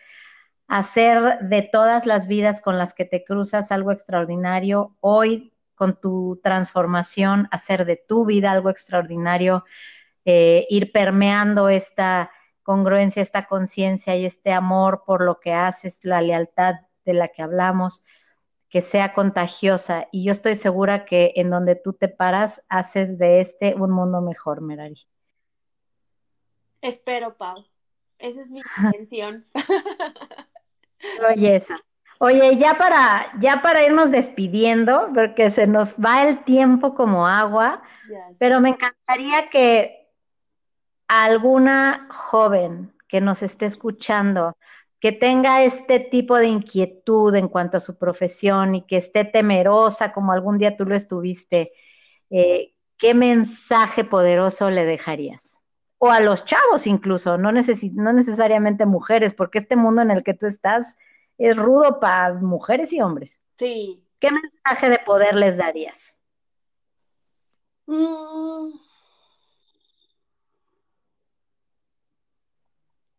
hacer 0.69 1.41
de 1.41 1.63
todas 1.63 2.07
las 2.07 2.29
vidas 2.29 2.63
con 2.63 2.79
las 2.79 2.95
que 2.95 3.05
te 3.05 3.25
cruzas 3.25 3.73
algo 3.73 3.93
extraordinario, 3.93 4.97
hoy 5.01 5.53
con 5.75 6.01
tu 6.01 6.41
transformación, 6.43 7.49
hacer 7.51 7.85
de 7.85 7.97
tu 7.97 8.25
vida 8.25 8.53
algo 8.53 8.71
extraordinario, 8.71 9.65
eh, 10.25 10.67
ir 10.71 10.93
permeando 10.93 11.69
esta 11.69 12.31
congruencia, 12.63 13.23
esta 13.23 13.47
conciencia 13.47 14.15
y 14.15 14.27
este 14.27 14.53
amor 14.53 15.03
por 15.05 15.23
lo 15.23 15.41
que 15.41 15.53
haces, 15.53 15.99
la 16.03 16.23
lealtad 16.23 16.77
de 17.05 17.15
la 17.15 17.29
que 17.29 17.43
hablamos, 17.43 18.05
que 18.71 18.83
sea 18.83 19.13
contagiosa. 19.13 20.09
Y 20.13 20.25
yo 20.25 20.33
estoy 20.33 20.55
segura 20.55 21.05
que 21.05 21.33
en 21.37 21.51
donde 21.51 21.75
tú 21.75 21.93
te 21.93 22.09
paras, 22.09 22.65
haces 22.69 23.19
de 23.19 23.41
este 23.41 23.75
un 23.75 23.91
mundo 23.91 24.23
mejor, 24.23 24.61
Merari. 24.61 25.07
Espero, 26.81 27.37
Pau. 27.37 27.67
Esa 28.19 28.41
es 28.43 28.49
mi 28.49 28.63
intención. 28.85 29.45
Oye, 31.29 31.57
esa. 31.57 31.81
Oye, 32.19 32.59
ya 32.59 32.77
para, 32.77 33.33
ya 33.41 33.63
para 33.63 33.83
irnos 33.83 34.11
despidiendo, 34.11 35.09
porque 35.15 35.51
se 35.51 35.67
nos 35.67 35.95
va 35.95 36.29
el 36.29 36.45
tiempo 36.45 36.95
como 36.95 37.27
agua, 37.27 37.83
pero 38.39 38.61
me 38.61 38.71
encantaría 38.71 39.49
que 39.49 40.07
alguna 41.09 42.07
joven 42.11 42.93
que 43.09 43.23
nos 43.23 43.43
esté 43.43 43.65
escuchando, 43.65 44.55
que 45.01 45.13
tenga 45.13 45.65
este 45.65 45.99
tipo 45.99 46.37
de 46.37 46.47
inquietud 46.47 47.35
en 47.35 47.49
cuanto 47.49 47.79
a 47.79 47.81
su 47.81 47.97
profesión 47.97 48.75
y 48.75 48.83
que 48.83 48.99
esté 48.99 49.25
temerosa 49.25 50.13
como 50.13 50.33
algún 50.33 50.59
día 50.59 50.77
tú 50.77 50.85
lo 50.85 50.95
estuviste, 50.95 51.73
eh, 52.29 52.75
¿qué 52.99 53.15
mensaje 53.15 54.05
poderoso 54.05 54.71
le 54.71 54.85
dejarías? 54.85 55.59
O 55.99 56.11
a 56.11 56.21
los 56.21 56.45
chavos 56.45 56.87
incluso, 56.87 57.39
no, 57.39 57.51
no 57.51 58.13
necesariamente 58.13 58.87
mujeres, 58.87 59.35
porque 59.35 59.59
este 59.59 59.77
mundo 59.77 60.03
en 60.03 60.11
el 60.11 60.23
que 60.23 60.35
tú 60.35 60.47
estás 60.47 60.97
es 61.39 61.57
rudo 61.57 61.99
para 61.99 62.35
mujeres 62.35 62.93
y 62.93 63.01
hombres. 63.01 63.39
Sí. 63.59 64.05
¿Qué 64.19 64.31
mensaje 64.31 64.91
de 64.91 64.99
poder 64.99 65.35
les 65.35 65.57
darías? 65.57 66.15
Mm. 67.87 68.90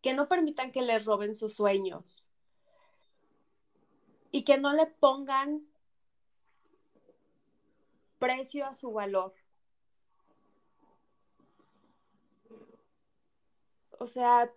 Que 0.02 0.12
no 0.14 0.28
permitan 0.28 0.72
que 0.72 0.82
les 0.82 1.04
roben 1.04 1.36
sus 1.36 1.54
sueños 1.54 2.26
y 4.32 4.44
que 4.44 4.58
no 4.58 4.72
le 4.72 4.86
pongan 4.86 5.62
precio 8.18 8.66
a 8.66 8.74
su 8.74 8.92
valor. 8.92 9.34
O 13.98 14.08
sea, 14.08 14.50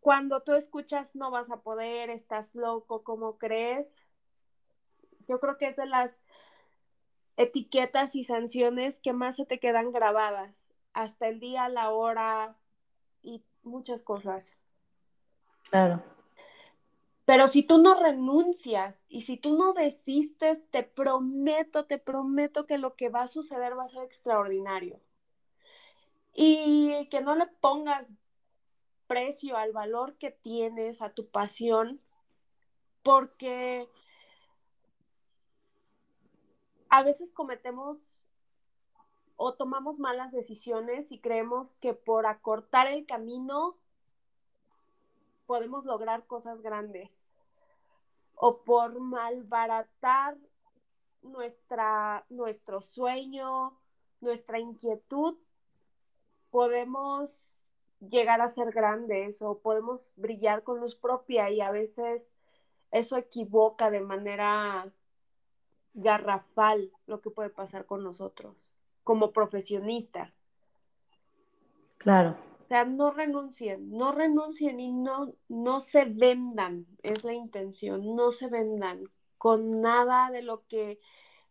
cuando 0.00 0.42
tú 0.42 0.54
escuchas 0.54 1.14
no 1.14 1.30
vas 1.30 1.50
a 1.50 1.60
poder, 1.60 2.10
estás 2.10 2.54
loco, 2.56 3.04
¿cómo 3.04 3.38
crees? 3.38 3.96
Yo 5.28 5.38
creo 5.38 5.56
que 5.58 5.68
es 5.68 5.76
de 5.76 5.86
las 5.86 6.20
etiquetas 7.36 8.16
y 8.16 8.24
sanciones 8.24 8.98
que 8.98 9.12
más 9.12 9.36
se 9.36 9.46
te 9.46 9.60
quedan 9.60 9.92
grabadas 9.92 10.54
hasta 10.92 11.28
el 11.28 11.38
día, 11.38 11.68
la 11.68 11.90
hora 11.90 12.56
y 13.22 13.44
muchas 13.62 14.02
cosas. 14.02 14.56
Claro. 15.70 16.02
Pero 17.24 17.46
si 17.48 17.62
tú 17.62 17.78
no 17.78 17.94
renuncias 17.94 19.04
y 19.08 19.22
si 19.22 19.36
tú 19.36 19.56
no 19.56 19.72
desistes, 19.72 20.62
te 20.70 20.82
prometo, 20.82 21.86
te 21.86 21.98
prometo 21.98 22.66
que 22.66 22.78
lo 22.78 22.94
que 22.94 23.08
va 23.08 23.22
a 23.22 23.28
suceder 23.28 23.78
va 23.78 23.84
a 23.84 23.88
ser 23.88 24.02
extraordinario. 24.02 25.00
Y 26.34 27.08
que 27.10 27.20
no 27.20 27.36
le 27.36 27.46
pongas 27.46 28.08
precio 29.06 29.56
al 29.56 29.72
valor 29.72 30.16
que 30.16 30.30
tienes, 30.30 31.00
a 31.02 31.10
tu 31.10 31.28
pasión, 31.28 32.00
porque 33.02 33.88
a 36.88 37.02
veces 37.02 37.32
cometemos 37.32 37.98
o 39.36 39.54
tomamos 39.54 39.98
malas 39.98 40.32
decisiones 40.32 41.10
y 41.10 41.18
creemos 41.18 41.74
que 41.80 41.94
por 41.94 42.26
acortar 42.26 42.86
el 42.86 43.06
camino 43.06 43.76
podemos 45.46 45.84
lograr 45.84 46.26
cosas 46.26 46.62
grandes 46.62 47.26
o 48.34 48.62
por 48.62 48.98
malbaratar 48.98 50.36
nuestra, 51.22 52.24
nuestro 52.28 52.82
sueño, 52.82 53.78
nuestra 54.20 54.58
inquietud, 54.58 55.36
podemos 56.50 57.30
llegar 58.00 58.40
a 58.40 58.50
ser 58.50 58.72
grandes 58.72 59.42
o 59.42 59.58
podemos 59.58 60.12
brillar 60.16 60.64
con 60.64 60.80
luz 60.80 60.96
propia 60.96 61.50
y 61.50 61.60
a 61.60 61.70
veces 61.70 62.28
eso 62.90 63.16
equivoca 63.16 63.90
de 63.90 64.00
manera 64.00 64.90
garrafal 65.94 66.90
lo 67.06 67.20
que 67.20 67.30
puede 67.30 67.50
pasar 67.50 67.86
con 67.86 68.02
nosotros 68.02 68.71
como 69.04 69.32
profesionistas. 69.32 70.32
Claro. 71.98 72.36
O 72.64 72.68
sea, 72.68 72.84
no 72.84 73.10
renuncien, 73.10 73.90
no 73.90 74.12
renuncien 74.12 74.80
y 74.80 74.92
no, 74.92 75.34
no 75.48 75.80
se 75.80 76.04
vendan, 76.04 76.86
es 77.02 77.22
la 77.22 77.34
intención, 77.34 78.16
no 78.16 78.32
se 78.32 78.48
vendan 78.48 79.04
con 79.38 79.80
nada 79.80 80.30
de 80.30 80.42
lo 80.42 80.66
que 80.68 80.98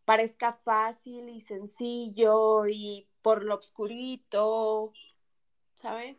parezca 0.05 0.53
fácil 0.63 1.29
y 1.29 1.41
sencillo 1.41 2.67
y 2.67 3.07
por 3.21 3.43
lo 3.43 3.55
obscurito, 3.55 4.93
¿sabes? 5.75 6.17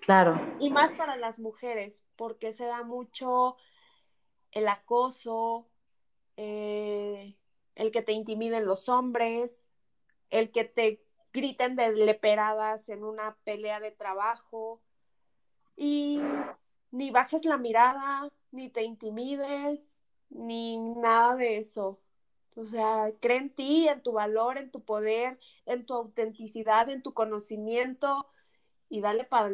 Claro. 0.00 0.40
Y 0.60 0.70
más 0.70 0.92
para 0.92 1.16
las 1.16 1.38
mujeres, 1.38 1.98
porque 2.16 2.52
se 2.52 2.64
da 2.66 2.82
mucho 2.82 3.56
el 4.52 4.68
acoso, 4.68 5.66
eh, 6.36 7.36
el 7.74 7.90
que 7.90 8.02
te 8.02 8.12
intimiden 8.12 8.66
los 8.66 8.88
hombres, 8.88 9.63
el 10.30 10.50
que 10.52 10.64
te 10.64 11.02
griten 11.32 11.76
de 11.76 11.92
leperadas 11.92 12.88
en 12.88 13.04
una 13.04 13.36
pelea 13.44 13.80
de 13.80 13.90
trabajo 13.90 14.80
y 15.76 16.20
ni 16.90 17.10
bajes 17.10 17.44
la 17.44 17.56
mirada, 17.58 18.30
ni 18.52 18.70
te 18.70 18.82
intimides, 18.82 19.96
ni 20.30 20.78
nada 20.78 21.36
de 21.36 21.58
eso. 21.58 22.00
O 22.56 22.64
sea, 22.66 23.12
cree 23.20 23.38
en 23.38 23.50
ti, 23.50 23.88
en 23.88 24.02
tu 24.02 24.12
valor, 24.12 24.58
en 24.58 24.70
tu 24.70 24.80
poder, 24.84 25.38
en 25.66 25.86
tu 25.86 25.94
autenticidad, 25.94 26.88
en 26.88 27.02
tu 27.02 27.12
conocimiento 27.12 28.28
y 28.88 29.00
dale 29.00 29.24
para, 29.24 29.50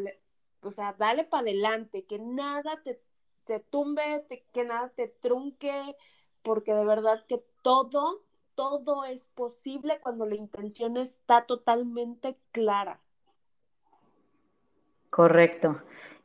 o 0.63 0.71
sea, 0.71 0.95
dale 0.99 1.25
para 1.25 1.43
adelante, 1.43 2.05
que 2.05 2.19
nada 2.19 2.81
te, 2.85 3.01
te 3.47 3.61
tumbe, 3.61 4.27
que 4.53 4.65
nada 4.65 4.91
te 4.91 5.09
trunque, 5.09 5.97
porque 6.43 6.75
de 6.75 6.85
verdad 6.85 7.25
que 7.27 7.43
todo 7.63 8.23
todo 8.61 9.07
es 9.07 9.27
posible 9.35 10.01
cuando 10.03 10.27
la 10.27 10.35
intención 10.35 10.99
está 10.99 11.47
totalmente 11.47 12.37
clara. 12.53 13.01
Correcto. 15.09 15.81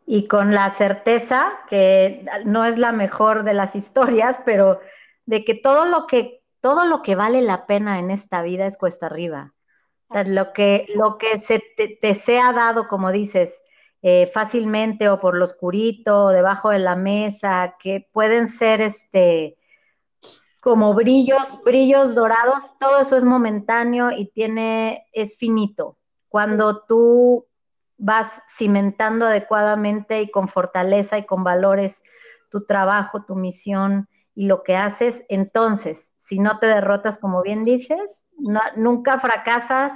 Y 0.06 0.28
con 0.28 0.54
la 0.54 0.72
certeza 0.72 1.54
que 1.70 2.26
no 2.44 2.66
es 2.66 2.78
la 2.78 2.92
mejor 2.92 3.46
de 3.46 3.54
las 3.54 3.74
historias, 3.74 4.38
pero 4.44 4.82
de 5.26 5.46
que 5.46 5.56
todo 5.56 5.86
lo 5.86 6.08
que 6.08 6.42
todo 6.60 6.84
lo 6.84 7.04
que 7.04 7.16
vale 7.16 7.42
la 7.42 7.68
pena 7.68 8.00
en 8.00 8.12
esta 8.12 8.42
vida 8.42 8.66
es 8.66 8.78
cuesta 8.78 9.06
arriba. 9.06 9.54
lo 10.26 10.52
que, 10.52 10.88
lo 10.94 11.18
que 11.18 11.38
se 11.38 11.64
te, 12.02 12.16
sea 12.16 12.52
dado, 12.52 12.90
como 12.90 13.14
dices, 13.14 13.64
eh, 14.02 14.30
fácilmente 14.34 15.08
o 15.08 15.22
por 15.22 15.36
lo 15.38 15.46
oscurito, 15.46 16.26
o 16.26 16.30
debajo 16.32 16.72
de 16.72 16.80
la 16.80 16.98
mesa, 16.98 17.76
que 17.80 18.10
pueden 18.12 18.50
ser 18.50 18.82
este 18.82 19.56
como 20.66 20.95
brillos, 20.95 21.61
brillos 21.63 22.16
dorados, 22.16 22.76
todo 22.80 22.97
eso 22.97 23.16
es 23.16 23.24
momentáneo 23.24 24.09
y 24.09 24.32
tiene, 24.32 25.05
es 25.13 25.38
finito. 25.38 25.99
Cuando 26.28 26.82
tú 26.86 27.45
vas 27.99 28.41
cimentando 28.57 29.28
adecuadamente 29.28 30.24
y 30.24 30.32
con 30.32 30.49
fortaleza 30.49 31.20
y 31.20 31.28
con 31.28 31.43
valores 31.43 32.01
tu 32.49 32.66
trabajo, 32.66 33.26
tu 33.26 33.36
misión 33.36 34.09
y 34.34 34.47
lo 34.47 34.63
que 34.63 34.76
haces, 34.76 35.24
entonces, 35.30 36.16
si 36.18 36.39
no 36.39 36.57
te 36.57 36.66
derrotas, 36.66 37.20
como 37.20 37.43
bien 37.43 37.63
dices, 37.63 38.26
nunca 38.76 39.20
fracasas. 39.20 39.93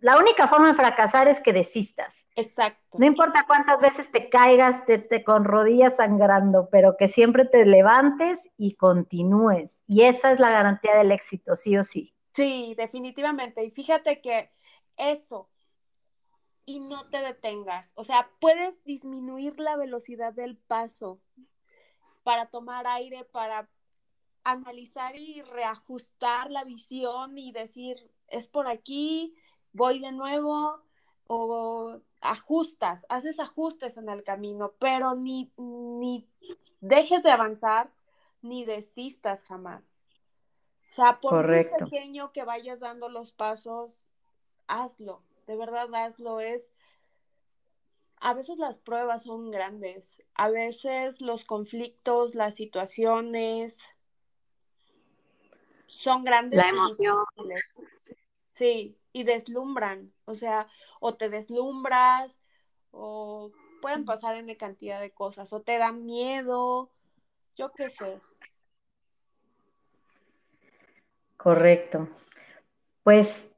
La 0.00 0.18
única 0.18 0.48
forma 0.48 0.68
de 0.68 0.74
fracasar 0.74 1.28
es 1.28 1.40
que 1.40 1.54
desistas. 1.54 2.14
Exacto. 2.38 2.98
No 3.00 3.06
importa 3.06 3.46
cuántas 3.48 3.80
veces 3.80 4.12
te 4.12 4.28
caigas 4.28 4.84
te, 4.86 5.24
con 5.24 5.44
rodillas 5.44 5.96
sangrando, 5.96 6.68
pero 6.70 6.96
que 6.96 7.08
siempre 7.08 7.44
te 7.44 7.66
levantes 7.66 8.38
y 8.56 8.76
continúes. 8.76 9.76
Y 9.88 10.02
esa 10.02 10.30
es 10.30 10.38
la 10.38 10.50
garantía 10.50 10.96
del 10.96 11.10
éxito, 11.10 11.56
sí 11.56 11.76
o 11.76 11.82
sí. 11.82 12.14
Sí, 12.34 12.74
definitivamente. 12.76 13.64
Y 13.64 13.72
fíjate 13.72 14.20
que 14.20 14.52
eso, 14.96 15.48
y 16.64 16.78
no 16.78 17.08
te 17.10 17.18
detengas. 17.18 17.90
O 17.94 18.04
sea, 18.04 18.30
puedes 18.40 18.84
disminuir 18.84 19.58
la 19.58 19.76
velocidad 19.76 20.32
del 20.32 20.56
paso 20.56 21.20
para 22.22 22.46
tomar 22.46 22.86
aire, 22.86 23.24
para 23.24 23.68
analizar 24.44 25.16
y 25.16 25.42
reajustar 25.42 26.52
la 26.52 26.62
visión 26.62 27.36
y 27.36 27.50
decir, 27.50 27.96
es 28.28 28.46
por 28.46 28.68
aquí, 28.68 29.34
voy 29.72 29.98
de 29.98 30.12
nuevo, 30.12 30.84
o 31.26 32.00
ajustas, 32.20 33.06
haces 33.08 33.40
ajustes 33.40 33.96
en 33.96 34.08
el 34.08 34.22
camino, 34.22 34.72
pero 34.78 35.14
ni, 35.14 35.52
ni 35.56 36.26
dejes 36.80 37.22
de 37.22 37.30
avanzar, 37.30 37.90
ni 38.42 38.64
desistas 38.64 39.42
jamás. 39.44 39.82
O 40.90 40.94
sea, 40.94 41.20
por 41.20 41.46
muy 41.46 41.64
pequeño 41.64 42.32
que 42.32 42.44
vayas 42.44 42.80
dando 42.80 43.08
los 43.08 43.32
pasos, 43.32 43.92
hazlo, 44.66 45.22
de 45.46 45.56
verdad 45.56 45.94
hazlo, 45.94 46.40
es 46.40 46.70
a 48.20 48.34
veces 48.34 48.58
las 48.58 48.78
pruebas 48.78 49.22
son 49.22 49.50
grandes, 49.50 50.22
a 50.34 50.48
veces 50.50 51.20
los 51.20 51.44
conflictos, 51.44 52.34
las 52.34 52.56
situaciones 52.56 53.76
son 55.86 56.24
grandes. 56.24 56.58
La 56.58 56.68
emoción. 56.68 57.24
Sí, 58.54 58.97
y 59.12 59.24
deslumbran, 59.24 60.12
o 60.24 60.34
sea, 60.34 60.66
o 61.00 61.14
te 61.14 61.28
deslumbras, 61.28 62.32
o 62.90 63.50
pueden 63.80 64.04
pasar 64.04 64.36
en 64.36 64.54
cantidad 64.56 65.00
de 65.00 65.10
cosas, 65.10 65.52
o 65.52 65.60
te 65.60 65.78
dan 65.78 66.04
miedo, 66.04 66.90
yo 67.56 67.72
qué 67.72 67.90
sé. 67.90 68.20
Correcto. 71.36 72.08
Pues 73.04 73.54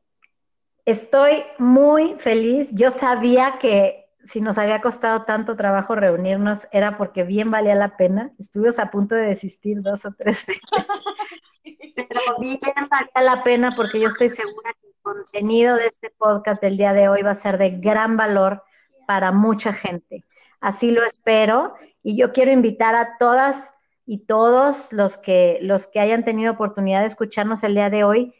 estoy 0.84 1.44
muy 1.58 2.14
feliz. 2.20 2.68
Yo 2.72 2.90
sabía 2.90 3.58
que 3.58 4.06
si 4.26 4.40
nos 4.40 4.58
había 4.58 4.80
costado 4.80 5.24
tanto 5.24 5.56
trabajo 5.56 5.94
reunirnos 5.94 6.68
era 6.72 6.98
porque 6.98 7.24
bien 7.24 7.50
valía 7.50 7.74
la 7.74 7.96
pena. 7.96 8.32
Estuvimos 8.38 8.78
a 8.78 8.90
punto 8.90 9.14
de 9.14 9.22
desistir 9.22 9.80
dos 9.82 10.04
o 10.04 10.12
tres 10.12 10.44
veces. 10.46 10.62
Pero 11.96 12.20
bien 12.38 12.58
valía 12.90 13.34
la 13.36 13.42
pena 13.42 13.74
porque 13.74 13.98
yo 13.98 14.08
estoy 14.08 14.28
segura 14.28 14.74
que 14.80 14.89
contenido 15.02 15.76
de 15.76 15.86
este 15.86 16.10
podcast 16.10 16.60
del 16.62 16.76
día 16.76 16.92
de 16.92 17.08
hoy 17.08 17.22
va 17.22 17.32
a 17.32 17.36
ser 17.36 17.58
de 17.58 17.70
gran 17.70 18.16
valor 18.16 18.62
para 19.06 19.32
mucha 19.32 19.72
gente. 19.72 20.24
Así 20.60 20.90
lo 20.90 21.04
espero 21.04 21.74
y 22.02 22.16
yo 22.16 22.32
quiero 22.32 22.52
invitar 22.52 22.94
a 22.94 23.16
todas 23.18 23.74
y 24.06 24.18
todos 24.18 24.92
los 24.92 25.18
que, 25.18 25.58
los 25.62 25.86
que 25.86 26.00
hayan 26.00 26.24
tenido 26.24 26.52
oportunidad 26.52 27.00
de 27.00 27.06
escucharnos 27.06 27.62
el 27.62 27.74
día 27.74 27.90
de 27.90 28.04
hoy, 28.04 28.34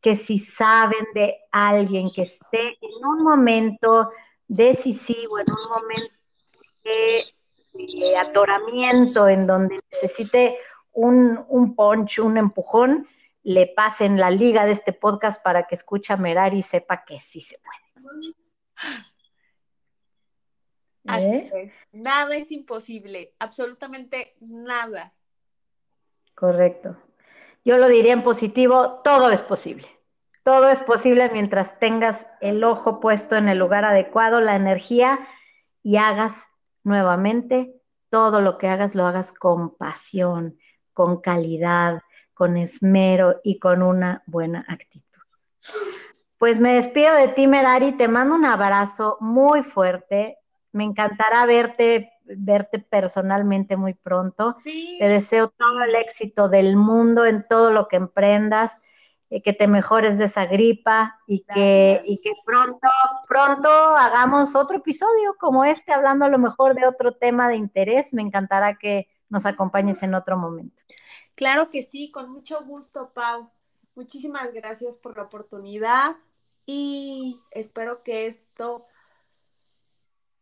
que 0.00 0.16
si 0.16 0.38
saben 0.38 1.06
de 1.14 1.36
alguien 1.52 2.10
que 2.10 2.22
esté 2.22 2.78
en 2.80 3.04
un 3.04 3.22
momento 3.22 4.10
decisivo, 4.48 5.38
en 5.38 5.46
un 5.46 5.68
momento 5.68 6.14
de, 6.84 8.16
atoramiento, 8.16 9.28
en 9.28 9.46
donde 9.46 9.78
necesite 9.92 10.56
un, 10.92 11.44
un 11.48 11.74
punch, 11.74 12.18
un 12.18 12.38
empujón, 12.38 13.06
le 13.42 13.66
pasen 13.66 14.18
la 14.18 14.30
liga 14.30 14.64
de 14.64 14.72
este 14.72 14.92
podcast 14.92 15.42
para 15.42 15.66
que 15.66 15.74
escuche 15.74 16.12
a 16.12 16.16
Merari 16.16 16.58
y 16.58 16.62
sepa 16.62 17.04
que 17.04 17.20
sí 17.20 17.40
se 17.40 17.58
puede. 17.58 18.34
Así 21.06 21.24
¿Eh? 21.24 21.50
es. 21.54 21.76
Nada 21.92 22.36
es 22.36 22.52
imposible, 22.52 23.34
absolutamente 23.38 24.34
nada. 24.40 25.14
Correcto. 26.34 26.96
Yo 27.64 27.76
lo 27.76 27.88
diría 27.88 28.12
en 28.12 28.22
positivo, 28.22 29.00
todo 29.04 29.30
es 29.30 29.42
posible. 29.42 29.88
Todo 30.42 30.68
es 30.68 30.80
posible 30.80 31.28
mientras 31.30 31.78
tengas 31.78 32.26
el 32.40 32.64
ojo 32.64 33.00
puesto 33.00 33.36
en 33.36 33.48
el 33.48 33.58
lugar 33.58 33.84
adecuado, 33.84 34.40
la 34.40 34.56
energía 34.56 35.18
y 35.82 35.96
hagas 35.96 36.32
nuevamente 36.82 37.74
todo 38.08 38.40
lo 38.40 38.58
que 38.58 38.68
hagas, 38.68 38.94
lo 38.94 39.06
hagas 39.06 39.32
con 39.32 39.76
pasión, 39.76 40.58
con 40.94 41.20
calidad, 41.20 42.02
con 42.40 42.56
esmero 42.56 43.38
y 43.44 43.58
con 43.58 43.82
una 43.82 44.22
buena 44.24 44.64
actitud. 44.66 45.20
Pues 46.38 46.58
me 46.58 46.72
despido 46.72 47.14
de 47.14 47.28
ti, 47.28 47.46
Merari, 47.46 47.92
te 47.92 48.08
mando 48.08 48.34
un 48.34 48.46
abrazo 48.46 49.18
muy 49.20 49.62
fuerte. 49.62 50.38
Me 50.72 50.84
encantará 50.84 51.44
verte, 51.44 52.10
verte 52.24 52.78
personalmente 52.78 53.76
muy 53.76 53.92
pronto. 53.92 54.56
Te 54.64 55.06
deseo 55.06 55.48
todo 55.50 55.82
el 55.82 55.94
éxito 55.96 56.48
del 56.48 56.76
mundo 56.76 57.26
en 57.26 57.46
todo 57.46 57.72
lo 57.72 57.88
que 57.88 57.96
emprendas 57.96 58.72
eh, 59.28 59.42
que 59.42 59.52
te 59.52 59.68
mejores 59.68 60.16
de 60.16 60.24
esa 60.24 60.46
gripa 60.46 61.20
y 61.26 61.44
que, 61.44 62.00
y 62.06 62.22
que 62.22 62.32
pronto, 62.46 62.88
pronto 63.28 63.68
hagamos 63.68 64.54
otro 64.54 64.78
episodio 64.78 65.36
como 65.38 65.66
este, 65.66 65.92
hablando 65.92 66.24
a 66.24 66.30
lo 66.30 66.38
mejor 66.38 66.74
de 66.74 66.86
otro 66.86 67.12
tema 67.12 67.50
de 67.50 67.56
interés. 67.56 68.14
Me 68.14 68.22
encantará 68.22 68.78
que 68.78 69.08
nos 69.28 69.44
acompañes 69.44 70.02
en 70.02 70.14
otro 70.14 70.38
momento. 70.38 70.82
Claro 71.40 71.70
que 71.70 71.82
sí, 71.82 72.10
con 72.10 72.30
mucho 72.30 72.62
gusto, 72.66 73.12
Pau. 73.14 73.50
Muchísimas 73.94 74.52
gracias 74.52 74.98
por 74.98 75.16
la 75.16 75.22
oportunidad 75.22 76.16
y 76.66 77.40
espero 77.50 78.02
que 78.02 78.26
esto 78.26 78.86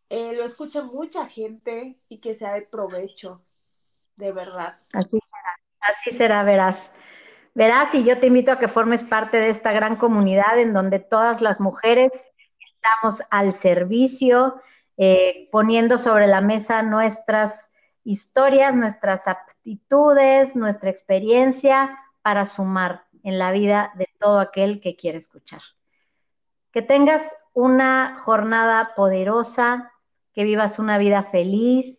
eh, 0.08 0.32
lo 0.34 0.42
escuche 0.42 0.82
mucha 0.82 1.28
gente 1.28 2.00
y 2.08 2.18
que 2.18 2.34
sea 2.34 2.54
de 2.54 2.62
provecho, 2.62 3.40
de 4.16 4.32
verdad. 4.32 4.80
Así 4.92 5.20
será, 5.20 5.60
así 5.82 6.10
será, 6.16 6.42
verás. 6.42 6.90
Verás, 7.54 7.94
y 7.94 8.02
yo 8.02 8.18
te 8.18 8.26
invito 8.26 8.50
a 8.50 8.58
que 8.58 8.66
formes 8.66 9.04
parte 9.04 9.36
de 9.36 9.50
esta 9.50 9.70
gran 9.70 9.94
comunidad 9.94 10.58
en 10.58 10.72
donde 10.72 10.98
todas 10.98 11.40
las 11.40 11.60
mujeres 11.60 12.12
estamos 12.58 13.22
al 13.30 13.54
servicio, 13.54 14.60
eh, 14.96 15.48
poniendo 15.52 15.98
sobre 15.98 16.26
la 16.26 16.40
mesa 16.40 16.82
nuestras 16.82 17.70
historias, 18.02 18.74
nuestras 18.74 19.28
aptitudes, 19.68 20.56
nuestra 20.56 20.90
experiencia 20.90 21.98
para 22.22 22.46
sumar 22.46 23.04
en 23.22 23.38
la 23.38 23.52
vida 23.52 23.92
de 23.96 24.08
todo 24.18 24.40
aquel 24.40 24.80
que 24.80 24.96
quiere 24.96 25.18
escuchar. 25.18 25.60
Que 26.72 26.82
tengas 26.82 27.34
una 27.52 28.18
jornada 28.20 28.94
poderosa, 28.94 29.92
que 30.32 30.44
vivas 30.44 30.78
una 30.78 30.96
vida 30.96 31.24
feliz 31.24 31.98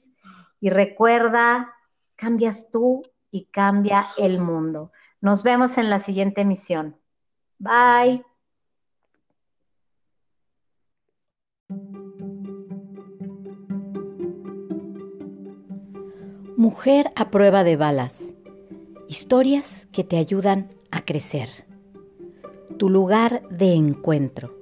y 0.60 0.70
recuerda, 0.70 1.76
cambias 2.16 2.70
tú 2.72 3.04
y 3.32 3.46
cambia 3.46 4.06
el 4.18 4.40
mundo. 4.40 4.92
Nos 5.22 5.44
vemos 5.44 5.78
en 5.78 5.90
la 5.90 6.00
siguiente 6.00 6.42
emisión. 6.42 6.98
Bye. 7.60 8.29
Mujer 16.60 17.12
a 17.16 17.32
prueba 17.32 17.64
de 17.64 17.78
balas. 17.78 18.34
Historias 19.08 19.88
que 19.94 20.04
te 20.04 20.18
ayudan 20.18 20.68
a 20.92 21.06
crecer. 21.06 21.48
Tu 22.78 22.90
lugar 22.90 23.48
de 23.48 23.76
encuentro. 23.76 24.58